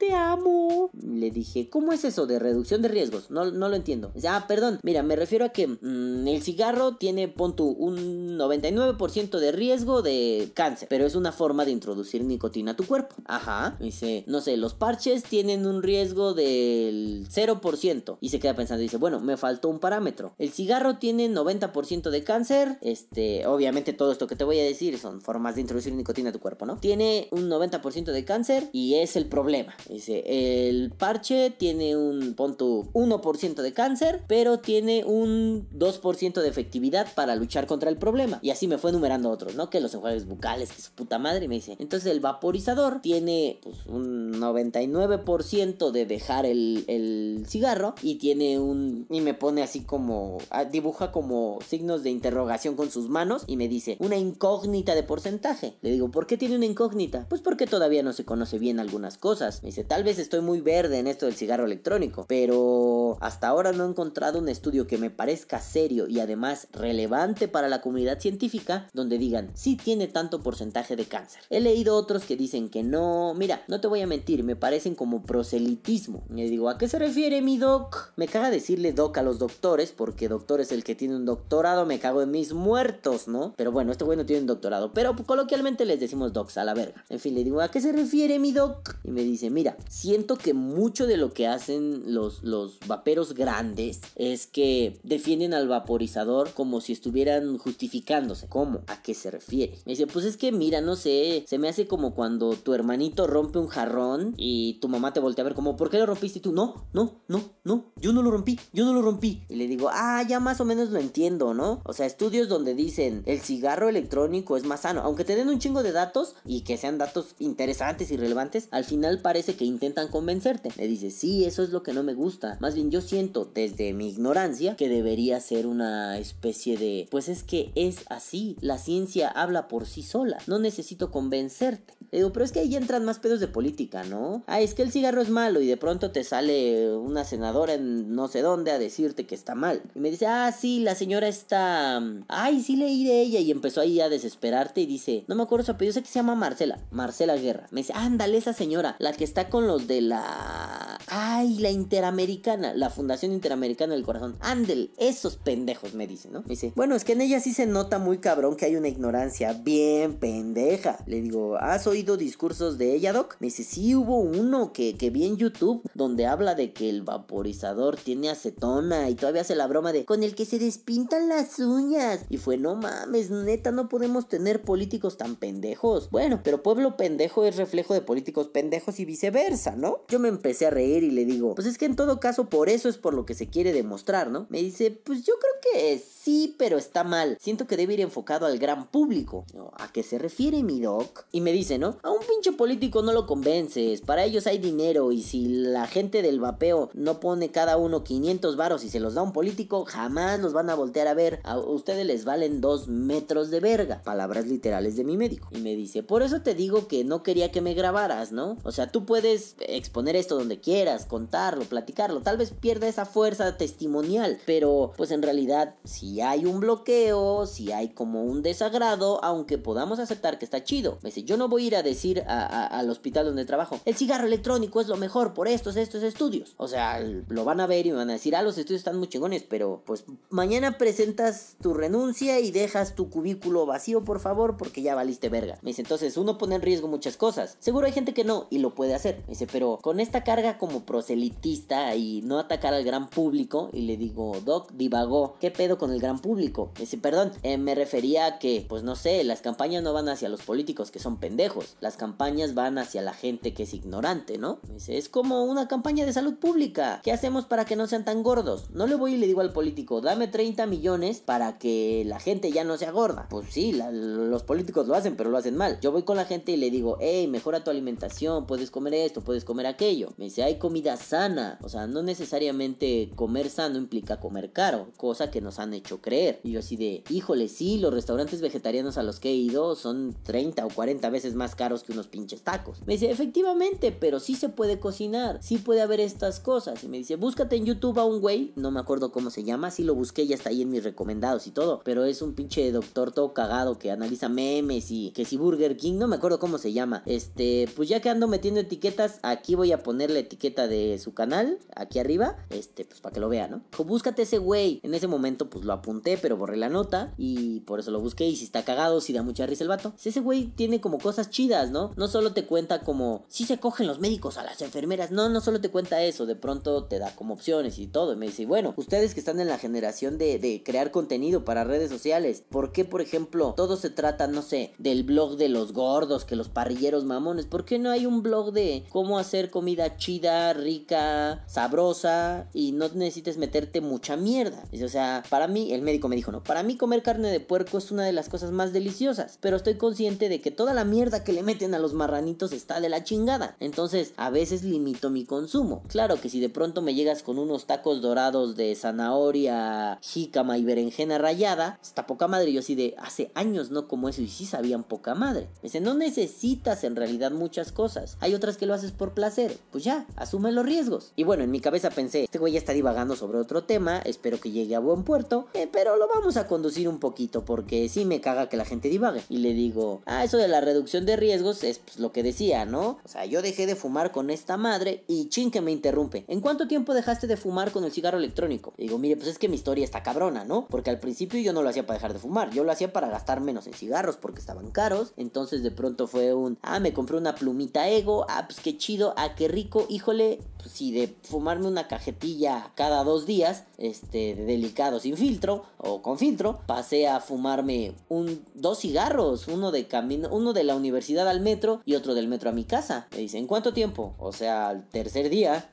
Te 0.00 0.14
amo. 0.14 0.90
Le 1.00 1.30
dije, 1.30 1.68
¿cómo 1.68 1.92
es 1.92 2.04
eso 2.04 2.26
de 2.26 2.38
reducción 2.38 2.80
de 2.82 2.88
riesgos? 2.88 3.30
No, 3.30 3.44
no 3.50 3.68
lo 3.68 3.76
entiendo. 3.76 4.12
ah, 4.26 4.46
perdón, 4.48 4.80
mira, 4.82 5.02
me 5.02 5.14
refiero 5.14 5.44
a 5.44 5.50
que 5.50 5.68
mm, 5.68 6.26
el 6.26 6.42
cigarro 6.42 6.96
tiene, 6.96 7.28
pon 7.28 7.54
tú, 7.54 7.68
un 7.68 8.38
99% 8.38 9.38
de 9.38 9.52
riesgo 9.52 10.02
de 10.02 10.50
cáncer, 10.54 10.88
pero 10.88 11.06
es 11.06 11.14
una 11.14 11.32
forma 11.32 11.64
de 11.64 11.72
introducir 11.72 12.24
nicotina 12.24 12.72
a 12.72 12.76
tu 12.76 12.86
cuerpo. 12.86 13.14
Ajá. 13.26 13.76
Dice, 13.78 14.24
no 14.26 14.40
sé, 14.40 14.56
los 14.56 14.72
parches 14.72 15.22
tienen 15.22 15.66
un 15.66 15.82
riesgo 15.82 16.32
del 16.32 17.28
0%. 17.28 18.16
Y 18.20 18.30
se 18.30 18.40
queda 18.40 18.56
pensando, 18.56 18.80
dice, 18.80 18.96
bueno, 18.96 19.20
me 19.20 19.36
faltó 19.36 19.68
un 19.68 19.80
parámetro. 19.80 20.32
El 20.38 20.50
cigarro 20.50 20.96
tiene 20.96 21.28
90% 21.28 22.08
de 22.08 22.24
cáncer. 22.24 22.78
Este, 22.80 23.46
obviamente 23.46 23.92
todo 23.92 24.12
esto 24.12 24.26
que 24.26 24.36
te 24.36 24.44
voy 24.44 24.58
a 24.58 24.64
decir 24.64 24.98
son 24.98 25.20
formas 25.20 25.56
de 25.56 25.60
introducir 25.60 25.92
nicotina 25.92 26.30
a 26.30 26.32
tu 26.32 26.40
cuerpo, 26.40 26.64
¿no? 26.64 26.78
Tiene 26.78 27.28
un 27.32 27.50
90% 27.50 28.12
de 28.12 28.24
cáncer 28.24 28.70
y 28.72 28.94
es 28.94 29.16
el 29.16 29.26
problema. 29.26 29.74
Dice, 29.90 30.22
el 30.68 30.92
parche 30.92 31.50
tiene 31.50 31.96
un 31.96 32.34
punto 32.34 32.84
1% 32.92 33.62
de 33.62 33.72
cáncer, 33.72 34.22
pero 34.28 34.60
tiene 34.60 35.04
un 35.04 35.68
2% 35.76 36.40
de 36.40 36.48
efectividad 36.48 37.12
para 37.14 37.34
luchar 37.34 37.66
contra 37.66 37.90
el 37.90 37.96
problema. 37.96 38.38
Y 38.42 38.50
así 38.50 38.68
me 38.68 38.78
fue 38.78 38.90
enumerando 38.90 39.30
otros, 39.30 39.56
¿no? 39.56 39.68
Que 39.68 39.80
los 39.80 39.92
enjuagues 39.94 40.26
bucales, 40.26 40.72
que 40.72 40.80
su 40.80 40.92
puta 40.92 41.18
madre. 41.18 41.48
me 41.48 41.56
dice, 41.56 41.76
entonces 41.78 42.10
el 42.12 42.20
vaporizador 42.20 43.00
tiene 43.02 43.58
pues, 43.62 43.86
un 43.86 44.34
99% 44.34 45.90
de 45.90 46.06
dejar 46.06 46.46
el, 46.46 46.84
el 46.86 47.44
cigarro 47.48 47.94
y 48.02 48.16
tiene 48.16 48.58
un... 48.58 49.06
Y 49.10 49.20
me 49.20 49.34
pone 49.34 49.62
así 49.62 49.80
como... 49.80 50.38
Ah, 50.50 50.64
dibuja 50.64 51.10
como 51.10 51.58
signos 51.66 52.02
de 52.02 52.10
interrogación 52.10 52.76
con 52.76 52.90
sus 52.90 53.08
manos 53.08 53.44
y 53.46 53.56
me 53.56 53.68
dice, 53.68 53.96
una 53.98 54.16
incógnita 54.16 54.94
de 54.94 55.02
porcentaje. 55.02 55.74
Le 55.82 55.90
digo, 55.90 56.10
¿por 56.10 56.26
qué 56.26 56.36
tiene 56.36 56.56
una 56.56 56.66
incógnita? 56.66 57.26
Pues 57.28 57.40
porque 57.40 57.66
todavía 57.66 58.02
no 58.02 58.12
se 58.12 58.24
conoce 58.24 58.58
bien 58.58 58.78
algunas 58.78 59.18
cosas. 59.18 59.62
Me 59.62 59.68
dice, 59.68 59.79
tal 59.84 60.04
vez 60.04 60.18
estoy 60.18 60.40
muy 60.40 60.60
verde 60.60 60.98
en 60.98 61.06
esto 61.06 61.26
del 61.26 61.34
cigarro 61.34 61.64
electrónico, 61.64 62.26
pero 62.28 63.18
hasta 63.20 63.48
ahora 63.48 63.72
no 63.72 63.84
he 63.84 63.88
encontrado 63.88 64.38
un 64.38 64.48
estudio 64.48 64.86
que 64.86 64.98
me 64.98 65.10
parezca 65.10 65.60
serio 65.60 66.06
y 66.06 66.20
además 66.20 66.68
relevante 66.72 67.48
para 67.48 67.68
la 67.68 67.80
comunidad 67.80 68.20
científica 68.20 68.88
donde 68.92 69.18
digan, 69.18 69.50
sí 69.54 69.76
tiene 69.76 70.08
tanto 70.08 70.42
porcentaje 70.42 70.96
de 70.96 71.04
cáncer. 71.04 71.42
He 71.50 71.60
leído 71.60 71.96
otros 71.96 72.24
que 72.24 72.36
dicen 72.36 72.68
que 72.68 72.82
no, 72.82 73.34
mira, 73.34 73.62
no 73.68 73.80
te 73.80 73.88
voy 73.88 74.00
a 74.00 74.06
mentir, 74.06 74.44
me 74.44 74.56
parecen 74.56 74.94
como 74.94 75.22
proselitismo. 75.22 76.24
Y 76.34 76.42
digo, 76.44 76.68
¿a 76.68 76.78
qué 76.78 76.88
se 76.88 76.98
refiere 76.98 77.42
mi 77.42 77.58
doc? 77.58 78.12
Me 78.16 78.28
caga 78.28 78.50
decirle 78.50 78.92
doc 78.92 79.16
a 79.18 79.22
los 79.22 79.38
doctores, 79.38 79.92
porque 79.92 80.28
doctor 80.28 80.60
es 80.60 80.72
el 80.72 80.84
que 80.84 80.94
tiene 80.94 81.16
un 81.16 81.24
doctorado, 81.24 81.86
me 81.86 81.98
cago 81.98 82.22
en 82.22 82.30
mis 82.30 82.52
muertos, 82.52 83.28
¿no? 83.28 83.54
Pero 83.56 83.72
bueno, 83.72 83.92
este 83.92 84.04
güey 84.04 84.16
no 84.16 84.26
tiene 84.26 84.42
un 84.42 84.46
doctorado, 84.46 84.92
pero 84.92 85.14
coloquialmente 85.16 85.84
les 85.84 86.00
decimos 86.00 86.32
docs 86.32 86.58
a 86.58 86.64
la 86.64 86.74
verga. 86.74 87.04
En 87.08 87.20
fin, 87.20 87.34
le 87.34 87.44
digo, 87.44 87.60
¿a 87.60 87.70
qué 87.70 87.80
se 87.80 87.92
refiere 87.92 88.38
mi 88.38 88.52
doc? 88.52 88.96
Y 89.04 89.10
me 89.10 89.22
dice, 89.22 89.50
mira, 89.50 89.69
siento 89.88 90.36
que 90.36 90.54
mucho 90.54 91.06
de 91.06 91.16
lo 91.16 91.32
que 91.32 91.46
hacen 91.46 92.14
los, 92.14 92.42
los 92.42 92.78
vaperos 92.86 93.34
grandes 93.34 94.00
es 94.16 94.46
que 94.46 94.98
defienden 95.02 95.54
al 95.54 95.68
vaporizador 95.68 96.52
como 96.52 96.80
si 96.80 96.92
estuvieran 96.92 97.58
justificándose. 97.58 98.48
¿Cómo? 98.48 98.80
¿A 98.86 99.02
qué 99.02 99.14
se 99.14 99.30
refiere? 99.30 99.78
Me 99.84 99.92
dice, 99.92 100.06
pues 100.06 100.24
es 100.24 100.36
que 100.36 100.52
mira, 100.52 100.80
no 100.80 100.96
sé, 100.96 101.44
se 101.46 101.58
me 101.58 101.68
hace 101.68 101.86
como 101.86 102.14
cuando 102.14 102.54
tu 102.54 102.74
hermanito 102.74 103.26
rompe 103.26 103.58
un 103.58 103.68
jarrón 103.68 104.34
y 104.36 104.74
tu 104.80 104.88
mamá 104.88 105.12
te 105.12 105.20
voltea 105.20 105.42
a 105.42 105.48
ver 105.48 105.54
como, 105.54 105.76
¿por 105.76 105.90
qué 105.90 105.98
lo 105.98 106.06
rompiste? 106.06 106.38
Y 106.38 106.42
tú, 106.42 106.52
no, 106.52 106.86
no, 106.92 107.22
no, 107.28 107.42
no, 107.64 107.92
yo 107.96 108.12
no 108.12 108.22
lo 108.22 108.30
rompí, 108.30 108.58
yo 108.72 108.84
no 108.84 108.92
lo 108.92 109.02
rompí. 109.02 109.42
Y 109.48 109.56
le 109.56 109.66
digo, 109.66 109.90
ah, 109.92 110.22
ya 110.28 110.40
más 110.40 110.60
o 110.60 110.64
menos 110.64 110.90
lo 110.90 110.98
entiendo, 110.98 111.54
¿no? 111.54 111.80
O 111.84 111.92
sea, 111.92 112.06
estudios 112.06 112.48
donde 112.48 112.74
dicen, 112.74 113.22
el 113.26 113.40
cigarro 113.40 113.88
electrónico 113.88 114.56
es 114.56 114.64
más 114.64 114.80
sano, 114.82 115.00
aunque 115.02 115.24
te 115.24 115.36
den 115.36 115.48
un 115.48 115.58
chingo 115.58 115.82
de 115.82 115.92
datos 115.92 116.36
y 116.44 116.62
que 116.62 116.76
sean 116.76 116.98
datos 116.98 117.34
interesantes 117.38 118.10
y 118.10 118.16
relevantes, 118.16 118.68
al 118.70 118.84
final 118.84 119.20
parece 119.20 119.56
que 119.56 119.59
intentan 119.64 120.08
convencerte. 120.08 120.70
Le 120.76 120.86
dice, 120.86 121.10
sí, 121.10 121.44
eso 121.44 121.62
es 121.62 121.70
lo 121.70 121.82
que 121.82 121.92
no 121.92 122.02
me 122.02 122.14
gusta. 122.14 122.56
Más 122.60 122.74
bien 122.74 122.90
yo 122.90 123.00
siento 123.00 123.50
desde 123.52 123.92
mi 123.92 124.08
ignorancia 124.08 124.76
que 124.76 124.88
debería 124.88 125.40
ser 125.40 125.66
una 125.66 126.18
especie 126.18 126.76
de, 126.76 127.08
pues 127.10 127.28
es 127.28 127.42
que 127.42 127.72
es 127.74 128.04
así, 128.08 128.56
la 128.60 128.78
ciencia 128.78 129.28
habla 129.28 129.68
por 129.68 129.86
sí 129.86 130.02
sola, 130.02 130.38
no 130.46 130.58
necesito 130.58 131.10
convencerte. 131.10 131.94
Le 132.10 132.18
digo, 132.18 132.32
pero 132.32 132.44
es 132.44 132.50
que 132.50 132.58
ahí 132.58 132.74
entran 132.74 133.04
más 133.04 133.20
pedos 133.20 133.38
de 133.38 133.46
política, 133.46 134.02
¿no? 134.02 134.42
Ah, 134.48 134.60
es 134.60 134.74
que 134.74 134.82
el 134.82 134.90
cigarro 134.90 135.22
es 135.22 135.30
malo 135.30 135.60
y 135.60 135.66
de 135.66 135.76
pronto 135.76 136.10
te 136.10 136.24
sale 136.24 136.92
una 136.96 137.24
senadora 137.24 137.74
en 137.74 138.16
no 138.16 138.26
sé 138.26 138.42
dónde 138.42 138.72
a 138.72 138.80
decirte 138.80 139.26
que 139.26 139.36
está 139.36 139.54
mal. 139.54 139.82
Y 139.94 140.00
me 140.00 140.10
dice, 140.10 140.26
ah, 140.26 140.50
sí, 140.50 140.80
la 140.80 140.96
señora 140.96 141.28
está... 141.28 142.02
Ay, 142.26 142.62
sí 142.62 142.74
leí 142.74 143.04
de 143.04 143.20
ella 143.20 143.38
y 143.38 143.52
empezó 143.52 143.80
ahí 143.80 144.00
a 144.00 144.08
desesperarte 144.08 144.80
y 144.80 144.86
dice, 144.86 145.24
no 145.28 145.36
me 145.36 145.44
acuerdo 145.44 145.66
su 145.66 145.72
apellido, 145.72 145.94
sé 145.94 146.02
que 146.02 146.08
se 146.08 146.18
llama 146.18 146.34
Marcela, 146.34 146.80
Marcela 146.90 147.36
Guerra. 147.36 147.68
Me 147.70 147.82
dice, 147.82 147.92
ándale 147.94 148.38
esa 148.38 148.54
señora, 148.54 148.96
la 148.98 149.12
que 149.12 149.22
está 149.22 149.39
con 149.48 149.66
los 149.66 149.86
de 149.86 150.02
la... 150.02 150.98
Ay, 151.08 151.58
la 151.58 151.70
Interamericana, 151.70 152.74
la 152.74 152.90
Fundación 152.90 153.32
Interamericana 153.32 153.94
del 153.94 154.04
Corazón. 154.04 154.36
Ándel, 154.40 154.92
esos 154.96 155.36
pendejos, 155.36 155.94
me 155.94 156.06
dice, 156.06 156.28
¿no? 156.30 156.42
Dice, 156.42 156.72
bueno, 156.76 156.94
es 156.94 157.04
que 157.04 157.12
en 157.12 157.20
ella 157.20 157.40
sí 157.40 157.52
se 157.52 157.66
nota 157.66 157.98
muy 157.98 158.18
cabrón 158.18 158.56
que 158.56 158.66
hay 158.66 158.76
una 158.76 158.88
ignorancia 158.88 159.52
bien 159.52 160.14
pendeja. 160.14 160.98
Le 161.06 161.20
digo, 161.20 161.56
¿has 161.56 161.86
oído 161.86 162.16
discursos 162.16 162.78
de 162.78 162.94
ella, 162.94 163.12
Doc? 163.12 163.36
Me 163.40 163.48
dice, 163.48 163.64
sí, 163.64 163.94
hubo 163.94 164.18
uno 164.20 164.72
que, 164.72 164.96
que 164.96 165.10
vi 165.10 165.26
en 165.26 165.36
YouTube 165.36 165.82
donde 165.94 166.26
habla 166.26 166.54
de 166.54 166.72
que 166.72 166.88
el 166.88 167.02
vaporizador 167.02 167.96
tiene 167.96 168.30
acetona 168.30 169.08
y 169.08 169.14
todavía 169.14 169.42
hace 169.42 169.56
la 169.56 169.66
broma 169.66 169.92
de 169.92 170.04
con 170.04 170.22
el 170.22 170.34
que 170.34 170.44
se 170.44 170.58
despintan 170.58 171.28
las 171.28 171.58
uñas. 171.58 172.24
Y 172.28 172.38
fue, 172.38 172.56
no 172.56 172.74
mames, 172.74 173.30
neta, 173.30 173.70
no 173.70 173.88
podemos 173.88 174.28
tener 174.28 174.62
políticos 174.62 175.16
tan 175.16 175.36
pendejos. 175.36 176.10
Bueno, 176.10 176.40
pero 176.42 176.62
pueblo 176.62 176.96
pendejo 176.96 177.44
es 177.44 177.56
reflejo 177.56 177.94
de 177.94 178.00
políticos 178.00 178.48
pendejos 178.48 179.00
y 179.00 179.04
viceversa, 179.04 179.29
¿no? 179.76 180.00
Yo 180.08 180.18
me 180.18 180.28
empecé 180.28 180.66
a 180.66 180.70
reír 180.70 181.02
y 181.04 181.10
le 181.10 181.24
digo, 181.24 181.54
pues 181.54 181.66
es 181.66 181.78
que 181.78 181.84
en 181.86 181.96
todo 181.96 182.20
caso 182.20 182.48
por 182.48 182.68
eso 182.68 182.88
es 182.88 182.96
por 182.96 183.14
lo 183.14 183.26
que 183.26 183.34
se 183.34 183.48
quiere 183.48 183.72
demostrar, 183.72 184.30
¿no? 184.30 184.46
Me 184.48 184.60
dice, 184.60 184.90
pues 184.90 185.24
yo 185.24 185.34
creo 185.38 185.74
que 185.74 185.98
sí, 185.98 186.54
pero 186.58 186.78
está 186.78 187.04
mal. 187.04 187.36
Siento 187.40 187.66
que 187.66 187.76
debe 187.76 187.94
ir 187.94 188.00
enfocado 188.00 188.46
al 188.46 188.58
gran 188.58 188.88
público. 188.88 189.44
¿A 189.74 189.92
qué 189.92 190.02
se 190.02 190.18
refiere 190.18 190.62
mi 190.62 190.80
doc? 190.80 191.26
Y 191.32 191.40
me 191.40 191.52
dice, 191.52 191.78
¿no? 191.78 191.96
A 192.02 192.10
un 192.10 192.20
pinche 192.20 192.52
político 192.52 193.02
no 193.02 193.12
lo 193.12 193.26
convences. 193.26 194.00
Para 194.00 194.24
ellos 194.24 194.46
hay 194.46 194.58
dinero 194.58 195.12
y 195.12 195.22
si 195.22 195.48
la 195.48 195.86
gente 195.86 196.22
del 196.22 196.40
vapeo 196.40 196.90
no 196.94 197.20
pone 197.20 197.50
cada 197.50 197.76
uno 197.76 198.04
500 198.04 198.56
varos 198.56 198.84
y 198.84 198.90
se 198.90 199.00
los 199.00 199.14
da 199.14 199.22
un 199.22 199.32
político, 199.32 199.84
jamás 199.84 200.40
los 200.40 200.52
van 200.52 200.70
a 200.70 200.74
voltear 200.74 201.06
a 201.06 201.14
ver. 201.14 201.40
A 201.44 201.58
ustedes 201.58 202.06
les 202.06 202.24
valen 202.24 202.60
dos 202.60 202.88
metros 202.88 203.50
de 203.50 203.60
verga. 203.60 204.02
Palabras 204.02 204.46
literales 204.46 204.96
de 204.96 205.04
mi 205.04 205.16
médico. 205.16 205.48
Y 205.52 205.58
me 205.58 205.76
dice, 205.76 206.02
por 206.02 206.22
eso 206.22 206.42
te 206.42 206.54
digo 206.54 206.88
que 206.88 207.04
no 207.04 207.22
quería 207.22 207.50
que 207.50 207.60
me 207.60 207.74
grabaras, 207.74 208.32
¿no? 208.32 208.56
O 208.64 208.72
sea, 208.72 208.90
tú 208.90 209.04
puedes 209.04 209.19
exponer 209.24 210.16
esto 210.16 210.36
donde 210.36 210.60
quieras, 210.60 211.06
contarlo, 211.06 211.64
platicarlo. 211.64 212.20
Tal 212.20 212.36
vez 212.36 212.52
pierda 212.52 212.88
esa 212.88 213.06
fuerza 213.06 213.56
testimonial. 213.56 214.38
Pero 214.46 214.92
pues 214.96 215.10
en 215.10 215.22
realidad, 215.22 215.74
si 215.84 216.20
hay 216.20 216.44
un 216.46 216.60
bloqueo, 216.60 217.46
si 217.46 217.72
hay 217.72 217.90
como 217.90 218.24
un 218.24 218.42
desagrado, 218.42 219.22
aunque 219.24 219.58
podamos 219.58 219.98
aceptar 219.98 220.38
que 220.38 220.44
está 220.44 220.64
chido. 220.64 220.98
Me 221.02 221.10
dice, 221.10 221.22
yo 221.24 221.36
no 221.36 221.48
voy 221.48 221.64
a 221.64 221.66
ir 221.66 221.76
a 221.76 221.82
decir 221.82 222.22
al 222.26 222.88
hospital 222.90 223.26
donde 223.26 223.44
trabajo, 223.44 223.80
el 223.84 223.96
cigarro 223.96 224.26
electrónico 224.26 224.80
es 224.80 224.88
lo 224.88 224.96
mejor 224.96 225.34
por 225.34 225.48
estos, 225.48 225.76
estos 225.76 226.02
estudios. 226.02 226.54
O 226.56 226.68
sea, 226.68 227.00
lo 227.00 227.44
van 227.44 227.60
a 227.60 227.66
ver 227.66 227.86
y 227.86 227.90
me 227.90 227.96
van 227.96 228.10
a 228.10 228.14
decir, 228.14 228.36
ah, 228.36 228.42
los 228.42 228.58
estudios 228.58 228.80
están 228.80 228.98
muy 228.98 229.08
chingones, 229.08 229.42
pero 229.42 229.82
pues 229.84 230.04
mañana 230.28 230.78
presentas 230.78 231.56
tu 231.60 231.74
renuncia 231.74 232.40
y 232.40 232.50
dejas 232.50 232.94
tu 232.94 233.10
cubículo 233.10 233.66
vacío, 233.66 234.04
por 234.04 234.20
favor, 234.20 234.56
porque 234.56 234.82
ya 234.82 234.94
valiste 234.94 235.28
verga. 235.28 235.58
Me 235.62 235.70
dice, 235.70 235.82
entonces 235.82 236.16
uno 236.16 236.38
pone 236.38 236.56
en 236.56 236.62
riesgo 236.62 236.88
muchas 236.88 237.16
cosas. 237.16 237.56
Seguro 237.60 237.86
hay 237.86 237.92
gente 237.92 238.14
que 238.14 238.24
no 238.24 238.46
y 238.50 238.58
lo 238.58 238.74
puede 238.74 238.94
hacer 238.94 239.09
hacer. 239.10 239.26
Dice, 239.26 239.46
pero 239.46 239.78
con 239.82 240.00
esta 240.00 240.24
carga 240.24 240.58
como 240.58 240.84
proselitista 240.84 241.94
y 241.94 242.22
no 242.22 242.38
atacar 242.38 242.74
al 242.74 242.84
gran 242.84 243.08
público. 243.08 243.70
Y 243.72 243.82
le 243.82 243.96
digo, 243.96 244.36
Doc, 244.44 244.72
divagó. 244.72 245.36
¿Qué 245.40 245.50
pedo 245.50 245.78
con 245.78 245.92
el 245.92 246.00
gran 246.00 246.18
público? 246.18 246.70
Me 246.74 246.80
dice, 246.80 246.98
perdón, 246.98 247.32
eh, 247.42 247.58
me 247.58 247.74
refería 247.74 248.26
a 248.26 248.38
que, 248.38 248.64
pues 248.68 248.82
no 248.82 248.96
sé, 248.96 249.24
las 249.24 249.40
campañas 249.40 249.82
no 249.82 249.92
van 249.92 250.08
hacia 250.08 250.28
los 250.28 250.42
políticos 250.42 250.90
que 250.90 250.98
son 250.98 251.18
pendejos. 251.18 251.76
Las 251.80 251.96
campañas 251.96 252.54
van 252.54 252.78
hacia 252.78 253.02
la 253.02 253.14
gente 253.14 253.54
que 253.54 253.64
es 253.64 253.74
ignorante, 253.74 254.38
¿no? 254.38 254.58
Me 254.68 254.74
dice, 254.74 254.96
es 254.96 255.08
como 255.08 255.44
una 255.44 255.68
campaña 255.68 256.06
de 256.06 256.12
salud 256.12 256.34
pública. 256.34 257.00
¿Qué 257.02 257.12
hacemos 257.12 257.44
para 257.44 257.64
que 257.64 257.76
no 257.76 257.86
sean 257.86 258.04
tan 258.04 258.22
gordos? 258.22 258.70
No 258.70 258.86
le 258.86 258.94
voy 258.94 259.14
y 259.14 259.16
le 259.16 259.26
digo 259.26 259.40
al 259.40 259.52
político, 259.52 260.00
dame 260.00 260.28
30 260.28 260.66
millones 260.66 261.20
para 261.20 261.58
que 261.58 262.04
la 262.06 262.20
gente 262.20 262.50
ya 262.52 262.64
no 262.64 262.76
sea 262.76 262.90
gorda. 262.90 263.26
Pues 263.28 263.46
sí, 263.50 263.72
los 263.72 264.42
políticos 264.42 264.86
lo 264.86 264.94
hacen, 264.94 265.16
pero 265.16 265.30
lo 265.30 265.38
hacen 265.38 265.56
mal. 265.56 265.78
Yo 265.80 265.92
voy 265.92 266.02
con 266.02 266.16
la 266.16 266.24
gente 266.24 266.52
y 266.52 266.56
le 266.56 266.70
digo, 266.70 266.96
hey, 267.00 267.26
mejora 267.28 267.64
tu 267.64 267.70
alimentación, 267.70 268.46
puedes 268.46 268.70
comer 268.70 268.94
esto, 269.04 269.22
puedes 269.22 269.44
comer 269.44 269.66
aquello. 269.66 270.12
Me 270.16 270.26
dice, 270.26 270.42
hay 270.42 270.58
comida 270.58 270.96
sana. 270.96 271.58
O 271.62 271.68
sea, 271.68 271.86
no 271.86 272.02
necesariamente 272.02 273.10
comer 273.16 273.50
sano 273.50 273.78
implica 273.78 274.20
comer 274.20 274.52
caro, 274.52 274.88
cosa 274.96 275.30
que 275.30 275.40
nos 275.40 275.58
han 275.58 275.74
hecho 275.74 276.00
creer. 276.00 276.40
Y 276.42 276.52
yo 276.52 276.60
así 276.60 276.76
de, 276.76 277.04
híjole, 277.08 277.48
sí, 277.48 277.78
los 277.78 277.92
restaurantes 277.92 278.40
vegetarianos 278.40 278.98
a 278.98 279.02
los 279.02 279.20
que 279.20 279.30
he 279.30 279.34
ido 279.34 279.74
son 279.74 280.14
30 280.22 280.66
o 280.66 280.70
40 280.70 281.08
veces 281.10 281.34
más 281.34 281.54
caros 281.54 281.82
que 281.82 281.92
unos 281.92 282.08
pinches 282.08 282.42
tacos. 282.42 282.80
Me 282.86 282.94
dice, 282.94 283.10
efectivamente, 283.10 283.92
pero 283.92 284.20
sí 284.20 284.34
se 284.34 284.48
puede 284.48 284.78
cocinar, 284.78 285.38
sí 285.42 285.58
puede 285.58 285.82
haber 285.82 286.00
estas 286.00 286.40
cosas. 286.40 286.82
Y 286.84 286.88
me 286.88 286.98
dice, 286.98 287.16
búscate 287.16 287.56
en 287.56 287.66
YouTube 287.66 287.98
a 287.98 288.04
un 288.04 288.20
güey, 288.20 288.52
no 288.56 288.70
me 288.70 288.80
acuerdo 288.80 289.12
cómo 289.12 289.30
se 289.30 289.44
llama, 289.44 289.70
sí 289.70 289.84
lo 289.84 289.94
busqué, 289.94 290.26
ya 290.26 290.34
está 290.34 290.50
ahí 290.50 290.62
en 290.62 290.70
mis 290.70 290.84
recomendados 290.84 291.46
y 291.46 291.50
todo, 291.50 291.80
pero 291.84 292.04
es 292.04 292.22
un 292.22 292.34
pinche 292.34 292.70
doctor 292.72 293.12
todo 293.12 293.32
cagado 293.34 293.78
que 293.78 293.90
analiza 293.90 294.28
memes 294.28 294.90
y 294.90 295.10
que 295.10 295.24
si 295.24 295.36
Burger 295.36 295.76
King, 295.76 295.94
no 295.94 296.08
me 296.08 296.16
acuerdo 296.16 296.38
cómo 296.38 296.58
se 296.58 296.72
llama. 296.72 297.02
Este, 297.06 297.68
pues 297.76 297.88
ya 297.88 298.00
que 298.00 298.10
ando 298.10 298.28
metiendo 298.28 298.60
etiquetas, 298.60 298.89
aquí 299.22 299.54
voy 299.54 299.72
a 299.72 299.82
poner 299.82 300.10
la 300.10 300.20
etiqueta 300.20 300.68
de 300.68 300.98
su 300.98 301.14
canal, 301.14 301.58
aquí 301.74 301.98
arriba, 301.98 302.36
este, 302.50 302.84
pues 302.84 303.00
para 303.00 303.14
que 303.14 303.20
lo 303.20 303.28
vea, 303.28 303.48
¿no? 303.48 303.62
Búscate 303.84 304.22
ese 304.22 304.38
güey. 304.38 304.80
En 304.82 304.94
ese 304.94 305.06
momento, 305.06 305.50
pues 305.50 305.64
lo 305.64 305.72
apunté, 305.72 306.18
pero 306.18 306.36
borré 306.36 306.56
la 306.56 306.68
nota 306.68 307.12
y 307.18 307.60
por 307.60 307.80
eso 307.80 307.90
lo 307.90 308.00
busqué. 308.00 308.26
Y 308.26 308.36
si 308.36 308.44
está 308.44 308.64
cagado, 308.64 309.00
si 309.00 309.12
da 309.12 309.22
mucha 309.22 309.46
risa 309.46 309.64
el 309.64 309.68
vato. 309.68 309.92
Ese 310.02 310.20
güey 310.20 310.46
tiene 310.46 310.80
como 310.80 310.98
cosas 310.98 311.30
chidas, 311.30 311.70
¿no? 311.70 311.92
No 311.96 312.08
solo 312.08 312.32
te 312.32 312.46
cuenta 312.46 312.82
como, 312.82 313.24
si 313.28 313.44
se 313.44 313.58
cogen 313.58 313.86
los 313.86 314.00
médicos 314.00 314.38
a 314.38 314.42
las 314.42 314.62
enfermeras, 314.62 315.10
no, 315.10 315.28
no 315.28 315.40
solo 315.40 315.60
te 315.60 315.70
cuenta 315.70 316.02
eso, 316.02 316.26
de 316.26 316.36
pronto 316.36 316.84
te 316.84 316.98
da 316.98 317.14
como 317.14 317.34
opciones 317.34 317.78
y 317.78 317.86
todo. 317.86 318.12
Y 318.12 318.16
me 318.16 318.26
dice, 318.26 318.46
bueno, 318.46 318.74
ustedes 318.76 319.14
que 319.14 319.20
están 319.20 319.40
en 319.40 319.48
la 319.48 319.58
generación 319.58 320.18
de, 320.18 320.38
de 320.38 320.62
crear 320.64 320.90
contenido 320.90 321.44
para 321.44 321.64
redes 321.64 321.90
sociales, 321.90 322.42
¿por 322.48 322.72
qué, 322.72 322.84
por 322.84 323.00
ejemplo, 323.00 323.54
todo 323.56 323.76
se 323.76 323.90
trata, 323.90 324.26
no 324.26 324.42
sé, 324.42 324.72
del 324.78 325.04
blog 325.04 325.36
de 325.36 325.48
los 325.48 325.72
gordos, 325.72 326.24
que 326.24 326.36
los 326.36 326.48
parrilleros 326.48 327.04
mamones? 327.04 327.46
¿Por 327.46 327.64
qué 327.64 327.78
no 327.78 327.90
hay 327.90 328.06
un 328.06 328.22
blog 328.22 328.52
de 328.52 328.79
cómo 328.88 329.18
hacer 329.18 329.50
comida 329.50 329.96
chida, 329.96 330.52
rica, 330.52 331.44
sabrosa 331.46 332.48
y 332.52 332.72
no 332.72 332.88
necesites 332.88 333.36
meterte 333.36 333.80
mucha 333.80 334.16
mierda? 334.16 334.64
O 334.82 334.88
sea, 334.88 335.22
para 335.28 335.46
mí, 335.46 335.72
el 335.72 335.82
médico 335.82 336.08
me 336.08 336.16
dijo, 336.16 336.32
no, 336.32 336.42
para 336.42 336.62
mí 336.62 336.76
comer 336.76 337.02
carne 337.02 337.28
de 337.28 337.40
puerco 337.40 337.78
es 337.78 337.90
una 337.90 338.04
de 338.04 338.12
las 338.12 338.28
cosas 338.28 338.50
más 338.50 338.72
deliciosas, 338.72 339.38
pero 339.40 339.56
estoy 339.56 339.74
consciente 339.74 340.28
de 340.28 340.40
que 340.40 340.50
toda 340.50 340.74
la 340.74 340.84
mierda 340.84 341.24
que 341.24 341.32
le 341.32 341.42
meten 341.42 341.74
a 341.74 341.78
los 341.78 341.94
marranitos 341.94 342.52
está 342.52 342.80
de 342.80 342.88
la 342.88 343.04
chingada. 343.04 343.56
Entonces, 343.60 344.12
a 344.16 344.30
veces 344.30 344.62
limito 344.62 345.10
mi 345.10 345.24
consumo. 345.24 345.82
Claro 345.88 346.20
que 346.20 346.28
si 346.28 346.40
de 346.40 346.48
pronto 346.48 346.82
me 346.82 346.94
llegas 346.94 347.22
con 347.22 347.38
unos 347.38 347.66
tacos 347.66 348.00
dorados 348.00 348.56
de 348.56 348.74
zanahoria, 348.74 349.98
jícama 350.02 350.58
y 350.58 350.64
berenjena 350.64 351.18
rayada, 351.18 351.78
está 351.82 352.06
poca 352.06 352.28
madre. 352.28 352.52
Yo 352.52 352.60
así 352.60 352.74
de 352.74 352.94
hace 352.98 353.30
años 353.34 353.70
no 353.70 353.88
como 353.88 354.08
eso 354.08 354.22
y 354.22 354.28
sí 354.28 354.46
sabían 354.46 354.84
poca 354.84 355.14
madre. 355.14 355.48
Dice, 355.62 355.80
no 355.80 355.94
necesitas 355.94 356.84
en 356.84 356.96
realidad 356.96 357.32
muchas 357.32 357.72
cosas. 357.72 358.16
Hay 358.20 358.34
otras 358.34 358.56
que 358.56 358.66
lo 358.70 358.74
haces 358.76 358.92
por 358.92 359.14
placer. 359.14 359.58
Pues 359.72 359.82
ya, 359.82 360.06
asume 360.14 360.52
los 360.52 360.64
riesgos. 360.64 361.12
Y 361.16 361.24
bueno, 361.24 361.42
en 361.42 361.50
mi 361.50 361.60
cabeza 361.60 361.90
pensé, 361.90 362.22
este 362.24 362.38
güey 362.38 362.52
ya 362.52 362.60
está 362.60 362.72
divagando 362.72 363.16
sobre 363.16 363.38
otro 363.38 363.64
tema, 363.64 363.98
espero 363.98 364.38
que 364.40 364.52
llegue 364.52 364.76
a 364.76 364.78
buen 364.78 365.02
puerto, 365.02 365.48
eh, 365.54 365.68
pero 365.70 365.96
lo 365.96 366.06
vamos 366.06 366.36
a 366.36 366.46
conducir 366.46 366.88
un 366.88 367.00
poquito 367.00 367.44
porque 367.44 367.88
sí 367.88 368.04
me 368.04 368.20
caga 368.20 368.48
que 368.48 368.56
la 368.56 368.64
gente 368.64 368.88
divague. 368.88 369.24
Y 369.28 369.38
le 369.38 369.54
digo, 369.54 370.02
ah, 370.06 370.22
eso 370.22 370.36
de 370.36 370.46
la 370.46 370.60
reducción 370.60 371.04
de 371.04 371.16
riesgos 371.16 371.64
es 371.64 371.80
pues, 371.80 371.98
lo 371.98 372.12
que 372.12 372.22
decía, 372.22 372.64
¿no? 372.64 372.98
O 373.04 373.08
sea, 373.08 373.24
yo 373.24 373.42
dejé 373.42 373.66
de 373.66 373.74
fumar 373.74 374.12
con 374.12 374.30
esta 374.30 374.56
madre 374.56 375.02
y 375.08 375.28
chin 375.28 375.50
que 375.50 375.60
me 375.60 375.72
interrumpe. 375.72 376.24
¿En 376.28 376.40
cuánto 376.40 376.68
tiempo 376.68 376.94
dejaste 376.94 377.26
de 377.26 377.36
fumar 377.36 377.72
con 377.72 377.82
el 377.82 377.90
cigarro 377.90 378.18
electrónico? 378.18 378.72
Le 378.76 378.84
digo, 378.84 378.98
mire, 378.98 379.16
pues 379.16 379.28
es 379.28 379.38
que 379.38 379.48
mi 379.48 379.56
historia 379.56 379.84
está 379.84 380.04
cabrona, 380.04 380.44
¿no? 380.44 380.66
Porque 380.70 380.90
al 380.90 381.00
principio 381.00 381.40
yo 381.40 381.52
no 381.52 381.64
lo 381.64 381.70
hacía 381.70 381.86
para 381.86 381.98
dejar 381.98 382.12
de 382.12 382.20
fumar, 382.20 382.50
yo 382.50 382.62
lo 382.62 382.70
hacía 382.70 382.92
para 382.92 383.08
gastar 383.08 383.40
menos 383.40 383.66
en 383.66 383.74
cigarros 383.74 384.16
porque 384.16 384.38
estaban 384.38 384.70
caros. 384.70 385.12
Entonces 385.16 385.64
de 385.64 385.72
pronto 385.72 386.06
fue 386.06 386.34
un, 386.34 386.56
ah, 386.62 386.78
me 386.78 386.92
compré 386.92 387.16
una 387.16 387.34
plumita 387.34 387.88
ego, 387.88 388.26
ah, 388.28 388.44
pues 388.46 388.59
qué 388.62 388.76
chido, 388.76 389.14
ah, 389.16 389.34
qué 389.34 389.48
rico, 389.48 389.86
híjole, 389.88 390.38
pues 390.60 390.72
sí, 390.72 390.92
de 390.92 391.14
fumarme 391.22 391.66
una 391.66 391.88
cajetilla 391.88 392.72
cada 392.74 393.04
dos 393.04 393.26
días, 393.26 393.64
este, 393.78 394.34
de 394.34 394.44
delicado 394.44 395.00
sin 395.00 395.16
filtro 395.16 395.64
o 395.78 396.02
con 396.02 396.18
filtro, 396.18 396.60
pasé 396.66 397.08
a 397.08 397.20
fumarme 397.20 397.94
un, 398.08 398.44
dos 398.54 398.80
cigarros, 398.80 399.48
uno 399.48 399.70
de 399.70 399.86
camino, 399.86 400.28
uno 400.30 400.52
de 400.52 400.64
la 400.64 400.76
universidad 400.76 401.28
al 401.28 401.40
metro 401.40 401.80
y 401.84 401.94
otro 401.94 402.14
del 402.14 402.28
metro 402.28 402.50
a 402.50 402.52
mi 402.52 402.64
casa. 402.64 403.08
Me 403.12 403.18
dice, 403.18 403.38
¿en 403.38 403.46
cuánto 403.46 403.72
tiempo? 403.72 404.14
O 404.18 404.32
sea, 404.32 404.68
al 404.68 404.88
tercer 404.88 405.30
día, 405.30 405.70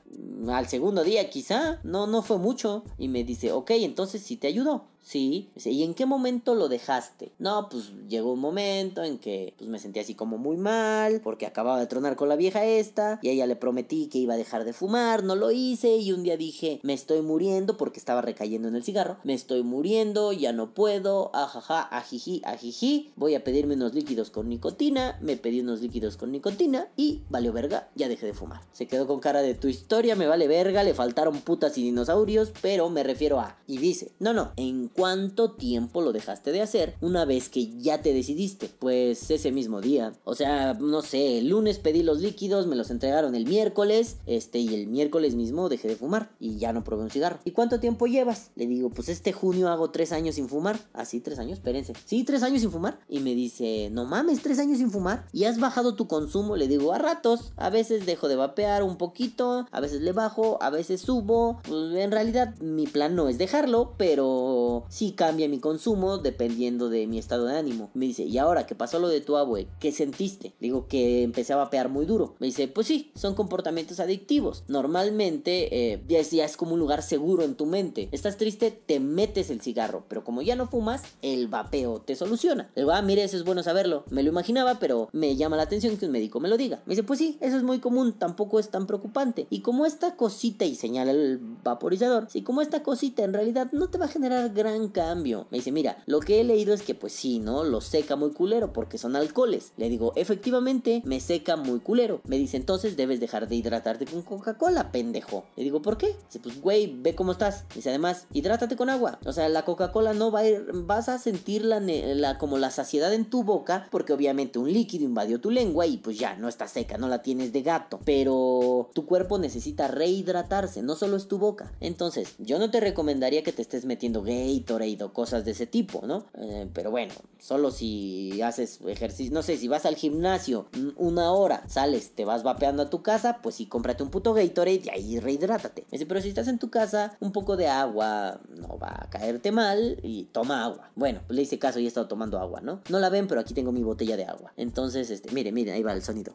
al 0.48 0.68
segundo 0.68 1.04
día 1.04 1.30
quizá, 1.30 1.80
no, 1.82 2.06
no 2.06 2.22
fue 2.22 2.38
mucho. 2.38 2.84
Y 2.98 3.08
me 3.08 3.24
dice, 3.24 3.52
ok, 3.52 3.70
entonces 3.72 4.22
sí 4.22 4.36
te 4.36 4.46
ayudó. 4.46 4.84
Sí, 5.08 5.48
¿y 5.64 5.84
en 5.84 5.94
qué 5.94 6.04
momento 6.04 6.54
lo 6.54 6.68
dejaste? 6.68 7.32
No, 7.38 7.70
pues 7.70 7.92
llegó 8.08 8.34
un 8.34 8.40
momento 8.40 9.02
en 9.02 9.18
que 9.18 9.54
pues, 9.56 9.70
me 9.70 9.78
sentí 9.78 10.00
así 10.00 10.14
como 10.14 10.36
muy 10.36 10.58
mal, 10.58 11.22
porque 11.22 11.46
acababa 11.46 11.80
de 11.80 11.86
tronar 11.86 12.14
con 12.14 12.28
la 12.28 12.36
vieja 12.36 12.62
esta, 12.66 13.18
y 13.22 13.28
a 13.28 13.32
ella 13.32 13.46
le 13.46 13.56
prometí 13.56 14.08
que 14.08 14.18
iba 14.18 14.34
a 14.34 14.36
dejar 14.36 14.64
de 14.64 14.74
fumar, 14.78 15.24
no 15.24 15.34
lo 15.34 15.50
hice, 15.50 15.96
y 15.96 16.12
un 16.12 16.22
día 16.22 16.36
dije, 16.36 16.80
me 16.82 16.94
estoy 16.94 17.22
muriendo 17.22 17.76
porque 17.76 17.98
estaba 17.98 18.22
recayendo 18.22 18.68
en 18.68 18.76
el 18.76 18.84
cigarro, 18.84 19.18
me 19.24 19.34
estoy 19.34 19.62
muriendo, 19.62 20.32
ya 20.32 20.52
no 20.52 20.74
puedo, 20.74 21.30
ajaja, 21.34 21.82
ajiji, 21.82 22.42
ajiji, 22.44 23.12
voy 23.16 23.34
a 23.34 23.44
pedirme 23.44 23.74
unos 23.74 23.94
líquidos 23.94 24.30
con 24.30 24.48
nicotina, 24.48 25.18
me 25.20 25.36
pedí 25.36 25.60
unos 25.60 25.80
líquidos 25.80 26.16
con 26.16 26.32
nicotina, 26.32 26.88
y 26.96 27.22
valió 27.28 27.52
verga, 27.52 27.90
ya 27.94 28.08
dejé 28.08 28.26
de 28.26 28.34
fumar. 28.34 28.62
Se 28.72 28.86
quedó 28.86 29.06
con 29.06 29.20
cara 29.20 29.42
de 29.42 29.54
tu 29.54 29.68
historia, 29.68 30.16
me 30.16 30.26
vale 30.26 30.48
verga, 30.48 30.82
le 30.84 30.94
faltaron 30.94 31.40
putas 31.40 31.76
y 31.78 31.82
dinosaurios, 31.82 32.52
pero 32.62 32.88
me 32.90 33.02
refiero 33.02 33.40
a, 33.40 33.58
y 33.66 33.78
dice, 33.78 34.12
no, 34.18 34.32
no, 34.32 34.52
en 34.56 34.88
cuánto 34.88 35.52
tiempo 35.52 36.00
lo 36.00 36.12
dejaste 36.12 36.52
de 36.52 36.62
hacer 36.62 36.94
una 37.00 37.24
vez 37.24 37.48
que 37.48 37.70
ya 37.78 38.02
te 38.02 38.12
decidiste. 38.12 38.70
Pues 38.78 39.30
ese 39.30 39.52
mismo 39.52 39.80
día. 39.80 40.14
O 40.24 40.34
sea, 40.34 40.74
no 40.74 41.02
sé, 41.02 41.38
el 41.38 41.48
lunes 41.48 41.78
pedí 41.78 42.02
los 42.02 42.20
líquidos, 42.20 42.66
me 42.66 42.76
los 42.76 42.90
entregaron 42.90 43.34
el 43.34 43.46
miércoles, 43.46 44.16
este, 44.26 44.58
y 44.68 44.74
el 44.74 44.86
miércoles 44.86 45.34
mismo 45.34 45.68
dejé 45.68 45.88
de 45.88 45.96
fumar 45.96 46.30
y 46.38 46.58
ya 46.58 46.72
no 46.72 46.84
probé 46.84 47.04
un 47.04 47.10
cigarro. 47.10 47.38
¿Y 47.44 47.52
cuánto 47.52 47.80
tiempo 47.80 48.06
llevas? 48.06 48.50
Le 48.56 48.66
digo, 48.66 48.90
pues 48.90 49.08
este 49.08 49.32
junio 49.32 49.68
hago 49.68 49.90
tres 49.90 50.12
años 50.12 50.34
sin 50.34 50.48
fumar. 50.48 50.78
Así, 50.92 51.18
¿Ah, 51.18 51.22
tres 51.24 51.38
años, 51.38 51.54
espérense. 51.54 51.92
Sí, 52.04 52.24
tres 52.24 52.42
años 52.42 52.60
sin 52.60 52.70
fumar. 52.70 53.00
Y 53.08 53.20
me 53.20 53.34
dice, 53.34 53.88
no 53.92 54.04
mames, 54.04 54.42
tres 54.42 54.58
años 54.58 54.78
sin 54.78 54.90
fumar. 54.90 55.26
¿Y 55.32 55.44
has 55.44 55.58
bajado 55.58 55.94
tu 55.94 56.06
consumo? 56.06 56.56
Le 56.56 56.68
digo, 56.68 56.92
a 56.92 56.98
ratos. 56.98 57.52
A 57.56 57.70
veces 57.70 58.06
dejo 58.06 58.28
de 58.28 58.36
vapear 58.36 58.82
un 58.82 58.96
poquito, 58.96 59.66
a 59.70 59.80
veces 59.80 60.02
le 60.02 60.12
bajo, 60.12 60.62
a 60.62 60.70
veces 60.70 61.00
subo. 61.00 61.60
Pues 61.68 61.94
en 61.96 62.10
realidad 62.10 62.54
mi 62.60 62.86
plan 62.86 63.14
no 63.14 63.28
es 63.28 63.38
dejarlo, 63.38 63.94
pero 63.96 64.84
sí 64.88 65.12
cambia 65.12 65.48
mi 65.48 65.58
consumo 65.58 66.18
dependiendo 66.18 66.88
de 66.88 67.06
mi 67.06 67.18
estado 67.18 67.46
de 67.46 67.56
ánimo. 67.56 67.90
Me 67.94 68.06
dice, 68.06 68.24
¿y 68.24 68.38
ahora 68.38 68.66
qué 68.66 68.74
pasó 68.74 68.98
lo 68.98 69.08
de 69.08 69.20
tu 69.20 69.36
abue? 69.36 69.68
¿Qué 69.80 69.92
sentiste? 69.92 70.54
Digo 70.60 70.88
que 70.88 71.22
empecé 71.22 71.52
a 71.52 71.56
vapear 71.56 71.88
muy 71.88 72.06
duro. 72.06 72.36
Me 72.38 72.46
dice, 72.46 72.68
pues 72.68 72.86
sí, 72.86 73.12
son 73.14 73.34
comportamientos 73.34 74.00
adictivos. 74.00 74.57
Normalmente 74.66 75.92
eh, 75.92 76.02
ya, 76.08 76.18
es, 76.18 76.56
como 76.56 76.74
un 76.74 76.80
lugar 76.80 77.02
seguro 77.02 77.44
en 77.44 77.54
tu 77.54 77.66
mente. 77.66 78.08
Estás 78.12 78.36
triste, 78.36 78.70
te 78.70 79.00
metes 79.00 79.50
el 79.50 79.60
cigarro, 79.60 80.04
pero 80.08 80.24
como 80.24 80.42
ya 80.42 80.56
no 80.56 80.66
fumas, 80.66 81.02
el 81.22 81.48
vapeo 81.48 82.00
te 82.00 82.16
soluciona. 82.16 82.70
Le 82.74 82.82
digo, 82.82 82.92
ah, 82.92 83.02
mire, 83.02 83.24
eso 83.24 83.36
es 83.36 83.44
bueno 83.44 83.62
saberlo. 83.62 84.04
Me 84.10 84.22
lo 84.22 84.30
imaginaba, 84.30 84.78
pero 84.78 85.08
me 85.12 85.36
llama 85.36 85.56
la 85.56 85.62
atención 85.64 85.96
que 85.96 86.06
un 86.06 86.12
médico 86.12 86.40
me 86.40 86.48
lo 86.48 86.56
diga. 86.56 86.82
Me 86.86 86.92
dice, 86.92 87.02
pues 87.02 87.18
sí, 87.18 87.38
eso 87.40 87.56
es 87.56 87.62
muy 87.62 87.78
común, 87.78 88.14
tampoco 88.14 88.58
es 88.58 88.70
tan 88.70 88.86
preocupante. 88.86 89.46
Y 89.50 89.60
como 89.60 89.86
esta 89.86 90.16
cosita, 90.16 90.64
y 90.64 90.74
señala 90.74 91.12
el 91.12 91.38
vaporizador, 91.62 92.28
si 92.30 92.42
como 92.42 92.62
esta 92.62 92.82
cosita 92.82 93.24
en 93.24 93.32
realidad 93.32 93.70
no 93.72 93.88
te 93.88 93.98
va 93.98 94.06
a 94.06 94.08
generar 94.08 94.50
gran 94.50 94.88
cambio. 94.88 95.46
Me 95.50 95.58
dice, 95.58 95.72
mira, 95.72 96.02
lo 96.06 96.20
que 96.20 96.40
he 96.40 96.44
leído 96.44 96.74
es 96.74 96.82
que 96.82 96.94
pues 96.94 97.12
sí, 97.12 97.38
¿no? 97.38 97.64
Lo 97.64 97.80
seca 97.80 98.16
muy 98.16 98.30
culero 98.30 98.72
porque 98.72 98.98
son 98.98 99.16
alcoholes. 99.16 99.72
Le 99.76 99.88
digo, 99.88 100.12
efectivamente, 100.16 101.02
me 101.04 101.20
seca 101.20 101.56
muy 101.56 101.80
culero. 101.80 102.20
Me 102.24 102.38
dice, 102.38 102.56
entonces 102.56 102.96
debes 102.96 103.20
dejar 103.20 103.48
de 103.48 103.56
hidratarte 103.56 104.06
con 104.06 104.22
Coca-Cola, 104.48 104.92
pendejo. 104.92 105.44
Le 105.56 105.64
digo, 105.64 105.82
¿por 105.82 105.98
qué? 105.98 106.16
Dice, 106.26 106.38
pues 106.42 106.60
güey, 106.60 106.86
ve 106.86 107.14
cómo 107.14 107.32
estás. 107.32 107.64
Dice, 107.74 107.90
además, 107.90 108.26
hidrátate 108.32 108.76
con 108.76 108.88
agua. 108.88 109.18
O 109.26 109.32
sea, 109.32 109.48
la 109.48 109.64
Coca-Cola 109.64 110.14
no 110.14 110.30
va 110.30 110.40
a 110.40 110.48
ir, 110.48 110.70
vas 110.72 111.08
a 111.08 111.18
sentir 111.18 111.64
la, 111.64 112.38
como 112.38 112.56
la 112.56 112.70
saciedad 112.70 113.12
en 113.12 113.28
tu 113.28 113.42
boca 113.42 113.88
porque 113.90 114.12
obviamente 114.12 114.58
un 114.58 114.72
líquido 114.72 115.04
invadió 115.04 115.40
tu 115.40 115.50
lengua 115.50 115.86
y 115.86 115.98
pues 115.98 116.18
ya, 116.18 116.36
no 116.36 116.48
está 116.48 116.66
seca, 116.66 116.96
no 116.96 117.08
la 117.08 117.22
tienes 117.22 117.52
de 117.52 117.62
gato. 117.62 118.00
Pero 118.04 118.90
tu 118.94 119.04
cuerpo 119.04 119.38
necesita 119.38 119.88
rehidratarse, 119.88 120.82
no 120.82 120.96
solo 120.96 121.16
es 121.16 121.28
tu 121.28 121.38
boca. 121.38 121.72
Entonces, 121.80 122.34
yo 122.38 122.58
no 122.58 122.70
te 122.70 122.80
recomendaría 122.80 123.42
que 123.42 123.52
te 123.52 123.62
estés 123.62 123.84
metiendo 123.84 124.22
Gatorade 124.22 125.02
o 125.02 125.12
cosas 125.12 125.44
de 125.44 125.50
ese 125.50 125.66
tipo, 125.66 126.06
¿no? 126.06 126.24
Eh, 126.34 126.70
pero 126.72 126.90
bueno, 126.90 127.12
solo 127.38 127.70
si 127.70 128.40
haces 128.40 128.80
ejercicio, 128.86 129.32
no 129.34 129.42
sé, 129.42 129.58
si 129.58 129.68
vas 129.68 129.84
al 129.84 129.96
gimnasio 129.96 130.68
una 130.96 131.32
hora, 131.32 131.64
sales, 131.68 132.12
te 132.14 132.24
vas 132.24 132.42
vapeando 132.42 132.84
a 132.84 132.90
tu 132.90 133.02
casa, 133.02 133.40
pues 133.42 133.56
sí, 133.56 133.66
cómprate 133.66 134.02
un 134.02 134.10
puto 134.10 134.32
Gatorade 134.38 134.82
y 134.84 134.88
ahí 134.90 135.20
rehidrátate. 135.20 135.86
Dice, 135.90 136.06
pero 136.06 136.20
si 136.20 136.28
estás 136.28 136.48
en 136.48 136.58
tu 136.58 136.70
casa, 136.70 137.16
un 137.20 137.32
poco 137.32 137.56
de 137.56 137.68
agua 137.68 138.40
no 138.56 138.78
va 138.78 138.94
a 139.02 139.10
caerte 139.10 139.52
mal 139.52 139.98
y 140.02 140.24
toma 140.24 140.64
agua. 140.64 140.90
Bueno, 140.94 141.20
pues 141.26 141.36
le 141.36 141.42
hice 141.42 141.58
caso 141.58 141.78
y 141.78 141.84
he 141.84 141.88
estado 141.88 142.08
tomando 142.08 142.38
agua, 142.38 142.60
¿no? 142.60 142.80
No 142.88 142.98
la 142.98 143.08
ven, 143.08 143.26
pero 143.28 143.40
aquí 143.40 143.54
tengo 143.54 143.72
mi 143.72 143.82
botella 143.82 144.16
de 144.16 144.24
agua. 144.24 144.52
Entonces, 144.56 145.10
este, 145.10 145.30
mire, 145.32 145.52
mire, 145.52 145.72
ahí 145.72 145.82
va 145.82 145.92
el 145.92 146.02
sonido. 146.02 146.34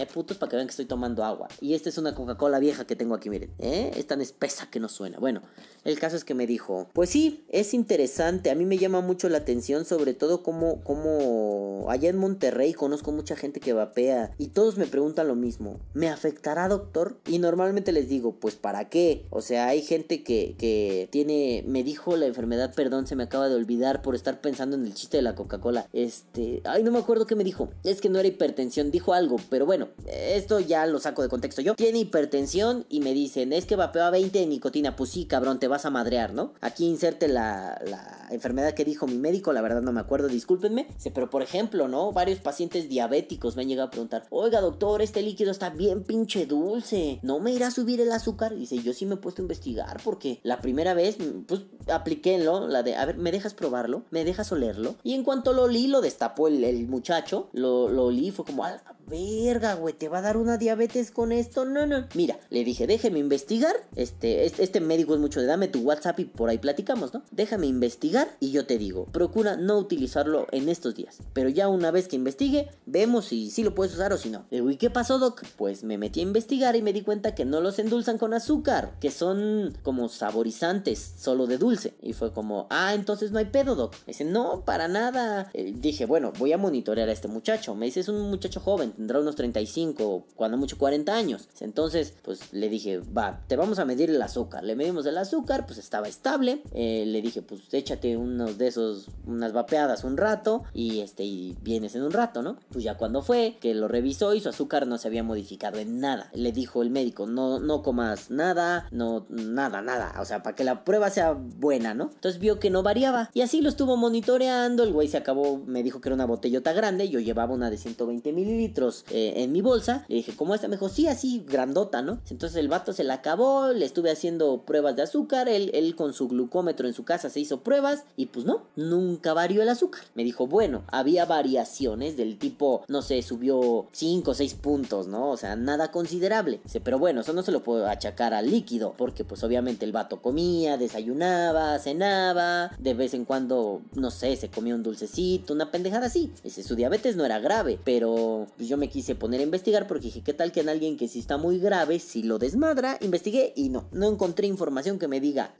Eh, 0.00 0.06
putos, 0.06 0.36
para 0.38 0.50
que 0.50 0.56
vean 0.56 0.66
que 0.66 0.72
estoy 0.72 0.86
tomando 0.86 1.24
agua. 1.24 1.48
Y 1.60 1.74
esta 1.74 1.88
es 1.88 1.98
una 1.98 2.14
Coca-Cola 2.14 2.58
vieja 2.58 2.86
que 2.86 2.96
tengo 2.96 3.14
aquí, 3.14 3.30
miren. 3.30 3.50
¿Eh? 3.58 3.92
Es 3.96 4.06
tan 4.06 4.20
espesa 4.20 4.68
que 4.70 4.80
no 4.80 4.88
suena. 4.88 5.18
Bueno, 5.18 5.42
el 5.84 5.98
caso 5.98 6.16
es 6.16 6.24
que 6.24 6.34
me 6.34 6.46
dijo, 6.46 6.88
pues 6.92 7.10
sí, 7.10 7.44
es 7.48 7.74
interesante. 7.74 8.50
A 8.50 8.54
mí 8.54 8.64
me 8.64 8.78
llama 8.78 9.00
mucho 9.00 9.28
la 9.28 9.38
atención, 9.38 9.84
sobre 9.84 10.14
todo 10.14 10.42
como, 10.42 10.82
como 10.82 11.86
allá 11.88 12.08
en 12.08 12.16
Monterrey 12.16 12.72
conozco 12.72 13.12
mucha 13.12 13.36
gente 13.36 13.60
que 13.60 13.72
vapea. 13.72 14.34
Y 14.38 14.48
todos 14.48 14.76
me 14.76 14.86
preguntan 14.86 15.28
lo 15.28 15.34
mismo. 15.34 15.80
¿Me 15.92 16.08
afectará, 16.08 16.68
doctor? 16.68 17.18
Y 17.26 17.38
normalmente 17.38 17.92
les 17.92 18.08
digo, 18.08 18.36
pues 18.40 18.56
¿para 18.56 18.88
qué? 18.88 19.26
O 19.30 19.42
sea, 19.42 19.68
hay 19.68 19.82
gente 19.82 20.22
que, 20.22 20.54
que 20.58 21.08
tiene, 21.10 21.64
me 21.66 21.82
dijo 21.82 22.16
la 22.16 22.26
enfermedad, 22.26 22.74
perdón, 22.74 23.06
se 23.06 23.16
me 23.16 23.24
acaba 23.24 23.48
de 23.48 23.54
olvidar 23.54 24.02
por 24.02 24.14
estar 24.14 24.40
pensando 24.40 24.76
en 24.76 24.84
el 24.86 24.94
chiste 24.94 25.18
de 25.18 25.22
la 25.22 25.34
Coca-Cola. 25.34 25.88
Este, 25.92 26.62
ay, 26.64 26.82
no 26.82 26.90
me 26.90 26.98
acuerdo 26.98 27.26
qué 27.26 27.36
me 27.36 27.44
dijo. 27.44 27.70
Es 27.84 28.00
que 28.00 28.08
no 28.08 28.18
era 28.18 28.28
hipertensión, 28.28 28.90
dijo 28.90 29.12
algo, 29.12 29.36
pero 29.50 29.66
bueno 29.66 29.83
esto 30.06 30.60
ya 30.60 30.86
lo 30.86 30.98
saco 30.98 31.22
de 31.22 31.28
contexto 31.28 31.62
yo. 31.62 31.74
Tiene 31.74 31.98
hipertensión 32.00 32.86
y 32.88 33.00
me 33.00 33.12
dicen, 33.12 33.52
es 33.52 33.66
que 33.66 33.76
vapeo 33.76 34.04
a 34.04 34.10
20 34.10 34.38
de 34.38 34.46
nicotina. 34.46 34.96
Pues 34.96 35.10
sí, 35.10 35.26
cabrón, 35.26 35.58
te 35.58 35.68
vas 35.68 35.84
a 35.84 35.90
madrear, 35.90 36.34
¿no? 36.34 36.52
Aquí 36.60 36.86
inserte 36.86 37.28
la, 37.28 37.80
la 37.86 38.28
enfermedad 38.30 38.74
que 38.74 38.84
dijo 38.84 39.06
mi 39.06 39.16
médico, 39.16 39.52
la 39.52 39.62
verdad 39.62 39.82
no 39.82 39.92
me 39.92 40.00
acuerdo, 40.00 40.28
discúlpenme. 40.28 40.88
Pero 41.14 41.30
por 41.30 41.42
ejemplo, 41.42 41.88
¿no? 41.88 42.12
Varios 42.12 42.40
pacientes 42.40 42.88
diabéticos 42.88 43.56
me 43.56 43.62
han 43.62 43.68
llegado 43.68 43.88
a 43.88 43.90
preguntar, 43.90 44.26
oiga 44.30 44.60
doctor, 44.60 45.02
este 45.02 45.22
líquido 45.22 45.50
está 45.50 45.70
bien 45.70 46.02
pinche 46.04 46.46
dulce, 46.46 47.20
¿no 47.22 47.40
me 47.40 47.52
irá 47.52 47.68
a 47.68 47.70
subir 47.70 48.00
el 48.00 48.12
azúcar? 48.12 48.54
Dice, 48.54 48.78
yo 48.82 48.92
sí 48.92 49.06
me 49.06 49.14
he 49.14 49.18
puesto 49.18 49.42
a 49.42 49.44
investigar 49.44 50.00
porque 50.02 50.40
la 50.42 50.60
primera 50.60 50.94
vez, 50.94 51.16
pues 51.46 51.62
apliquélo, 51.88 52.68
la 52.68 52.82
de, 52.82 52.96
a 52.96 53.04
ver, 53.04 53.16
¿me 53.16 53.32
dejas 53.32 53.54
probarlo? 53.54 54.02
¿Me 54.10 54.24
dejas 54.24 54.50
olerlo? 54.52 54.94
Y 55.02 55.14
en 55.14 55.24
cuanto 55.24 55.52
lo 55.52 55.64
olí, 55.64 55.86
lo 55.86 56.00
destapó 56.00 56.48
el, 56.48 56.88
muchacho, 56.88 57.48
lo, 57.52 57.88
lo 57.88 58.04
olí, 58.06 58.30
fue 58.30 58.44
como, 58.44 58.64
a 58.64 58.80
verga, 59.08 59.74
güey, 59.74 59.94
¿te 59.94 60.08
va 60.08 60.18
a 60.18 60.22
dar 60.22 60.36
una 60.36 60.58
diabetes 60.58 61.10
con 61.10 61.32
esto? 61.32 61.64
No, 61.64 61.86
no. 61.86 62.06
Mira, 62.14 62.38
le 62.50 62.64
dije, 62.64 62.86
déjeme 62.86 63.18
investigar. 63.18 63.74
Este, 63.96 64.44
este, 64.46 64.62
este, 64.62 64.80
médico 64.80 65.14
es 65.14 65.20
mucho 65.20 65.40
de 65.40 65.46
dame 65.46 65.68
tu 65.68 65.80
WhatsApp 65.80 66.20
y 66.20 66.24
por 66.24 66.48
ahí 66.48 66.58
platicamos, 66.58 67.14
¿no? 67.14 67.22
Déjame 67.30 67.66
investigar 67.66 68.36
y 68.40 68.50
yo 68.50 68.66
te 68.66 68.78
digo, 68.78 69.06
procura 69.06 69.56
no 69.56 69.78
utilizarlo 69.78 70.46
en 70.52 70.68
estos 70.68 70.94
días. 70.94 71.18
Pero 71.32 71.48
ya 71.48 71.68
una 71.68 71.90
vez 71.90 72.08
que 72.08 72.16
investigue, 72.16 72.70
vemos 72.86 73.26
si 73.26 73.50
sí 73.50 73.62
lo 73.62 73.74
puedes 73.74 73.94
usar 73.94 74.12
o 74.12 74.18
si 74.18 74.30
no. 74.30 74.44
¿y 74.50 74.76
qué 74.76 74.90
pasó, 74.90 75.18
Doc? 75.18 75.44
Pues 75.56 75.84
me 75.84 75.98
metí 75.98 76.20
a 76.20 76.24
investigar 76.24 76.76
y 76.76 76.82
me 76.82 76.92
di 76.92 77.02
cuenta 77.02 77.34
que 77.34 77.44
no 77.44 77.60
los 77.60 77.78
endulzan 77.78 78.18
con 78.18 78.34
azúcar, 78.34 78.94
que 79.00 79.10
son 79.10 79.76
como 79.82 80.08
saborizantes, 80.08 81.14
solo 81.18 81.46
de 81.46 81.58
dulce. 81.58 81.94
Y 82.02 82.12
fue 82.12 82.32
como, 82.32 82.66
ah, 82.70 82.94
entonces 82.94 83.32
no 83.32 83.38
hay 83.38 83.46
pedo, 83.46 83.74
Doc. 83.74 83.92
Me 84.06 84.12
dice, 84.12 84.24
no, 84.24 84.64
para 84.64 84.88
nada. 84.88 85.50
Eh, 85.54 85.72
dije, 85.76 86.06
bueno, 86.06 86.32
voy 86.38 86.52
a 86.52 86.58
monitorear 86.58 87.08
a 87.08 87.12
este 87.12 87.28
muchacho. 87.28 87.74
Me 87.74 87.86
dice, 87.86 88.00
es 88.00 88.08
un 88.08 88.30
muchacho 88.30 88.60
joven, 88.60 88.93
tendrá 88.94 89.20
unos 89.20 89.36
35, 89.36 90.24
cuando 90.36 90.56
mucho 90.56 90.78
40 90.78 91.14
años. 91.14 91.48
Entonces, 91.60 92.14
pues 92.22 92.52
le 92.52 92.68
dije, 92.68 92.98
va, 92.98 93.40
te 93.46 93.56
vamos 93.56 93.78
a 93.78 93.84
medir 93.84 94.10
el 94.10 94.20
azúcar. 94.22 94.64
Le 94.64 94.76
medimos 94.76 95.06
el 95.06 95.18
azúcar, 95.18 95.66
pues 95.66 95.78
estaba 95.78 96.08
estable. 96.08 96.62
Eh, 96.72 97.04
le 97.06 97.22
dije, 97.22 97.42
pues 97.42 97.62
échate 97.72 98.16
unos 98.16 98.58
de 98.58 98.68
esos, 98.68 99.08
unas 99.26 99.52
vapeadas 99.52 100.04
un 100.04 100.16
rato 100.16 100.64
y 100.72 101.00
este, 101.00 101.24
y 101.24 101.56
vienes 101.62 101.94
en 101.94 102.02
un 102.02 102.12
rato, 102.12 102.42
¿no? 102.42 102.56
Pues 102.70 102.84
ya 102.84 102.96
cuando 102.96 103.22
fue, 103.22 103.56
que 103.60 103.74
lo 103.74 103.88
revisó 103.88 104.34
y 104.34 104.40
su 104.40 104.48
azúcar 104.48 104.86
no 104.86 104.98
se 104.98 105.08
había 105.08 105.22
modificado 105.22 105.78
en 105.78 106.00
nada. 106.00 106.30
Le 106.34 106.52
dijo 106.52 106.82
el 106.82 106.90
médico, 106.90 107.26
no, 107.26 107.58
no 107.58 107.82
comas 107.82 108.30
nada, 108.30 108.88
no, 108.90 109.26
nada, 109.28 109.82
nada. 109.82 110.14
O 110.20 110.24
sea, 110.24 110.42
para 110.42 110.56
que 110.56 110.64
la 110.64 110.84
prueba 110.84 111.10
sea 111.10 111.32
buena, 111.32 111.94
¿no? 111.94 112.10
Entonces 112.14 112.40
vio 112.40 112.58
que 112.58 112.70
no 112.70 112.82
variaba 112.82 113.30
y 113.32 113.40
así 113.42 113.60
lo 113.60 113.68
estuvo 113.68 113.96
monitoreando. 113.96 114.82
El 114.82 114.92
güey 114.92 115.08
se 115.08 115.16
acabó, 115.16 115.58
me 115.66 115.82
dijo 115.82 116.00
que 116.00 116.08
era 116.08 116.14
una 116.14 116.26
botellota 116.26 116.72
grande. 116.72 117.08
Yo 117.08 117.20
llevaba 117.20 117.54
una 117.54 117.70
de 117.70 117.78
120 117.78 118.32
mililitros 118.32 118.83
eh, 119.10 119.34
en 119.36 119.52
mi 119.52 119.60
bolsa. 119.60 120.04
Le 120.08 120.16
dije, 120.16 120.34
¿cómo 120.36 120.54
está? 120.54 120.68
Me 120.68 120.76
dijo, 120.76 120.88
sí, 120.88 121.06
así, 121.06 121.44
grandota, 121.46 122.02
¿no? 122.02 122.20
Entonces 122.30 122.56
el 122.58 122.68
vato 122.68 122.92
se 122.92 123.04
la 123.04 123.14
acabó, 123.14 123.68
le 123.68 123.84
estuve 123.84 124.10
haciendo 124.10 124.62
pruebas 124.64 124.96
de 124.96 125.02
azúcar. 125.02 125.48
Él, 125.48 125.70
él 125.74 125.96
con 125.96 126.12
su 126.12 126.28
glucómetro 126.28 126.86
en 126.86 126.94
su 126.94 127.04
casa 127.04 127.30
se 127.30 127.40
hizo 127.40 127.60
pruebas 127.60 128.04
y 128.16 128.26
pues 128.26 128.44
no, 128.44 128.62
nunca 128.76 129.34
varió 129.34 129.62
el 129.62 129.68
azúcar. 129.68 130.02
Me 130.14 130.24
dijo, 130.24 130.46
bueno, 130.46 130.84
había 130.88 131.24
variaciones 131.26 132.16
del 132.16 132.38
tipo, 132.38 132.84
no 132.88 133.02
sé, 133.02 133.22
subió 133.22 133.86
5 133.92 134.30
o 134.30 134.34
6 134.34 134.54
puntos, 134.54 135.06
¿no? 135.06 135.30
O 135.30 135.36
sea, 135.36 135.56
nada 135.56 135.90
considerable. 135.90 136.60
Pero 136.82 136.98
bueno, 136.98 137.20
eso 137.20 137.32
no 137.32 137.42
se 137.42 137.52
lo 137.52 137.62
puedo 137.62 137.86
achacar 137.88 138.34
al 138.34 138.50
líquido, 138.50 138.94
porque 138.96 139.24
pues 139.24 139.42
obviamente 139.44 139.84
el 139.84 139.92
vato 139.92 140.20
comía, 140.20 140.76
desayunaba, 140.76 141.78
cenaba, 141.78 142.70
de 142.78 142.94
vez 142.94 143.14
en 143.14 143.24
cuando, 143.24 143.82
no 143.94 144.10
sé, 144.10 144.36
se 144.36 144.50
comía 144.50 144.74
un 144.74 144.82
dulcecito, 144.82 145.52
una 145.52 145.70
pendejada 145.70 146.06
así. 146.06 146.32
Dice, 146.42 146.62
su 146.62 146.74
diabetes 146.76 147.16
no 147.16 147.24
era 147.24 147.38
grave, 147.38 147.78
pero 147.84 148.46
pues, 148.56 148.68
yo 148.74 148.78
me 148.78 148.88
quise 148.88 149.14
poner 149.14 149.38
a 149.38 149.44
investigar 149.44 149.86
porque 149.86 150.06
dije, 150.06 150.22
¿qué 150.22 150.34
tal 150.34 150.50
que 150.50 150.58
en 150.58 150.68
alguien 150.68 150.96
que 150.96 151.06
sí 151.06 151.20
está 151.20 151.36
muy 151.36 151.60
grave, 151.60 152.00
si 152.00 152.24
lo 152.24 152.40
desmadra? 152.40 152.98
Investigué 153.00 153.52
y 153.54 153.68
no, 153.68 153.88
no 153.92 154.08
encontré 154.08 154.48
información 154.48 154.98
que 154.98 155.06
me 155.06 155.20
diga, 155.20 155.54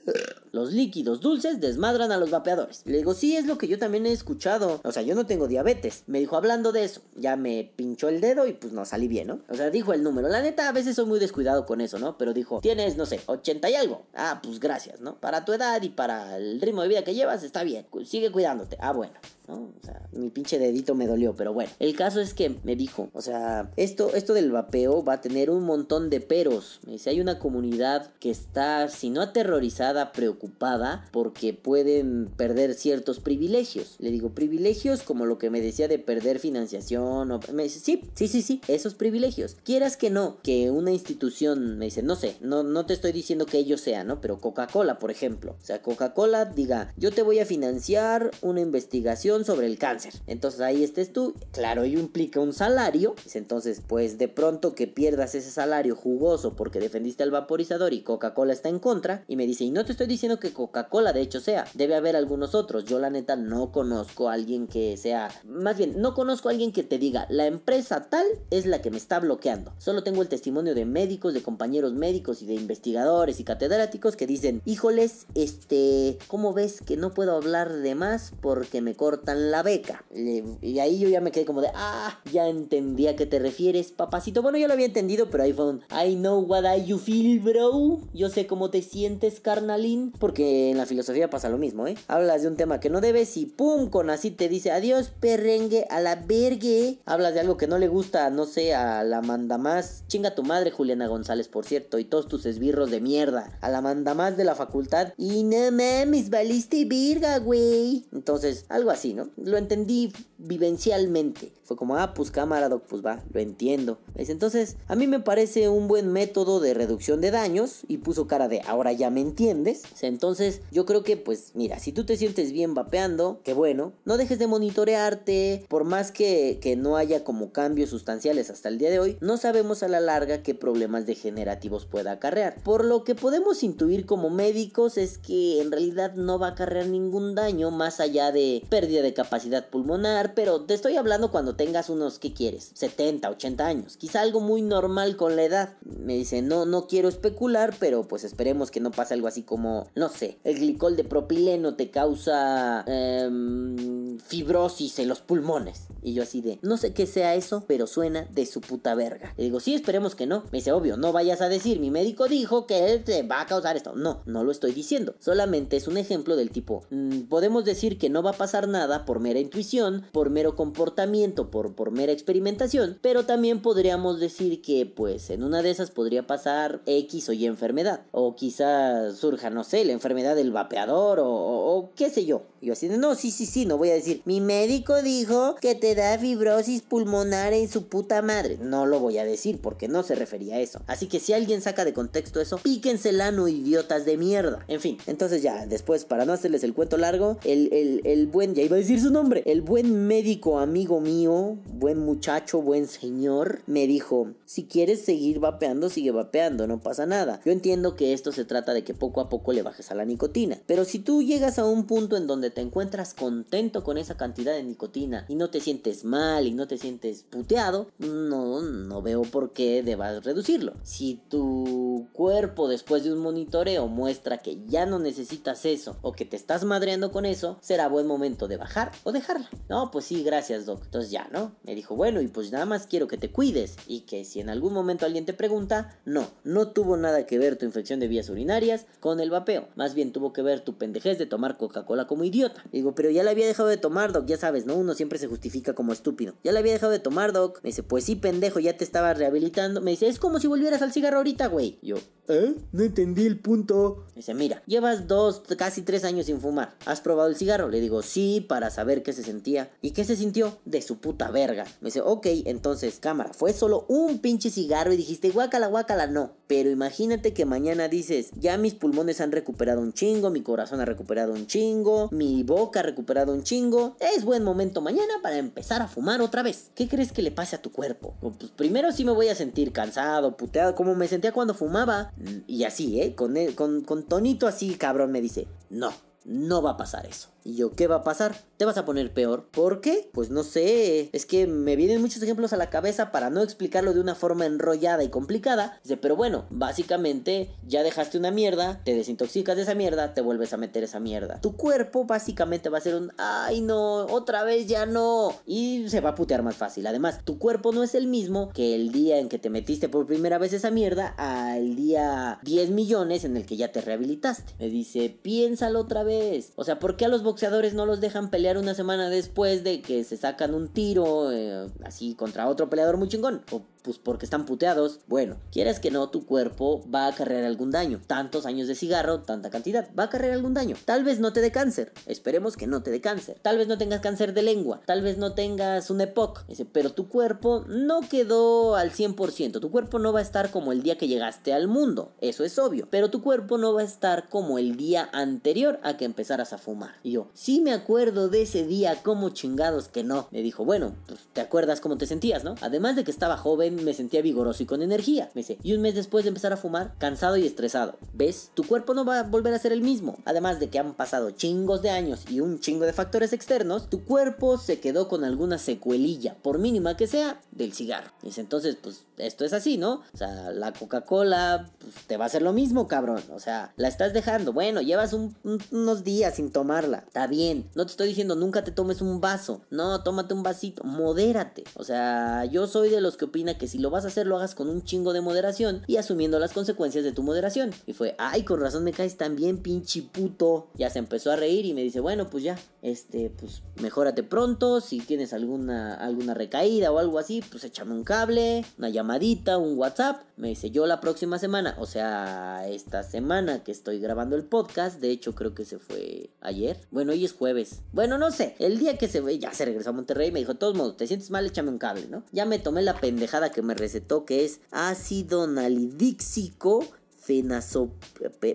los 0.50 0.72
líquidos 0.72 1.20
dulces 1.20 1.60
desmadran 1.60 2.10
a 2.10 2.16
los 2.16 2.30
vapeadores. 2.30 2.82
Le 2.86 2.98
digo, 2.98 3.14
sí, 3.14 3.36
es 3.36 3.46
lo 3.46 3.56
que 3.56 3.68
yo 3.68 3.78
también 3.78 4.04
he 4.06 4.12
escuchado. 4.12 4.80
O 4.82 4.90
sea, 4.90 5.02
yo 5.02 5.14
no 5.14 5.26
tengo 5.26 5.46
diabetes. 5.46 6.02
Me 6.08 6.18
dijo, 6.18 6.36
hablando 6.36 6.72
de 6.72 6.82
eso, 6.82 7.02
ya 7.14 7.36
me 7.36 7.70
pinchó 7.76 8.08
el 8.08 8.20
dedo 8.20 8.48
y 8.48 8.52
pues 8.52 8.72
no 8.72 8.84
salí 8.84 9.06
bien, 9.06 9.28
¿no? 9.28 9.38
O 9.48 9.54
sea, 9.54 9.70
dijo 9.70 9.92
el 9.92 10.02
número. 10.02 10.28
La 10.28 10.42
neta, 10.42 10.68
a 10.68 10.72
veces 10.72 10.96
soy 10.96 11.06
muy 11.06 11.20
descuidado 11.20 11.66
con 11.66 11.80
eso, 11.80 12.00
¿no? 12.00 12.18
Pero 12.18 12.34
dijo, 12.34 12.60
tienes, 12.60 12.96
no 12.96 13.06
sé, 13.06 13.20
80 13.26 13.70
y 13.70 13.74
algo. 13.76 14.06
Ah, 14.14 14.40
pues 14.42 14.58
gracias, 14.58 15.00
¿no? 15.00 15.20
Para 15.20 15.44
tu 15.44 15.52
edad 15.52 15.80
y 15.82 15.90
para 15.90 16.36
el 16.36 16.60
ritmo 16.60 16.82
de 16.82 16.88
vida 16.88 17.04
que 17.04 17.14
llevas, 17.14 17.44
está 17.44 17.62
bien. 17.62 17.86
Sigue 18.04 18.32
cuidándote. 18.32 18.76
Ah, 18.80 18.92
bueno. 18.92 19.14
¿No? 19.48 19.54
O 19.54 19.84
sea, 19.84 20.08
mi 20.12 20.30
pinche 20.30 20.58
dedito 20.58 20.94
me 20.94 21.06
dolió, 21.06 21.34
pero 21.34 21.52
bueno. 21.52 21.70
El 21.78 21.94
caso 21.96 22.20
es 22.20 22.34
que 22.34 22.56
me 22.64 22.76
dijo, 22.76 23.10
o 23.12 23.20
sea, 23.20 23.70
esto, 23.76 24.14
esto 24.14 24.34
del 24.34 24.50
vapeo 24.50 25.04
va 25.04 25.14
a 25.14 25.20
tener 25.20 25.50
un 25.50 25.64
montón 25.64 26.10
de 26.10 26.20
peros. 26.20 26.80
Me 26.86 26.92
dice, 26.92 27.10
hay 27.10 27.20
una 27.20 27.38
comunidad 27.38 28.12
que 28.20 28.30
está, 28.30 28.88
si 28.88 29.10
no 29.10 29.20
aterrorizada, 29.20 30.12
preocupada, 30.12 31.08
porque 31.12 31.52
pueden 31.54 32.30
perder 32.36 32.74
ciertos 32.74 33.20
privilegios. 33.20 33.96
Le 33.98 34.10
digo, 34.10 34.30
privilegios 34.30 35.02
como 35.02 35.26
lo 35.26 35.38
que 35.38 35.50
me 35.50 35.60
decía 35.60 35.88
de 35.88 35.98
perder 35.98 36.38
financiación. 36.38 37.30
O... 37.30 37.40
Me 37.52 37.64
dice, 37.64 37.80
sí, 37.80 38.02
sí, 38.14 38.28
sí, 38.28 38.42
sí, 38.42 38.60
esos 38.68 38.94
privilegios. 38.94 39.56
Quieras 39.64 39.96
que 39.96 40.10
no, 40.10 40.38
que 40.42 40.70
una 40.70 40.92
institución, 40.92 41.78
me 41.78 41.86
dice, 41.86 42.02
no 42.02 42.16
sé, 42.16 42.36
no, 42.40 42.62
no 42.62 42.86
te 42.86 42.94
estoy 42.94 43.12
diciendo 43.12 43.46
que 43.46 43.58
ellos 43.58 43.80
sean, 43.80 44.06
¿no? 44.06 44.20
Pero 44.20 44.38
Coca-Cola, 44.38 44.98
por 44.98 45.10
ejemplo. 45.10 45.56
O 45.60 45.64
sea, 45.64 45.82
Coca-Cola 45.82 46.46
diga, 46.46 46.92
yo 46.96 47.10
te 47.10 47.22
voy 47.22 47.38
a 47.38 47.46
financiar 47.46 48.30
una 48.40 48.60
investigación 48.60 49.33
sobre 49.42 49.66
el 49.66 49.78
cáncer. 49.78 50.12
Entonces 50.26 50.60
ahí 50.60 50.84
estés 50.84 51.12
tú, 51.12 51.34
claro, 51.52 51.84
ello 51.84 51.98
implica 51.98 52.40
un 52.40 52.52
salario. 52.52 53.14
Entonces, 53.32 53.80
pues 53.86 54.18
de 54.18 54.28
pronto 54.28 54.74
que 54.74 54.86
pierdas 54.86 55.34
ese 55.34 55.50
salario 55.50 55.96
jugoso 55.96 56.54
porque 56.54 56.78
defendiste 56.78 57.22
al 57.22 57.30
vaporizador 57.30 57.94
y 57.94 58.02
Coca-Cola 58.02 58.52
está 58.52 58.68
en 58.68 58.78
contra. 58.78 59.24
Y 59.28 59.36
me 59.36 59.46
dice, 59.46 59.64
y 59.64 59.70
no 59.70 59.84
te 59.84 59.92
estoy 59.92 60.06
diciendo 60.06 60.38
que 60.38 60.52
Coca-Cola 60.52 61.12
de 61.12 61.22
hecho 61.22 61.40
sea, 61.40 61.64
debe 61.74 61.94
haber 61.94 62.16
algunos 62.16 62.54
otros. 62.54 62.84
Yo 62.84 62.98
la 62.98 63.10
neta 63.10 63.36
no 63.36 63.72
conozco 63.72 64.28
a 64.28 64.34
alguien 64.34 64.66
que 64.66 64.96
sea, 64.96 65.30
más 65.46 65.78
bien, 65.78 66.00
no 66.00 66.14
conozco 66.14 66.48
a 66.48 66.52
alguien 66.52 66.72
que 66.72 66.82
te 66.82 66.98
diga, 66.98 67.26
la 67.30 67.46
empresa 67.46 68.08
tal 68.10 68.26
es 68.50 68.66
la 68.66 68.82
que 68.82 68.90
me 68.90 68.96
está 68.96 69.20
bloqueando. 69.20 69.72
Solo 69.78 70.02
tengo 70.02 70.20
el 70.20 70.28
testimonio 70.28 70.74
de 70.74 70.84
médicos, 70.84 71.32
de 71.32 71.42
compañeros 71.42 71.94
médicos 71.94 72.42
y 72.42 72.46
de 72.46 72.54
investigadores 72.54 73.40
y 73.40 73.44
catedráticos 73.44 74.16
que 74.16 74.26
dicen, 74.26 74.60
híjoles, 74.64 75.26
este, 75.34 76.18
¿cómo 76.28 76.52
ves 76.52 76.80
que 76.80 76.96
no 76.96 77.14
puedo 77.14 77.34
hablar 77.36 77.72
de 77.72 77.94
más 77.94 78.32
porque 78.40 78.80
me 78.80 78.94
corta 78.94 79.23
la 79.32 79.62
beca. 79.62 80.04
y 80.12 80.78
ahí 80.80 80.98
yo 80.98 81.08
ya 81.08 81.22
me 81.22 81.30
quedé 81.30 81.46
como 81.46 81.62
de, 81.62 81.70
ah, 81.74 82.20
ya 82.30 82.48
entendí 82.48 83.06
a 83.06 83.16
qué 83.16 83.24
te 83.24 83.38
refieres, 83.38 83.92
papacito. 83.92 84.42
Bueno, 84.42 84.58
yo 84.58 84.66
lo 84.66 84.74
había 84.74 84.86
entendido, 84.86 85.30
pero 85.30 85.44
ahí 85.44 85.52
fue 85.52 85.70
un, 85.70 85.82
I 85.90 86.16
know 86.16 86.40
what 86.40 86.64
you 86.84 86.98
feel, 86.98 87.40
bro. 87.40 88.00
Yo 88.12 88.28
sé 88.28 88.46
cómo 88.46 88.70
te 88.70 88.82
sientes, 88.82 89.40
carnalín. 89.40 90.12
Porque 90.18 90.70
en 90.70 90.78
la 90.78 90.86
filosofía 90.86 91.30
pasa 91.30 91.48
lo 91.48 91.58
mismo, 91.58 91.86
¿eh? 91.86 91.96
Hablas 92.08 92.42
de 92.42 92.48
un 92.48 92.56
tema 92.56 92.80
que 92.80 92.90
no 92.90 93.00
debes 93.00 93.36
y 93.36 93.46
pum, 93.46 93.88
con 93.88 94.10
así 94.10 94.30
te 94.30 94.48
dice, 94.48 94.72
adiós, 94.72 95.12
perrengue, 95.20 95.86
a 95.90 96.00
la 96.00 96.16
vergue. 96.16 96.98
Hablas 97.06 97.34
de 97.34 97.40
algo 97.40 97.56
que 97.56 97.66
no 97.66 97.78
le 97.78 97.88
gusta, 97.88 98.28
no 98.30 98.46
sé, 98.46 98.74
a 98.74 99.04
la 99.04 99.22
manda 99.22 99.58
más. 99.58 100.04
Chinga 100.08 100.34
tu 100.34 100.42
madre, 100.42 100.70
Juliana 100.70 101.06
González, 101.06 101.48
por 101.48 101.64
cierto, 101.64 101.98
y 101.98 102.04
todos 102.04 102.28
tus 102.28 102.46
esbirros 102.46 102.90
de 102.90 103.00
mierda. 103.00 103.58
A 103.60 103.68
la 103.68 103.80
manda 103.80 104.14
más 104.14 104.36
de 104.36 104.44
la 104.44 104.54
facultad. 104.54 105.12
Y 105.16 105.44
no 105.44 105.70
mames, 105.70 106.30
valiste 106.30 106.84
virga, 106.84 107.38
güey. 107.38 108.06
Entonces, 108.12 108.66
algo 108.68 108.90
así, 108.90 109.13
Lo 109.36 109.56
entendí 109.56 110.12
vivencialmente. 110.38 111.52
Fue 111.64 111.76
como, 111.76 111.96
ah, 111.96 112.14
pues 112.14 112.30
cámara, 112.30 112.68
doc, 112.68 112.84
pues 112.86 113.04
va, 113.04 113.22
lo 113.32 113.40
entiendo. 113.40 113.98
Entonces, 114.14 114.76
a 114.86 114.96
mí 114.96 115.06
me 115.06 115.20
parece 115.20 115.68
un 115.68 115.88
buen 115.88 116.12
método 116.12 116.60
de 116.60 116.74
reducción 116.74 117.20
de 117.20 117.30
daños. 117.30 117.80
Y 117.88 117.98
puso 117.98 118.26
cara 118.26 118.48
de, 118.48 118.60
ahora 118.66 118.92
ya 118.92 119.10
me 119.10 119.20
entiendes. 119.20 119.82
Entonces, 120.02 120.60
yo 120.70 120.84
creo 120.86 121.02
que, 121.02 121.16
pues, 121.16 121.52
mira, 121.54 121.78
si 121.78 121.92
tú 121.92 122.04
te 122.04 122.16
sientes 122.16 122.52
bien 122.52 122.74
vapeando, 122.74 123.40
qué 123.44 123.54
bueno. 123.54 123.92
No 124.04 124.16
dejes 124.16 124.38
de 124.38 124.46
monitorearte. 124.46 125.64
Por 125.68 125.84
más 125.84 126.12
que, 126.12 126.58
que 126.60 126.76
no 126.76 126.96
haya 126.96 127.24
como 127.24 127.52
cambios 127.52 127.90
sustanciales 127.90 128.50
hasta 128.50 128.68
el 128.68 128.78
día 128.78 128.90
de 128.90 128.98
hoy, 128.98 129.16
no 129.20 129.36
sabemos 129.36 129.82
a 129.82 129.88
la 129.88 130.00
larga 130.00 130.42
qué 130.42 130.54
problemas 130.54 131.06
degenerativos 131.06 131.86
pueda 131.86 132.12
acarrear. 132.12 132.56
Por 132.62 132.84
lo 132.84 133.04
que 133.04 133.14
podemos 133.14 133.62
intuir 133.62 134.06
como 134.06 134.30
médicos 134.30 134.98
es 134.98 135.18
que 135.18 135.60
en 135.60 135.70
realidad 135.70 136.14
no 136.14 136.38
va 136.38 136.48
a 136.48 136.50
acarrear 136.50 136.86
ningún 136.86 137.34
daño 137.34 137.70
más 137.70 138.00
allá 138.00 138.32
de 138.32 138.62
pérdida 138.68 139.02
de 139.02 139.14
capacidad 139.14 139.68
pulmonar. 139.68 140.34
Pero 140.34 140.62
te 140.62 140.74
estoy 140.74 140.96
hablando 140.96 141.30
cuando 141.30 141.53
tengas 141.56 141.88
unos, 141.88 142.18
¿qué 142.18 142.32
quieres? 142.32 142.70
70, 142.74 143.30
80 143.30 143.66
años. 143.66 143.96
Quizá 143.96 144.20
algo 144.20 144.40
muy 144.40 144.62
normal 144.62 145.16
con 145.16 145.36
la 145.36 145.44
edad. 145.44 145.74
Me 145.84 146.14
dice, 146.14 146.42
no, 146.42 146.66
no 146.66 146.86
quiero 146.86 147.08
especular, 147.08 147.74
pero 147.78 148.06
pues 148.08 148.24
esperemos 148.24 148.70
que 148.70 148.80
no 148.80 148.90
pase 148.90 149.14
algo 149.14 149.28
así 149.28 149.42
como, 149.42 149.88
no 149.94 150.08
sé, 150.08 150.38
el 150.44 150.58
glicol 150.58 150.96
de 150.96 151.04
propileno 151.04 151.74
te 151.74 151.90
causa 151.90 152.84
em, 152.86 154.18
fibrosis 154.18 154.98
en 154.98 155.08
los 155.08 155.20
pulmones. 155.20 155.88
Y 156.02 156.14
yo 156.14 156.22
así 156.22 156.40
de, 156.40 156.58
no 156.62 156.76
sé 156.76 156.92
qué 156.92 157.06
sea 157.06 157.34
eso, 157.34 157.64
pero 157.66 157.86
suena 157.86 158.28
de 158.32 158.46
su 158.46 158.60
puta 158.60 158.94
verga. 158.94 159.34
Le 159.36 159.44
digo, 159.44 159.60
sí, 159.60 159.74
esperemos 159.74 160.14
que 160.14 160.26
no. 160.26 160.42
Me 160.52 160.58
dice, 160.58 160.72
obvio, 160.72 160.96
no 160.96 161.12
vayas 161.12 161.40
a 161.40 161.48
decir, 161.48 161.80
mi 161.80 161.90
médico 161.90 162.28
dijo 162.28 162.66
que 162.66 162.98
te 163.04 163.22
va 163.22 163.40
a 163.40 163.46
causar 163.46 163.76
esto. 163.76 163.94
No, 163.94 164.22
no 164.26 164.44
lo 164.44 164.50
estoy 164.50 164.72
diciendo. 164.72 165.14
Solamente 165.18 165.76
es 165.76 165.88
un 165.88 165.96
ejemplo 165.96 166.36
del 166.36 166.50
tipo, 166.50 166.84
mm, 166.90 167.22
podemos 167.22 167.64
decir 167.64 167.98
que 167.98 168.10
no 168.10 168.22
va 168.22 168.30
a 168.30 168.34
pasar 168.34 168.68
nada 168.68 169.04
por 169.04 169.20
mera 169.20 169.40
intuición, 169.40 170.04
por 170.12 170.30
mero 170.30 170.54
comportamiento, 170.54 171.43
por, 171.50 171.90
mera 171.90 172.12
experimentación, 172.12 172.98
pero 173.00 173.24
también 173.24 173.62
podríamos 173.62 174.20
decir 174.20 174.62
que 174.62 174.86
pues 174.86 175.30
en 175.30 175.42
una 175.42 175.62
de 175.62 175.70
esas 175.70 175.90
podría 175.90 176.26
pasar 176.26 176.82
X 176.86 177.28
o 177.28 177.32
Y 177.32 177.46
enfermedad. 177.46 178.02
O 178.12 178.36
quizás 178.36 179.16
surja, 179.16 179.50
no 179.50 179.64
sé, 179.64 179.84
la 179.84 179.92
enfermedad 179.92 180.36
del 180.36 180.52
vapeador 180.52 181.20
o, 181.22 181.90
qué 181.96 182.10
sé 182.10 182.24
yo. 182.24 182.42
Y 182.60 182.66
yo 182.66 182.72
así 182.72 182.88
no, 182.88 183.14
sí, 183.14 183.30
sí, 183.30 183.46
sí, 183.46 183.66
no 183.66 183.78
voy 183.78 183.90
a 183.90 183.94
decir, 183.94 184.22
mi 184.24 184.40
médico 184.40 185.02
dijo 185.02 185.56
que 185.60 185.74
te 185.74 185.94
da 185.94 186.18
fibrosis 186.18 186.82
pulmonar 186.82 187.52
en 187.52 187.68
su 187.68 187.88
puta 187.88 188.22
madre. 188.22 188.58
No 188.60 188.86
lo 188.86 189.00
voy 189.00 189.18
a 189.18 189.24
decir 189.24 189.60
porque 189.60 189.88
no 189.88 190.02
se 190.02 190.14
refería 190.14 190.56
a 190.56 190.60
eso. 190.60 190.80
Así 190.86 191.06
que 191.06 191.20
si 191.20 191.32
alguien 191.32 191.60
saca 191.60 191.84
de 191.84 191.92
contexto 191.92 192.40
eso, 192.40 192.58
píquense 192.58 193.12
no 193.32 193.48
idiotas 193.48 194.04
de 194.04 194.16
mierda. 194.16 194.64
En 194.68 194.80
fin, 194.80 194.98
entonces 195.06 195.42
ya, 195.42 195.66
después, 195.66 196.04
para 196.04 196.24
no 196.24 196.32
hacerles 196.32 196.64
el 196.64 196.74
cuento 196.74 196.96
largo, 196.96 197.38
el, 197.44 197.72
el, 197.72 198.00
el 198.04 198.26
buen, 198.26 198.54
ya 198.54 198.62
iba 198.62 198.76
a 198.76 198.78
decir 198.78 199.00
su 199.00 199.10
nombre, 199.10 199.42
el 199.46 199.62
buen 199.62 200.06
médico 200.06 200.58
amigo 200.58 201.00
mío, 201.00 201.33
buen 201.66 201.98
muchacho, 201.98 202.62
buen 202.62 202.86
señor, 202.86 203.62
me 203.66 203.86
dijo, 203.86 204.32
si 204.44 204.64
quieres 204.64 205.04
seguir 205.04 205.40
vapeando, 205.40 205.88
sigue 205.88 206.10
vapeando, 206.10 206.66
no 206.66 206.80
pasa 206.80 207.06
nada. 207.06 207.40
Yo 207.44 207.52
entiendo 207.52 207.96
que 207.96 208.12
esto 208.12 208.32
se 208.32 208.44
trata 208.44 208.74
de 208.74 208.84
que 208.84 208.94
poco 208.94 209.20
a 209.20 209.28
poco 209.28 209.52
le 209.52 209.62
bajes 209.62 209.90
a 209.90 209.94
la 209.94 210.04
nicotina, 210.04 210.58
pero 210.66 210.84
si 210.84 210.98
tú 210.98 211.22
llegas 211.22 211.58
a 211.58 211.64
un 211.64 211.84
punto 211.86 212.16
en 212.16 212.26
donde 212.26 212.50
te 212.50 212.60
encuentras 212.60 213.14
contento 213.14 213.84
con 213.84 213.98
esa 213.98 214.16
cantidad 214.16 214.54
de 214.54 214.62
nicotina 214.62 215.24
y 215.28 215.34
no 215.34 215.50
te 215.50 215.60
sientes 215.60 216.04
mal 216.04 216.46
y 216.46 216.52
no 216.52 216.66
te 216.66 216.78
sientes 216.78 217.24
puteado, 217.28 217.88
no, 217.98 218.62
no 218.62 219.02
veo 219.02 219.22
por 219.22 219.52
qué 219.52 219.82
debas 219.82 220.24
reducirlo. 220.24 220.74
Si 220.82 221.20
tu 221.28 222.06
cuerpo 222.12 222.68
después 222.68 223.04
de 223.04 223.12
un 223.12 223.20
monitoreo 223.20 223.86
muestra 223.88 224.38
que 224.38 224.58
ya 224.66 224.86
no 224.86 224.98
necesitas 224.98 225.64
eso 225.64 225.96
o 226.02 226.12
que 226.12 226.24
te 226.24 226.36
estás 226.36 226.64
madreando 226.64 227.12
con 227.12 227.26
eso, 227.26 227.58
será 227.60 227.88
buen 227.88 228.06
momento 228.06 228.48
de 228.48 228.56
bajar 228.56 228.92
o 229.02 229.12
dejarla. 229.12 229.48
No, 229.68 229.90
pues 229.90 230.04
sí, 230.06 230.22
gracias, 230.22 230.66
doc. 230.66 230.82
Entonces 230.84 231.10
ya, 231.10 231.23
Me 231.64 231.74
dijo, 231.74 231.96
bueno, 231.96 232.20
y 232.20 232.28
pues 232.28 232.52
nada 232.52 232.66
más 232.66 232.86
quiero 232.86 233.08
que 233.08 233.18
te 233.18 233.30
cuides 233.30 233.76
y 233.86 234.00
que 234.00 234.24
si 234.24 234.40
en 234.40 234.50
algún 234.50 234.72
momento 234.72 235.06
alguien 235.06 235.26
te 235.26 235.32
pregunta, 235.32 235.98
no, 236.04 236.28
no 236.44 236.68
tuvo 236.68 236.96
nada 236.96 237.26
que 237.26 237.38
ver 237.38 237.56
tu 237.56 237.64
infección 237.64 238.00
de 238.00 238.08
vías 238.08 238.28
urinarias 238.28 238.86
con 239.00 239.20
el 239.20 239.30
vapeo. 239.30 239.68
Más 239.76 239.94
bien 239.94 240.12
tuvo 240.12 240.32
que 240.32 240.42
ver 240.42 240.60
tu 240.60 240.76
pendejez 240.76 241.18
de 241.18 241.26
tomar 241.26 241.56
Coca-Cola 241.56 242.06
como 242.06 242.24
idiota 242.24 242.64
Digo, 242.72 242.94
pero 242.94 243.10
ya 243.10 243.22
la 243.22 243.30
había 243.30 243.46
dejado 243.46 243.68
de 243.68 243.76
tomar, 243.76 244.12
Doc, 244.12 244.26
ya 244.26 244.36
sabes, 244.36 244.66
¿no? 244.66 244.76
Uno 244.76 244.94
siempre 244.94 245.18
se 245.18 245.26
justifica 245.28 245.74
como 245.74 245.92
estúpido. 245.92 246.34
Ya 246.42 246.52
la 246.52 246.58
había 246.60 246.72
dejado 246.72 246.92
de 246.92 246.98
tomar, 246.98 247.32
Doc. 247.32 247.60
Me 247.62 247.68
dice, 247.68 247.82
pues 247.82 248.04
sí, 248.04 248.16
pendejo, 248.16 248.60
ya 248.60 248.76
te 248.76 248.84
estaba 248.84 249.14
rehabilitando. 249.14 249.80
Me 249.80 249.92
dice, 249.92 250.08
es 250.08 250.18
como 250.18 250.40
si 250.40 250.46
volvieras 250.46 250.82
al 250.82 250.92
cigarro 250.92 251.18
ahorita, 251.18 251.46
güey. 251.46 251.78
Yo, 251.82 251.96
¿eh? 252.28 252.54
No 252.72 252.82
entendí 252.82 253.26
el 253.26 253.38
punto. 253.38 254.04
Me 254.08 254.16
dice, 254.16 254.34
mira, 254.34 254.62
llevas 254.66 255.06
dos, 255.06 255.42
casi 255.56 255.82
tres 255.82 256.04
años 256.04 256.26
sin 256.26 256.40
fumar. 256.40 256.74
¿Has 256.86 257.00
probado 257.00 257.28
el 257.28 257.36
cigarro? 257.36 257.68
Le 257.68 257.80
digo, 257.80 258.02
sí, 258.02 258.44
para 258.46 258.70
saber 258.70 259.02
qué 259.02 259.12
se 259.12 259.22
sentía. 259.22 259.70
¿Y 259.80 259.92
qué 259.92 260.04
se 260.04 260.16
sintió? 260.16 260.58
De 260.64 260.82
su 260.82 260.98
puta 260.98 261.13
verga. 261.30 261.64
Me 261.80 261.86
dice, 261.86 262.00
ok, 262.00 262.26
entonces, 262.44 262.98
cámara, 263.00 263.32
fue 263.32 263.52
solo 263.52 263.86
un 263.88 264.18
pinche 264.18 264.50
cigarro 264.50 264.92
y 264.92 264.96
dijiste, 264.96 265.30
guácala, 265.30 265.68
guácala, 265.68 266.06
no. 266.06 266.32
Pero 266.46 266.70
imagínate 266.70 267.32
que 267.32 267.44
mañana 267.46 267.88
dices, 267.88 268.30
ya 268.34 268.58
mis 268.58 268.74
pulmones 268.74 269.20
han 269.20 269.32
recuperado 269.32 269.80
un 269.80 269.92
chingo, 269.92 270.30
mi 270.30 270.42
corazón 270.42 270.80
ha 270.80 270.84
recuperado 270.84 271.32
un 271.32 271.46
chingo, 271.46 272.08
mi 272.12 272.42
boca 272.42 272.80
ha 272.80 272.82
recuperado 272.82 273.32
un 273.32 273.42
chingo. 273.42 273.96
Es 274.00 274.24
buen 274.24 274.44
momento 274.44 274.80
mañana 274.80 275.14
para 275.22 275.38
empezar 275.38 275.82
a 275.82 275.88
fumar 275.88 276.20
otra 276.20 276.42
vez. 276.42 276.70
¿Qué 276.74 276.88
crees 276.88 277.12
que 277.12 277.22
le 277.22 277.30
pase 277.30 277.56
a 277.56 277.62
tu 277.62 277.72
cuerpo? 277.72 278.14
Pues 278.20 278.50
primero 278.50 278.92
sí 278.92 279.04
me 279.04 279.12
voy 279.12 279.28
a 279.28 279.34
sentir 279.34 279.72
cansado, 279.72 280.36
puteado, 280.36 280.74
como 280.74 280.94
me 280.94 281.08
sentía 281.08 281.32
cuando 281.32 281.54
fumaba. 281.54 282.12
Y 282.46 282.64
así, 282.64 283.00
¿eh? 283.00 283.14
Con, 283.14 283.34
con, 283.54 283.82
con 283.82 284.02
tonito 284.02 284.46
así, 284.46 284.74
cabrón, 284.74 285.12
me 285.12 285.20
dice, 285.20 285.48
no, 285.70 285.92
no 286.24 286.62
va 286.62 286.72
a 286.72 286.76
pasar 286.76 287.06
eso. 287.06 287.33
Y 287.44 287.56
yo, 287.56 287.72
¿qué 287.72 287.86
va 287.86 287.96
a 287.96 288.04
pasar? 288.04 288.34
Te 288.56 288.64
vas 288.64 288.78
a 288.78 288.86
poner 288.86 289.12
peor. 289.12 289.48
¿Por 289.50 289.82
qué? 289.82 290.08
Pues 290.12 290.30
no 290.30 290.44
sé. 290.44 291.10
Es 291.12 291.26
que 291.26 291.46
me 291.46 291.76
vienen 291.76 292.00
muchos 292.00 292.22
ejemplos 292.22 292.54
a 292.54 292.56
la 292.56 292.70
cabeza 292.70 293.12
para 293.12 293.28
no 293.28 293.42
explicarlo 293.42 293.92
de 293.92 294.00
una 294.00 294.14
forma 294.14 294.46
enrollada 294.46 295.04
y 295.04 295.10
complicada. 295.10 295.78
Dice, 295.82 295.98
pero 295.98 296.16
bueno, 296.16 296.46
básicamente 296.48 297.50
ya 297.66 297.82
dejaste 297.82 298.16
una 298.16 298.30
mierda, 298.30 298.80
te 298.84 298.94
desintoxicas 298.94 299.56
de 299.56 299.62
esa 299.62 299.74
mierda, 299.74 300.14
te 300.14 300.22
vuelves 300.22 300.54
a 300.54 300.56
meter 300.56 300.84
esa 300.84 301.00
mierda. 301.00 301.40
Tu 301.42 301.54
cuerpo 301.54 302.06
básicamente 302.06 302.70
va 302.70 302.78
a 302.78 302.80
ser 302.80 302.94
un, 302.94 303.12
ay 303.18 303.60
no, 303.60 304.06
otra 304.06 304.42
vez 304.44 304.66
ya 304.66 304.86
no. 304.86 305.34
Y 305.44 305.88
se 305.90 306.00
va 306.00 306.10
a 306.10 306.14
putear 306.14 306.42
más 306.42 306.56
fácil. 306.56 306.86
Además, 306.86 307.20
tu 307.24 307.38
cuerpo 307.38 307.72
no 307.72 307.82
es 307.82 307.94
el 307.94 308.06
mismo 308.06 308.50
que 308.54 308.74
el 308.74 308.90
día 308.90 309.18
en 309.18 309.28
que 309.28 309.38
te 309.38 309.50
metiste 309.50 309.90
por 309.90 310.06
primera 310.06 310.38
vez 310.38 310.54
esa 310.54 310.70
mierda 310.70 311.08
al 311.18 311.76
día 311.76 312.38
10 312.42 312.70
millones 312.70 313.24
en 313.24 313.36
el 313.36 313.44
que 313.44 313.58
ya 313.58 313.70
te 313.70 313.82
rehabilitaste. 313.82 314.54
Me 314.58 314.70
dice, 314.70 315.10
piénsalo 315.10 315.80
otra 315.80 316.04
vez. 316.04 316.52
O 316.56 316.64
sea, 316.64 316.78
¿por 316.78 316.96
qué 316.96 317.04
a 317.04 317.08
los 317.08 317.22
boxeadores 317.34 317.74
no 317.74 317.84
los 317.84 318.00
dejan 318.00 318.30
pelear 318.30 318.58
una 318.58 318.74
semana 318.74 319.10
después 319.10 319.64
de 319.64 319.82
que 319.82 320.04
se 320.04 320.16
sacan 320.16 320.54
un 320.54 320.68
tiro 320.68 321.32
eh, 321.32 321.68
así 321.84 322.14
contra 322.14 322.46
otro 322.46 322.70
peleador 322.70 322.96
muy 322.96 323.08
chingón? 323.08 323.42
O 323.50 323.62
pues 323.84 323.98
porque 323.98 324.24
están 324.24 324.46
puteados. 324.46 325.00
Bueno, 325.08 325.36
quieres 325.52 325.78
que 325.78 325.90
no, 325.90 326.08
tu 326.08 326.24
cuerpo 326.24 326.82
va 326.92 327.04
a 327.04 327.08
acarrear 327.08 327.44
algún 327.44 327.70
daño. 327.70 328.00
Tantos 328.06 328.46
años 328.46 328.66
de 328.66 328.74
cigarro, 328.74 329.20
tanta 329.20 329.50
cantidad, 329.50 329.90
va 329.96 330.04
a 330.04 330.06
acarrear 330.06 330.32
algún 330.32 330.54
daño. 330.54 330.74
Tal 330.86 331.04
vez 331.04 331.20
no 331.20 331.34
te 331.34 331.42
dé 331.42 331.52
cáncer. 331.52 331.92
Esperemos 332.06 332.56
que 332.56 332.66
no 332.66 332.82
te 332.82 332.90
dé 332.90 333.02
cáncer. 333.02 333.38
Tal 333.42 333.58
vez 333.58 333.68
no 333.68 333.76
tengas 333.76 334.00
cáncer 334.00 334.32
de 334.32 334.40
lengua. 334.40 334.80
Tal 334.86 335.02
vez 335.02 335.18
no 335.18 335.34
tengas 335.34 335.90
un 335.90 336.00
EPOC. 336.00 336.46
Pero 336.72 336.94
tu 336.94 337.08
cuerpo 337.10 337.66
no 337.68 338.00
quedó 338.00 338.74
al 338.74 338.90
100%. 338.90 339.60
Tu 339.60 339.70
cuerpo 339.70 339.98
no 339.98 340.14
va 340.14 340.20
a 340.20 340.22
estar 340.22 340.50
como 340.50 340.72
el 340.72 340.82
día 340.82 340.96
que 340.96 341.06
llegaste 341.06 341.52
al 341.52 341.68
mundo. 341.68 342.14
Eso 342.22 342.42
es 342.42 342.58
obvio. 342.58 342.88
Pero 342.90 343.10
tu 343.10 343.20
cuerpo 343.20 343.58
no 343.58 343.74
va 343.74 343.82
a 343.82 343.84
estar 343.84 344.30
como 344.30 344.58
el 344.58 344.76
día 344.78 345.10
anterior 345.12 345.78
a 345.82 345.98
que 345.98 346.06
empezaras 346.06 346.54
a 346.54 346.58
fumar. 346.58 346.94
Y 347.02 347.18
sí 347.32 347.60
me 347.60 347.72
acuerdo 347.72 348.28
de 348.28 348.42
ese 348.42 348.66
día, 348.66 349.02
como 349.02 349.30
chingados 349.30 349.88
que 349.88 350.04
no. 350.04 350.28
Me 350.30 350.42
dijo, 350.42 350.64
bueno, 350.64 350.94
pues 351.06 351.20
te 351.32 351.40
acuerdas 351.40 351.80
cómo 351.80 351.98
te 351.98 352.06
sentías, 352.06 352.44
¿no? 352.44 352.54
Además 352.60 352.96
de 352.96 353.04
que 353.04 353.10
estaba 353.10 353.36
joven, 353.36 353.84
me 353.84 353.94
sentía 353.94 354.22
vigoroso 354.22 354.62
y 354.62 354.66
con 354.66 354.82
energía. 354.82 355.30
Me 355.34 355.40
dice, 355.40 355.58
y 355.62 355.74
un 355.74 355.82
mes 355.82 355.94
después 355.94 356.24
de 356.24 356.28
empezar 356.28 356.52
a 356.52 356.56
fumar, 356.56 356.94
cansado 356.98 357.36
y 357.36 357.46
estresado. 357.46 357.96
¿Ves? 358.12 358.50
Tu 358.54 358.64
cuerpo 358.64 358.94
no 358.94 359.04
va 359.04 359.20
a 359.20 359.22
volver 359.22 359.54
a 359.54 359.58
ser 359.58 359.72
el 359.72 359.80
mismo. 359.80 360.18
Además 360.24 360.60
de 360.60 360.68
que 360.68 360.78
han 360.78 360.94
pasado 360.94 361.30
chingos 361.30 361.82
de 361.82 361.90
años 361.90 362.24
y 362.28 362.40
un 362.40 362.60
chingo 362.60 362.84
de 362.84 362.92
factores 362.92 363.32
externos, 363.32 363.88
tu 363.88 364.04
cuerpo 364.04 364.58
se 364.58 364.80
quedó 364.80 365.08
con 365.08 365.24
alguna 365.24 365.58
secuelilla, 365.58 366.36
por 366.42 366.58
mínima 366.58 366.96
que 366.96 367.06
sea, 367.06 367.40
del 367.50 367.72
cigarro. 367.72 368.10
Dice, 368.22 368.40
entonces, 368.40 368.76
pues 368.80 369.04
esto 369.16 369.44
es 369.44 369.52
así, 369.52 369.78
¿no? 369.78 370.02
O 370.12 370.16
sea, 370.16 370.50
la 370.50 370.72
Coca-Cola 370.72 371.70
pues, 371.78 371.94
te 372.06 372.16
va 372.16 372.24
a 372.24 372.26
hacer 372.26 372.42
lo 372.42 372.52
mismo, 372.52 372.88
cabrón. 372.88 373.22
O 373.32 373.40
sea, 373.40 373.72
la 373.76 373.88
estás 373.88 374.12
dejando. 374.12 374.52
Bueno, 374.52 374.80
llevas 374.80 375.12
unos 375.12 376.04
días 376.04 376.36
sin 376.36 376.50
tomarla. 376.50 377.04
Está 377.14 377.28
bien. 377.28 377.70
No 377.76 377.86
te 377.86 377.92
estoy 377.92 378.08
diciendo 378.08 378.34
nunca 378.34 378.64
te 378.64 378.72
tomes 378.72 379.00
un 379.00 379.20
vaso. 379.20 379.60
No, 379.70 380.02
tómate 380.02 380.34
un 380.34 380.42
vasito. 380.42 380.82
Modérate. 380.82 381.62
O 381.76 381.84
sea, 381.84 382.44
yo 382.46 382.66
soy 382.66 382.88
de 382.88 383.00
los 383.00 383.16
que 383.16 383.26
opina 383.26 383.56
que 383.56 383.68
si 383.68 383.78
lo 383.78 383.88
vas 383.88 384.04
a 384.04 384.08
hacer 384.08 384.26
lo 384.26 384.36
hagas 384.36 384.56
con 384.56 384.68
un 384.68 384.82
chingo 384.82 385.12
de 385.12 385.20
moderación 385.20 385.84
y 385.86 385.96
asumiendo 385.96 386.40
las 386.40 386.52
consecuencias 386.52 387.04
de 387.04 387.12
tu 387.12 387.22
moderación. 387.22 387.70
Y 387.86 387.92
fue, 387.92 388.16
ay, 388.18 388.42
con 388.42 388.60
razón 388.60 388.82
me 388.82 388.92
caes 388.92 389.16
tan 389.16 389.36
bien, 389.36 389.58
pinche 389.58 390.02
puto. 390.02 390.70
Ya 390.74 390.90
se 390.90 390.98
empezó 390.98 391.30
a 391.30 391.36
reír 391.36 391.64
y 391.66 391.72
me 391.72 391.82
dice, 391.82 392.00
bueno, 392.00 392.28
pues 392.28 392.42
ya, 392.42 392.58
este, 392.82 393.30
pues 393.30 393.62
mejórate 393.80 394.24
pronto, 394.24 394.80
si 394.80 394.98
tienes 394.98 395.32
alguna, 395.32 395.94
alguna 395.94 396.34
recaída 396.34 396.90
o 396.90 396.98
algo 396.98 397.20
así, 397.20 397.44
pues 397.48 397.62
échame 397.62 397.92
un 397.92 398.02
cable, 398.02 398.64
una 398.76 398.88
llamadita, 398.88 399.56
un 399.56 399.78
WhatsApp. 399.78 400.20
Me 400.36 400.48
dice, 400.48 400.72
yo 400.72 400.84
la 400.86 401.00
próxima 401.00 401.38
semana, 401.38 401.76
o 401.78 401.86
sea, 401.86 402.66
esta 402.68 403.04
semana 403.04 403.62
que 403.62 403.70
estoy 403.70 404.00
grabando 404.00 404.34
el 404.34 404.42
podcast, 404.42 405.00
de 405.00 405.12
hecho 405.12 405.36
creo 405.36 405.54
que 405.54 405.64
se 405.64 405.78
fue 405.78 406.30
ayer. 406.40 406.88
Hoy 407.08 407.24
es 407.24 407.32
jueves. 407.32 407.80
Bueno, 407.92 408.18
no 408.18 408.30
sé, 408.30 408.56
el 408.58 408.78
día 408.78 408.98
que 408.98 409.08
se 409.08 409.20
ve, 409.20 409.38
ya 409.38 409.52
se 409.52 409.64
regresó 409.64 409.90
a 409.90 409.92
Monterrey, 409.92 410.32
me 410.32 410.40
dijo, 410.40 410.54
todos 410.54 410.74
modos, 410.74 410.96
te 410.96 411.06
sientes 411.06 411.30
mal, 411.30 411.46
échame 411.46 411.70
un 411.70 411.78
cable, 411.78 412.06
¿no? 412.08 412.24
Ya 412.32 412.44
me 412.44 412.58
tomé 412.58 412.82
la 412.82 413.00
pendejada 413.00 413.50
que 413.50 413.62
me 413.62 413.74
recetó, 413.74 414.24
que 414.24 414.44
es 414.44 414.60
ácido 414.70 415.46
nalidíxico 415.46 416.84
fenaso... 417.24 417.90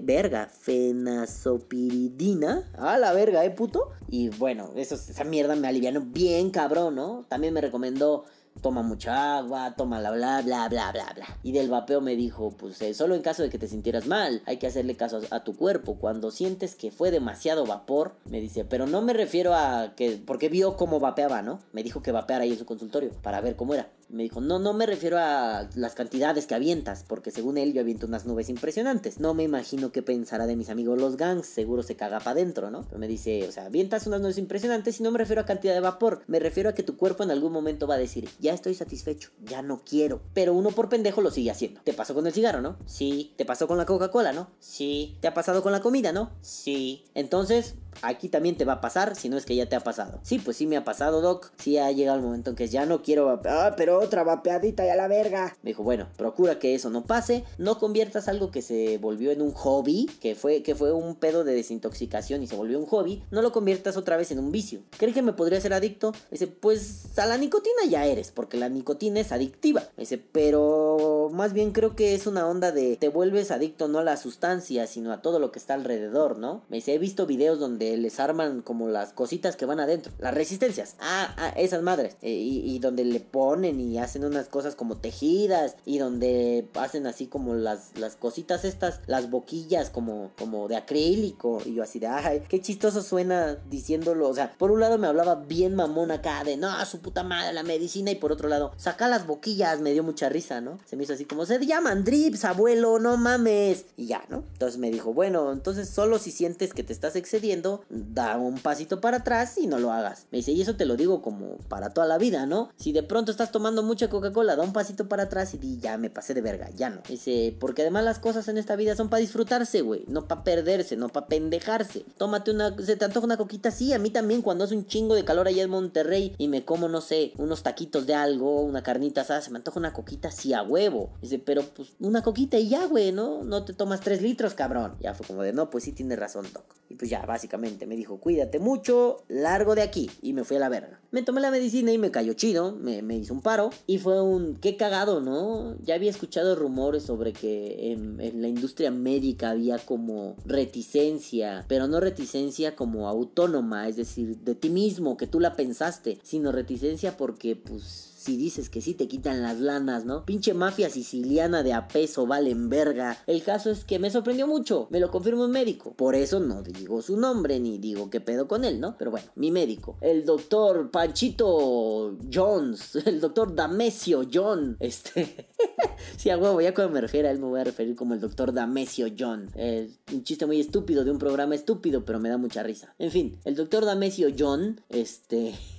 verga, 0.02 0.48
fenazopiridina. 0.48 2.70
A 2.78 3.00
la 3.00 3.14
verga, 3.14 3.44
¿eh, 3.44 3.52
puto? 3.52 3.90
Y 4.08 4.30
bueno, 4.30 4.72
eso, 4.76 4.96
esa 4.96 5.24
mierda 5.24 5.56
me 5.56 5.68
alivianó 5.68 6.02
bien 6.02 6.50
cabrón, 6.52 6.96
¿no? 6.96 7.26
También 7.28 7.54
me 7.54 7.62
recomendó 7.62 8.26
toma 8.62 8.82
mucha 8.82 9.38
agua, 9.38 9.74
toma 9.76 10.00
la 10.00 10.12
bla 10.12 10.42
bla 10.42 10.68
bla 10.70 10.92
bla 10.92 11.12
bla. 11.16 11.38
Y 11.44 11.52
del 11.52 11.70
vapeo 11.70 12.02
me 12.02 12.16
dijo, 12.16 12.52
pues 12.52 12.82
eh, 12.82 12.94
solo 12.94 13.16
en 13.16 13.22
caso 13.22 13.44
de 13.44 13.50
que 13.50 13.58
te 13.58 13.68
sintieras 13.68 14.08
mal, 14.08 14.42
hay 14.46 14.58
que 14.58 14.68
hacerle 14.68 14.96
caso 14.96 15.22
a, 15.32 15.36
a, 15.36 15.44
tu 15.44 15.56
cuerpo. 15.56 15.96
Cuando 15.96 16.32
sientes 16.32 16.76
que 16.76 16.92
fue 16.92 17.12
demasiado 17.12 17.66
vapor, 17.66 18.16
me 18.26 18.42
dice, 18.42 18.66
pero 18.66 18.88
no 18.88 19.02
me 19.02 19.14
refiero 19.14 19.54
a 19.54 19.94
que, 19.96 20.22
porque 20.26 20.50
vio 20.50 20.76
cómo 20.76 21.00
vapeaba, 21.00 21.42
¿no? 21.42 21.60
Me 21.72 21.84
dijo 21.84 22.02
que 22.02 22.12
vapeara 22.12 22.44
ahí 22.44 22.52
en 22.52 22.60
su 22.60 22.66
consultorio 22.66 23.12
para 23.22 23.42
ver 23.42 23.56
cómo 23.56 23.74
era. 23.74 23.90
Me 24.10 24.24
dijo, 24.24 24.42
no, 24.42 24.58
no 24.58 24.74
me 24.74 24.86
refiero 24.86 25.18
a 25.20 25.70
las 25.76 25.94
cantidades 25.94 26.48
que 26.48 26.56
avientas, 26.56 27.06
porque 27.08 27.32
según 27.32 27.58
él 27.58 27.74
yo 27.74 27.82
aviento 27.82 28.08
unas 28.08 28.26
nubes 28.26 28.50
impresionantes. 28.50 29.20
No 29.20 29.34
me 29.34 29.44
imagino 29.44 29.92
qué 29.92 30.02
pensará 30.02 30.48
de 30.48 30.56
mis 30.56 30.70
amigos 30.70 31.00
los 31.00 31.16
gangs, 31.16 31.48
seguro 31.48 31.84
se 31.84 31.96
caga 31.96 32.20
para 32.20 32.32
adentro, 32.32 32.72
¿no? 32.72 32.84
Pero 32.84 33.00
me 33.00 33.08
dice, 33.08 33.48
o 33.48 33.52
sea, 33.52 33.66
avientas 33.66 34.08
unas 34.08 34.22
nubes 34.22 34.38
impresionantes 34.38 35.00
y 35.00 35.04
no 35.04 35.12
me 35.12 35.20
refiero 35.20 35.42
a 35.42 35.46
cantidad 35.46 35.74
de 35.74 35.80
vapor, 35.80 36.24
me 36.28 36.40
refiero 36.40 36.70
a 36.70 36.74
que 36.74 36.84
tu 36.84 36.98
cuerpo 36.98 37.24
en 37.24 37.32
algún 37.32 37.52
momento 37.52 37.88
va 37.88 37.96
a 37.96 38.00
decir, 38.00 38.28
ya 38.40 38.54
estoy 38.54 38.74
satisfecho, 38.74 39.30
ya 39.46 39.62
no 39.62 39.82
quiero. 39.84 40.22
Pero 40.34 40.54
uno 40.54 40.72
por 40.72 40.90
pendejo 40.90 41.22
lo 41.22 41.32
sigue 41.32 41.52
haciendo. 41.52 41.82
¿Te 41.84 41.94
pasó 41.94 42.14
con 42.16 42.26
el 42.26 42.34
cigarro, 42.34 42.62
no? 42.62 42.78
Sí. 42.86 43.34
¿Te 43.38 43.46
pasó 43.46 43.68
con 43.68 43.78
la 43.78 43.86
Coca-Cola, 43.86 44.34
no? 44.34 44.50
Sí. 44.60 45.18
¿Te 45.22 45.28
ha 45.28 45.34
pasado 45.34 45.62
con 45.62 45.72
la 45.72 45.82
comida, 45.82 46.12
no? 46.12 46.32
Sí. 46.42 47.06
Entonces, 47.14 47.76
aquí 48.02 48.30
también 48.30 48.56
te 48.56 48.66
va 48.66 48.74
a 48.74 48.82
pasar, 48.82 49.16
si 49.16 49.30
no 49.30 49.38
es 49.38 49.46
que 49.46 49.56
ya 49.56 49.68
te 49.68 49.76
ha 49.76 49.82
pasado. 49.82 50.20
Sí, 50.24 50.40
pues 50.40 50.58
sí 50.58 50.68
me 50.68 50.78
ha 50.78 50.84
pasado, 50.84 51.22
Doc. 51.22 51.52
Sí 51.58 51.78
ha 51.78 51.92
llegado 51.92 52.18
el 52.18 52.24
momento 52.24 52.52
en 52.52 52.56
que 52.56 52.68
ya 52.68 52.86
no 52.86 53.02
quiero. 53.02 53.40
Ah, 53.46 53.74
pero 53.78 54.00
otra 54.00 54.24
vapeadita 54.24 54.86
y 54.86 54.90
a 54.90 54.96
la 54.96 55.08
verga. 55.08 55.56
Me 55.64 55.72
dijo, 55.72 55.84
bueno, 55.84 56.08
procura 56.18 56.60
que 56.60 56.76
eso 56.76 56.90
no 56.90 57.06
pase. 57.06 57.44
No 57.58 57.80
conviertas 57.80 58.28
algo 58.28 58.52
que 58.52 58.62
se 58.62 58.98
volvió 58.98 59.32
en 59.32 59.42
un 59.42 59.52
hobby, 59.52 60.10
que 60.22 60.36
fue, 60.36 60.64
que 60.64 60.76
fue 60.76 60.92
un 60.92 61.16
pedo 61.16 61.44
de 61.44 61.54
desintoxicación 61.54 62.44
y 62.44 62.48
se 62.48 62.56
volvió 62.56 62.80
un 62.80 62.86
hobby. 62.86 63.24
No 63.32 63.42
lo 63.42 63.52
conviertas 63.52 63.98
otra 63.98 64.18
vez 64.18 64.32
en 64.32 64.40
un 64.40 64.52
vicio. 64.52 64.82
¿Crees 64.98 65.14
que 65.14 65.22
me 65.22 65.34
podría 65.34 65.62
ser 65.62 65.74
adicto? 65.74 66.14
Dice, 66.32 66.48
pues 66.48 67.18
a 67.18 67.26
la 67.26 67.38
nicotina 67.38 67.86
ya 67.90 68.06
eres, 68.06 68.32
porque 68.32 68.58
la 68.58 68.70
nicotina 68.70 69.20
es 69.20 69.32
adictiva. 69.32 69.84
Dice, 69.98 70.18
pero 70.18 71.30
más 71.34 71.54
bien 71.54 71.72
creo 71.72 71.96
que 71.96 72.16
es 72.16 72.28
una 72.28 72.48
onda 72.48 72.72
de 72.72 72.98
te 72.98 73.10
vuelves 73.10 73.52
adicto 73.52 73.88
no 73.88 74.00
a 74.00 74.04
la 74.04 74.18
sustancia, 74.18 74.88
sino 74.88 75.12
a 75.12 75.22
todo 75.22 75.40
lo 75.40 75.52
que 75.52 75.60
está 75.60 75.74
alrededor, 75.74 76.38
¿no? 76.38 76.64
Me 76.70 76.78
dice, 76.78 76.94
he 76.94 76.98
visto 76.98 77.26
videos 77.26 77.60
donde 77.60 77.89
les 77.98 78.20
arman 78.20 78.62
como 78.62 78.88
las 78.90 79.14
cositas 79.14 79.56
que 79.56 79.66
van 79.66 79.80
adentro, 79.80 80.12
las 80.20 80.34
resistencias. 80.34 80.96
Ah, 81.00 81.34
ah 81.38 81.54
esas 81.58 81.82
madres. 81.82 82.16
Eh, 82.22 82.32
y, 82.32 82.76
y, 82.76 82.80
donde 82.80 83.04
le 83.04 83.20
ponen 83.20 83.80
y 83.80 83.98
hacen 84.00 84.26
unas 84.26 84.48
cosas 84.48 84.76
como 84.76 84.98
tejidas 84.98 85.76
y 85.86 85.98
donde 85.98 86.68
hacen 86.76 87.08
así 87.08 87.28
como 87.28 87.54
las, 87.54 87.98
las 87.98 88.16
cositas 88.16 88.66
estas, 88.66 89.02
las 89.08 89.30
boquillas 89.30 89.90
como, 89.90 90.32
como 90.38 90.68
de 90.68 90.76
acrílico. 90.76 91.62
Y 91.66 91.76
yo 91.76 91.84
así 91.84 92.00
de, 92.00 92.08
ay, 92.08 92.44
qué 92.48 92.62
chistoso 92.62 93.02
suena 93.02 93.58
diciéndolo. 93.70 94.30
O 94.30 94.34
sea, 94.34 94.54
por 94.58 94.72
un 94.72 94.80
lado 94.80 94.98
me 94.98 95.08
hablaba 95.08 95.36
bien 95.36 95.76
mamón 95.76 96.12
acá 96.12 96.44
de, 96.44 96.58
no, 96.58 96.70
su 96.86 97.00
puta 97.00 97.24
madre, 97.24 97.54
la 97.54 97.64
medicina. 97.64 98.12
Y 98.12 98.16
por 98.16 98.32
otro 98.32 98.50
lado, 98.50 98.72
saca 98.78 99.08
las 99.08 99.28
boquillas, 99.28 99.80
me 99.80 99.94
dio 99.94 100.04
mucha 100.04 100.30
risa, 100.30 100.62
¿no? 100.62 100.80
Se 100.86 100.96
me 100.96 101.04
hizo 101.04 101.14
así 101.14 101.26
como, 101.26 101.46
se 101.46 101.60
llaman 101.66 102.04
drips, 102.04 102.46
abuelo, 102.46 103.00
no 103.00 103.18
mames. 103.18 103.86
Y 103.98 104.08
ya, 104.08 104.24
¿no? 104.30 104.44
Entonces 104.54 104.80
me 104.80 104.92
dijo, 104.92 105.14
bueno, 105.14 105.52
entonces 105.52 105.90
solo 105.90 106.20
si 106.20 106.32
sientes 106.32 106.74
que 106.74 106.84
te 106.84 106.94
estás 106.94 107.16
excediendo, 107.16 107.69
da 107.90 108.38
un 108.38 108.60
pasito 108.60 109.02
para 109.02 109.18
atrás 109.18 109.58
y 109.58 109.68
no 109.68 109.80
lo 109.80 109.92
hagas. 109.92 110.28
Me 110.32 110.40
dice, 110.40 110.52
y 110.52 110.62
eso 110.62 110.76
te 110.76 110.86
lo 110.86 110.96
digo 110.96 111.22
como 111.22 111.58
para 111.70 111.92
toda 111.92 112.08
la 112.08 112.18
vida, 112.18 112.46
¿no? 112.46 112.70
Si 112.76 112.92
de 112.92 113.04
pronto 113.04 113.32
estás 113.32 113.52
tomando 113.52 113.84
mucha 113.84 114.10
Coca-Cola, 114.10 114.56
da 114.56 114.64
un 114.64 114.74
pasito 114.74 115.08
para 115.08 115.24
atrás 115.24 115.54
y 115.54 115.58
di, 115.58 115.80
ya 115.80 115.98
me 115.98 116.10
pasé 116.10 116.34
de 116.34 116.42
verga, 116.42 116.70
ya 116.76 116.90
no. 116.90 117.02
Dice, 117.08 117.56
porque 117.60 117.82
además 117.82 118.04
las 118.04 118.20
cosas 118.20 118.48
en 118.48 118.58
esta 118.58 118.76
vida 118.76 118.96
son 118.96 119.10
para 119.10 119.22
disfrutarse, 119.22 119.82
güey, 119.82 120.06
no 120.08 120.28
para 120.28 120.44
perderse, 120.44 120.96
no 120.96 121.10
para 121.10 121.28
pendejarse. 121.28 122.06
Tómate 122.18 122.52
una, 122.52 122.76
se 122.78 122.96
te 122.96 123.06
antoja 123.06 123.26
una 123.26 123.38
coquita, 123.38 123.72
sí, 123.72 123.94
a 123.94 124.00
mí 124.00 124.10
también 124.10 124.42
cuando 124.42 124.64
hace 124.64 124.76
un 124.76 124.86
chingo 124.86 125.16
de 125.16 125.26
calor 125.26 125.48
allá 125.48 125.64
en 125.64 125.70
Monterrey 125.70 126.34
y 126.38 126.48
me 126.48 126.66
como, 126.66 126.88
no 126.88 127.02
sé, 127.02 127.34
unos 127.38 127.64
taquitos 127.64 128.06
de 128.06 128.14
algo, 128.14 128.62
una 128.62 128.84
carnita 128.84 129.22
asada, 129.22 129.42
se 129.42 129.52
me 129.52 129.58
antoja 129.58 129.80
una 129.80 129.94
coquita, 129.94 130.32
sí, 130.32 130.54
a 130.54 130.64
huevo. 130.64 131.12
Dice, 131.22 131.40
pero 131.40 131.64
pues 131.64 131.90
una 132.00 132.22
coquita 132.22 132.58
y 132.58 132.70
ya, 132.70 132.86
güey, 132.86 133.12
¿no? 133.12 133.44
No 133.44 133.66
te 133.66 133.74
tomas 133.74 134.02
tres 134.02 134.22
litros, 134.22 134.54
cabrón. 134.54 134.96
Ya 135.00 135.14
fue 135.14 135.26
como 135.26 135.44
de, 135.44 135.54
no, 135.54 135.70
pues 135.70 135.84
sí 135.84 135.92
tienes 135.92 136.20
razón, 136.20 136.48
Doc. 136.54 136.64
Y 136.90 136.96
pues 136.96 137.10
ya, 137.10 137.26
básicamente 137.26 137.59
me 137.60 137.96
dijo, 137.96 138.20
cuídate 138.20 138.60
mucho, 138.60 139.24
largo 139.28 139.76
de 139.76 139.82
aquí. 139.82 140.10
Y 140.22 140.34
me 140.34 140.44
fui 140.44 140.58
a 140.58 140.60
la 140.60 140.70
verga. 140.70 141.00
Me 141.12 141.24
tomé 141.24 141.42
la 141.42 141.52
medicina 141.52 141.92
y 141.92 141.98
me 141.98 142.12
cayó 142.12 142.34
chido, 142.34 142.76
me, 142.76 143.02
me 143.02 143.18
hizo 143.18 143.34
un 143.34 143.42
paro. 143.42 143.70
Y 143.88 143.98
fue 143.98 144.22
un, 144.22 144.56
qué 144.56 144.78
cagado, 144.78 145.22
¿no? 145.22 145.76
Ya 145.84 145.96
había 145.96 146.10
escuchado 146.10 146.56
rumores 146.56 147.04
sobre 147.04 147.34
que 147.34 147.92
en, 147.92 148.20
en 148.22 148.42
la 148.42 148.48
industria 148.48 148.92
médica 148.92 149.52
había 149.52 149.78
como 149.80 150.36
reticencia, 150.46 151.66
pero 151.68 151.88
no 151.88 152.00
reticencia 152.00 152.76
como 152.76 153.08
autónoma, 153.08 153.88
es 153.88 153.96
decir, 153.96 154.38
de 154.40 154.56
ti 154.56 154.70
mismo, 154.70 155.18
que 155.18 155.28
tú 155.28 155.40
la 155.40 155.56
pensaste, 155.56 156.20
sino 156.24 156.52
reticencia 156.52 157.18
porque 157.18 157.56
pues 157.56 158.09
si 158.20 158.36
dices 158.36 158.70
que 158.70 158.82
sí 158.82 158.94
te 158.94 159.08
quitan 159.08 159.42
las 159.42 159.60
lanas, 159.60 160.04
¿no? 160.04 160.26
Pinche 160.26 160.54
mafia 160.54 160.90
siciliana 160.90 161.64
de 161.64 161.74
a 161.74 161.88
peso 161.88 162.28
valen 162.28 162.70
verga. 162.70 163.18
El 163.28 163.44
caso 163.44 163.72
es 163.72 163.86
que 163.86 163.98
me 163.98 164.12
sorprendió 164.12 164.46
mucho, 164.46 164.88
me 164.90 165.00
lo 165.00 165.10
confirmó 165.10 165.46
un 165.46 165.52
médico. 165.52 165.94
Por 165.94 166.16
eso 166.16 166.42
no 166.42 166.62
digo 166.62 167.02
su 167.02 167.16
nombre 167.16 167.60
ni 167.60 167.78
digo 167.78 168.10
qué 168.10 168.20
pedo 168.20 168.48
con 168.48 168.66
él, 168.66 168.82
¿no? 168.82 168.98
Pero 168.98 169.12
bueno, 169.12 169.28
mi 169.36 169.52
médico, 169.52 169.98
el 170.02 170.26
doctor 170.26 170.92
Panchito 170.92 172.18
Jones, 172.32 172.96
el 173.06 173.22
doctor 173.22 173.56
Damesio 173.56 174.24
John, 174.32 174.76
este... 174.82 175.48
sí, 176.18 176.30
a 176.30 176.38
huevo, 176.38 176.60
ya 176.60 176.74
cuando 176.74 176.94
me 176.94 177.02
refiero 177.02 177.30
a 177.30 177.32
él 177.32 177.40
me 177.40 177.48
voy 177.48 177.62
a 177.62 177.64
referir 177.64 177.96
como 177.96 178.14
el 178.14 178.20
doctor 178.20 178.52
Damesio 178.52 179.08
John. 179.18 179.50
Es 179.56 180.00
un 180.12 180.26
chiste 180.26 180.46
muy 180.46 180.60
estúpido 180.60 181.06
de 181.06 181.12
un 181.12 181.20
programa 181.20 181.56
estúpido, 181.56 182.04
pero 182.04 182.20
me 182.20 182.28
da 182.28 182.38
mucha 182.38 182.64
risa. 182.64 182.94
En 183.00 183.12
fin, 183.12 183.38
el 183.46 183.56
doctor 183.56 183.86
Damesio 183.86 184.28
John, 184.38 184.82
este... 184.90 185.56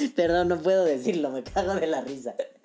Perdón, 0.16 0.48
no 0.48 0.58
puedo 0.58 0.84
decirlo, 0.84 1.30
me 1.30 1.42
cago 1.42 1.74
de 1.74 1.86
la 1.86 2.00
risa. 2.02 2.34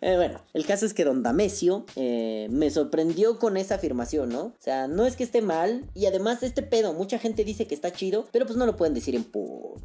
eh, 0.00 0.16
bueno, 0.16 0.40
el 0.52 0.66
caso 0.66 0.86
es 0.86 0.94
que 0.94 1.04
Don 1.04 1.22
Damesio 1.22 1.86
eh, 1.96 2.48
me 2.50 2.70
sorprendió 2.70 3.38
con 3.38 3.56
esa 3.56 3.76
afirmación, 3.76 4.30
¿no? 4.30 4.42
O 4.46 4.56
sea, 4.58 4.88
no 4.88 5.06
es 5.06 5.16
que 5.16 5.24
esté 5.24 5.42
mal, 5.42 5.84
y 5.94 6.06
además 6.06 6.42
este 6.42 6.62
pedo, 6.62 6.92
mucha 6.92 7.18
gente 7.18 7.44
dice 7.44 7.66
que 7.66 7.74
está 7.74 7.92
chido, 7.92 8.26
pero 8.32 8.46
pues 8.46 8.56
no 8.56 8.66
lo 8.66 8.76
pueden 8.76 8.94
decir 8.94 9.14
en 9.14 9.24
público 9.24 9.80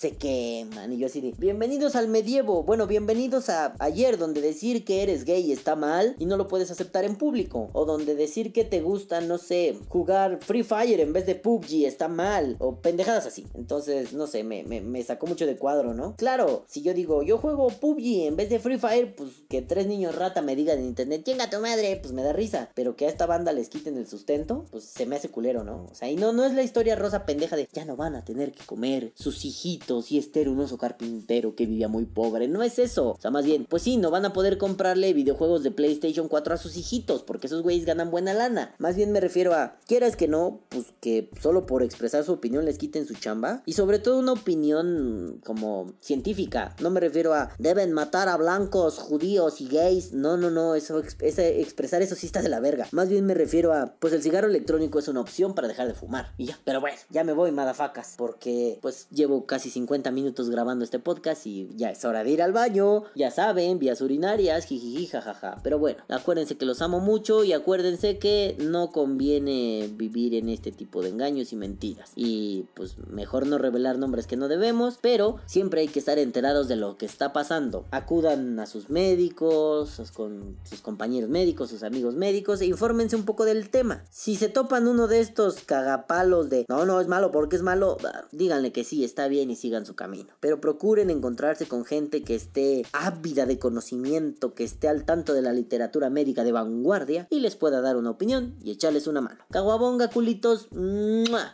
se 0.00 0.12
queman. 0.12 0.94
Y 0.94 0.96
yo 0.96 1.08
así 1.08 1.20
de, 1.20 1.34
bienvenidos 1.36 1.94
al 1.94 2.08
medievo. 2.08 2.62
Bueno, 2.62 2.86
bienvenidos 2.86 3.50
a 3.50 3.74
ayer, 3.80 4.16
donde 4.16 4.40
decir 4.40 4.82
que 4.82 5.02
eres 5.02 5.26
gay 5.26 5.52
está 5.52 5.76
mal 5.76 6.16
y 6.18 6.24
no 6.24 6.38
lo 6.38 6.48
puedes 6.48 6.70
aceptar 6.70 7.04
en 7.04 7.16
público. 7.16 7.68
O 7.74 7.84
donde 7.84 8.14
decir 8.14 8.54
que 8.54 8.64
te 8.64 8.80
gusta, 8.80 9.20
no 9.20 9.36
sé, 9.36 9.76
jugar 9.90 10.38
Free 10.40 10.62
Fire 10.62 11.00
en 11.00 11.12
vez 11.12 11.26
de 11.26 11.34
PUBG 11.34 11.84
está 11.84 12.08
mal. 12.08 12.56
O 12.60 12.76
pendejadas 12.76 13.26
así. 13.26 13.46
Entonces, 13.52 14.14
no 14.14 14.26
sé, 14.26 14.42
me, 14.42 14.62
me, 14.62 15.02
sacó 15.02 15.26
mucho 15.26 15.44
de 15.44 15.56
cuadro, 15.56 15.92
¿no? 15.92 16.16
Claro, 16.16 16.64
si 16.66 16.80
yo 16.80 16.94
digo, 16.94 17.22
yo 17.22 17.36
juego 17.36 17.68
PUBG 17.68 18.26
en 18.26 18.36
vez 18.36 18.48
de 18.48 18.58
Free 18.58 18.78
Fire, 18.78 19.14
pues 19.14 19.28
que 19.50 19.60
tres 19.60 19.86
niños 19.86 20.14
rata 20.14 20.40
me 20.40 20.56
digan 20.56 20.78
en 20.78 20.86
internet, 20.86 21.24
chinga 21.26 21.50
tu 21.50 21.60
madre, 21.60 21.98
pues 22.00 22.14
me 22.14 22.22
da 22.22 22.32
risa. 22.32 22.70
Pero 22.74 22.96
que 22.96 23.04
a 23.04 23.10
esta 23.10 23.26
banda 23.26 23.52
les 23.52 23.68
quiten 23.68 23.98
el 23.98 24.06
sustento, 24.06 24.64
pues 24.70 24.84
se 24.84 25.04
me 25.04 25.16
hace 25.16 25.28
culero, 25.28 25.62
¿no? 25.62 25.88
O 25.92 25.94
sea, 25.94 26.10
y 26.10 26.16
no, 26.16 26.32
no 26.32 26.46
es 26.46 26.54
la 26.54 26.62
historia 26.62 26.96
rosa 26.96 27.26
pendeja 27.26 27.54
de 27.54 27.68
ya 27.70 27.84
no 27.84 27.96
van 27.96 28.16
a 28.16 28.24
tener 28.24 28.52
que 28.52 28.64
comer 28.64 29.12
sus 29.14 29.44
hijitos 29.44 29.89
y 29.90 30.18
Esther, 30.18 30.48
un 30.48 30.60
oso 30.60 30.78
carpintero 30.78 31.56
que 31.56 31.66
vivía 31.66 31.88
muy 31.88 32.04
pobre. 32.04 32.46
No 32.46 32.62
es 32.62 32.78
eso. 32.78 33.10
O 33.10 33.20
sea, 33.20 33.30
más 33.30 33.44
bien, 33.44 33.66
pues 33.68 33.82
sí, 33.82 33.96
no 33.96 34.10
van 34.10 34.24
a 34.24 34.32
poder 34.32 34.56
comprarle 34.56 35.12
videojuegos 35.12 35.62
de 35.62 35.72
PlayStation 35.72 36.28
4 36.28 36.54
a 36.54 36.56
sus 36.56 36.76
hijitos, 36.76 37.22
porque 37.22 37.48
esos 37.48 37.62
güeyes 37.62 37.84
ganan 37.84 38.10
buena 38.10 38.32
lana. 38.32 38.74
Más 38.78 38.94
bien 38.96 39.10
me 39.10 39.20
refiero 39.20 39.52
a, 39.52 39.78
quieras 39.86 40.14
que 40.14 40.28
no, 40.28 40.60
pues 40.68 40.86
que 41.00 41.30
solo 41.40 41.66
por 41.66 41.82
expresar 41.82 42.24
su 42.24 42.32
opinión 42.32 42.64
les 42.64 42.78
quiten 42.78 43.06
su 43.06 43.14
chamba. 43.14 43.62
Y 43.66 43.72
sobre 43.72 43.98
todo 43.98 44.18
una 44.18 44.32
opinión 44.32 45.40
como 45.44 45.92
científica. 46.00 46.76
No 46.80 46.90
me 46.90 47.00
refiero 47.00 47.34
a, 47.34 47.50
deben 47.58 47.92
matar 47.92 48.28
a 48.28 48.36
blancos, 48.36 48.98
judíos 48.98 49.60
y 49.60 49.66
gays. 49.66 50.12
No, 50.12 50.36
no, 50.36 50.50
no, 50.50 50.76
eso, 50.76 51.02
ese, 51.20 51.60
expresar 51.60 52.02
eso 52.02 52.14
sí 52.14 52.26
está 52.26 52.42
de 52.42 52.48
la 52.48 52.60
verga. 52.60 52.86
Más 52.92 53.08
bien 53.08 53.26
me 53.26 53.34
refiero 53.34 53.72
a, 53.72 53.94
pues 53.98 54.12
el 54.12 54.22
cigarro 54.22 54.46
electrónico 54.46 54.98
es 54.98 55.08
una 55.08 55.20
opción 55.20 55.54
para 55.54 55.66
dejar 55.66 55.88
de 55.88 55.94
fumar. 55.94 56.32
Y 56.38 56.46
ya, 56.46 56.58
pero 56.64 56.80
bueno, 56.80 56.96
ya 57.10 57.24
me 57.24 57.32
voy, 57.32 57.50
madafacas, 57.50 58.14
porque 58.16 58.78
pues 58.82 59.08
llevo 59.10 59.46
casi 59.46 59.70
50 59.70 59.79
minutos 60.12 60.50
grabando 60.50 60.84
este 60.84 60.98
podcast 60.98 61.46
y 61.46 61.68
ya 61.76 61.90
es 61.90 62.04
hora 62.04 62.24
de 62.24 62.30
ir 62.30 62.42
al 62.42 62.52
baño. 62.52 63.04
Ya 63.14 63.30
saben, 63.30 63.78
vías 63.78 64.00
urinarias, 64.00 64.64
jijiji, 64.66 65.06
jajaja. 65.06 65.58
Pero 65.62 65.78
bueno, 65.78 66.02
acuérdense 66.08 66.56
que 66.56 66.66
los 66.66 66.82
amo 66.82 67.00
mucho 67.00 67.44
y 67.44 67.52
acuérdense 67.52 68.18
que 68.18 68.56
no 68.58 68.90
conviene 68.90 69.90
vivir 69.94 70.34
en 70.34 70.48
este 70.48 70.72
tipo 70.72 71.02
de 71.02 71.10
engaños 71.10 71.52
y 71.52 71.56
mentiras. 71.56 72.12
Y 72.16 72.66
pues 72.74 72.98
mejor 73.08 73.46
no 73.46 73.58
revelar 73.58 73.98
nombres 73.98 74.26
que 74.26 74.36
no 74.36 74.48
debemos, 74.48 74.98
pero 75.00 75.36
siempre 75.46 75.82
hay 75.82 75.88
que 75.88 75.98
estar 75.98 76.18
enterados 76.18 76.68
de 76.68 76.76
lo 76.76 76.96
que 76.96 77.06
está 77.06 77.32
pasando. 77.32 77.84
Acudan 77.90 78.58
a 78.58 78.66
sus 78.66 78.90
médicos, 78.90 80.00
con 80.14 80.56
sus 80.64 80.80
compañeros 80.80 81.30
médicos, 81.30 81.70
sus 81.70 81.82
amigos 81.82 82.14
médicos 82.14 82.60
e 82.60 82.66
infórmense 82.66 83.16
un 83.16 83.24
poco 83.24 83.44
del 83.44 83.70
tema. 83.70 84.04
Si 84.10 84.36
se 84.36 84.48
topan 84.48 84.88
uno 84.88 85.06
de 85.06 85.20
estos 85.20 85.60
cagapalos 85.64 86.50
de 86.50 86.64
no, 86.68 86.84
no 86.86 87.00
es 87.00 87.08
malo 87.08 87.30
porque 87.30 87.56
es 87.56 87.62
malo, 87.62 87.96
díganle 88.32 88.72
que 88.72 88.84
sí, 88.84 89.04
está 89.04 89.28
bien 89.28 89.50
y 89.50 89.56
su 89.86 89.94
camino. 89.94 90.34
Pero 90.40 90.60
procuren 90.60 91.10
encontrarse 91.10 91.66
con 91.66 91.84
gente 91.84 92.22
que 92.22 92.34
esté 92.34 92.84
ávida 92.92 93.46
de 93.46 93.58
conocimiento, 93.58 94.54
que 94.54 94.64
esté 94.64 94.88
al 94.88 95.04
tanto 95.04 95.34
de 95.34 95.42
la 95.42 95.52
literatura 95.52 96.10
médica 96.10 96.44
de 96.44 96.52
vanguardia 96.52 97.26
y 97.30 97.40
les 97.40 97.56
pueda 97.56 97.80
dar 97.80 97.96
una 97.96 98.10
opinión 98.10 98.56
y 98.62 98.70
echarles 98.72 99.06
una 99.06 99.20
mano. 99.20 99.44
Caguabonga, 99.50 100.08
culitos, 100.08 100.68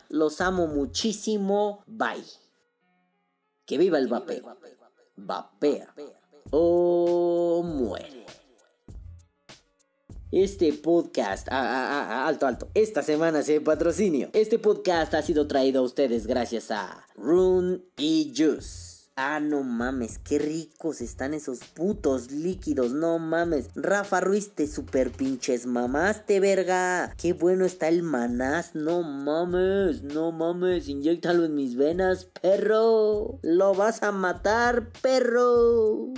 los 0.09 0.41
amo 0.41 0.67
muchísimo. 0.67 1.83
Bye. 1.87 2.23
Que 3.65 3.77
viva 3.77 3.97
el 3.97 4.07
vapeo. 4.07 4.57
Vapea 5.15 5.93
o 6.51 7.63
muere. 7.63 8.26
Este 10.31 10.73
podcast, 10.73 11.47
ah, 11.49 11.61
ah, 11.61 12.07
ah, 12.09 12.27
alto, 12.27 12.47
alto, 12.47 12.67
esta 12.73 13.01
semana 13.01 13.43
se 13.43 13.61
patrocinio. 13.61 14.29
Este 14.33 14.59
podcast 14.59 15.13
ha 15.13 15.21
sido 15.21 15.47
traído 15.47 15.79
a 15.79 15.83
ustedes 15.83 16.27
gracias 16.27 16.69
a 16.69 17.07
Rune 17.15 17.79
y 17.95 18.33
Juice. 18.35 19.07
Ah, 19.15 19.39
no 19.39 19.63
mames, 19.63 20.19
qué 20.19 20.37
ricos 20.37 20.99
están 20.99 21.33
esos 21.33 21.59
putos 21.59 22.29
líquidos, 22.29 22.91
no 22.91 23.17
mames. 23.19 23.69
Rafa 23.73 24.19
Ruiz, 24.19 24.53
te 24.53 24.67
super 24.67 25.11
pinches 25.11 25.65
mamaste, 25.65 26.41
verga. 26.41 27.13
Qué 27.15 27.31
bueno 27.31 27.63
está 27.63 27.87
el 27.87 28.03
manás, 28.03 28.75
no 28.75 29.03
mames, 29.03 30.03
no 30.03 30.33
mames, 30.33 30.89
inyectalo 30.89 31.45
en 31.45 31.55
mis 31.55 31.77
venas, 31.77 32.25
perro. 32.41 33.39
Lo 33.43 33.73
vas 33.73 34.03
a 34.03 34.11
matar, 34.11 34.89
perro. 35.01 36.11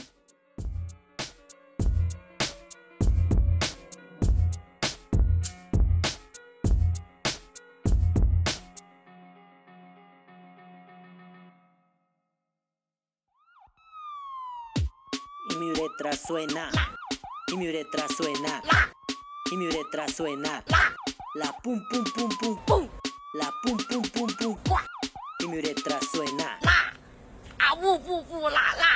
Uretra 16.00 16.18
suena, 16.18 16.70
y 17.48 17.58
mi 17.58 17.68
uretra 17.68 18.08
suena, 18.08 18.62
y 19.52 19.58
mi 19.58 19.68
uretra 19.68 20.08
suena, 20.08 20.64
la 21.36 21.52
pum 21.62 21.84
pum 21.90 22.04
pum 22.16 22.30
pum. 22.40 22.58
Pum, 22.66 22.90
la 23.34 23.52
pum 23.62 23.78
pum 23.90 24.02
pum 24.14 24.28
pum, 24.38 24.58
y 25.40 25.48
mi 25.48 25.58
uretra 25.58 26.00
suena, 26.10 26.58
la, 26.62 26.94
a 27.68 27.76
wu 27.76 27.98
wu 27.98 28.24
wu 28.30 28.42
la 28.44 28.76
la. 28.78 28.80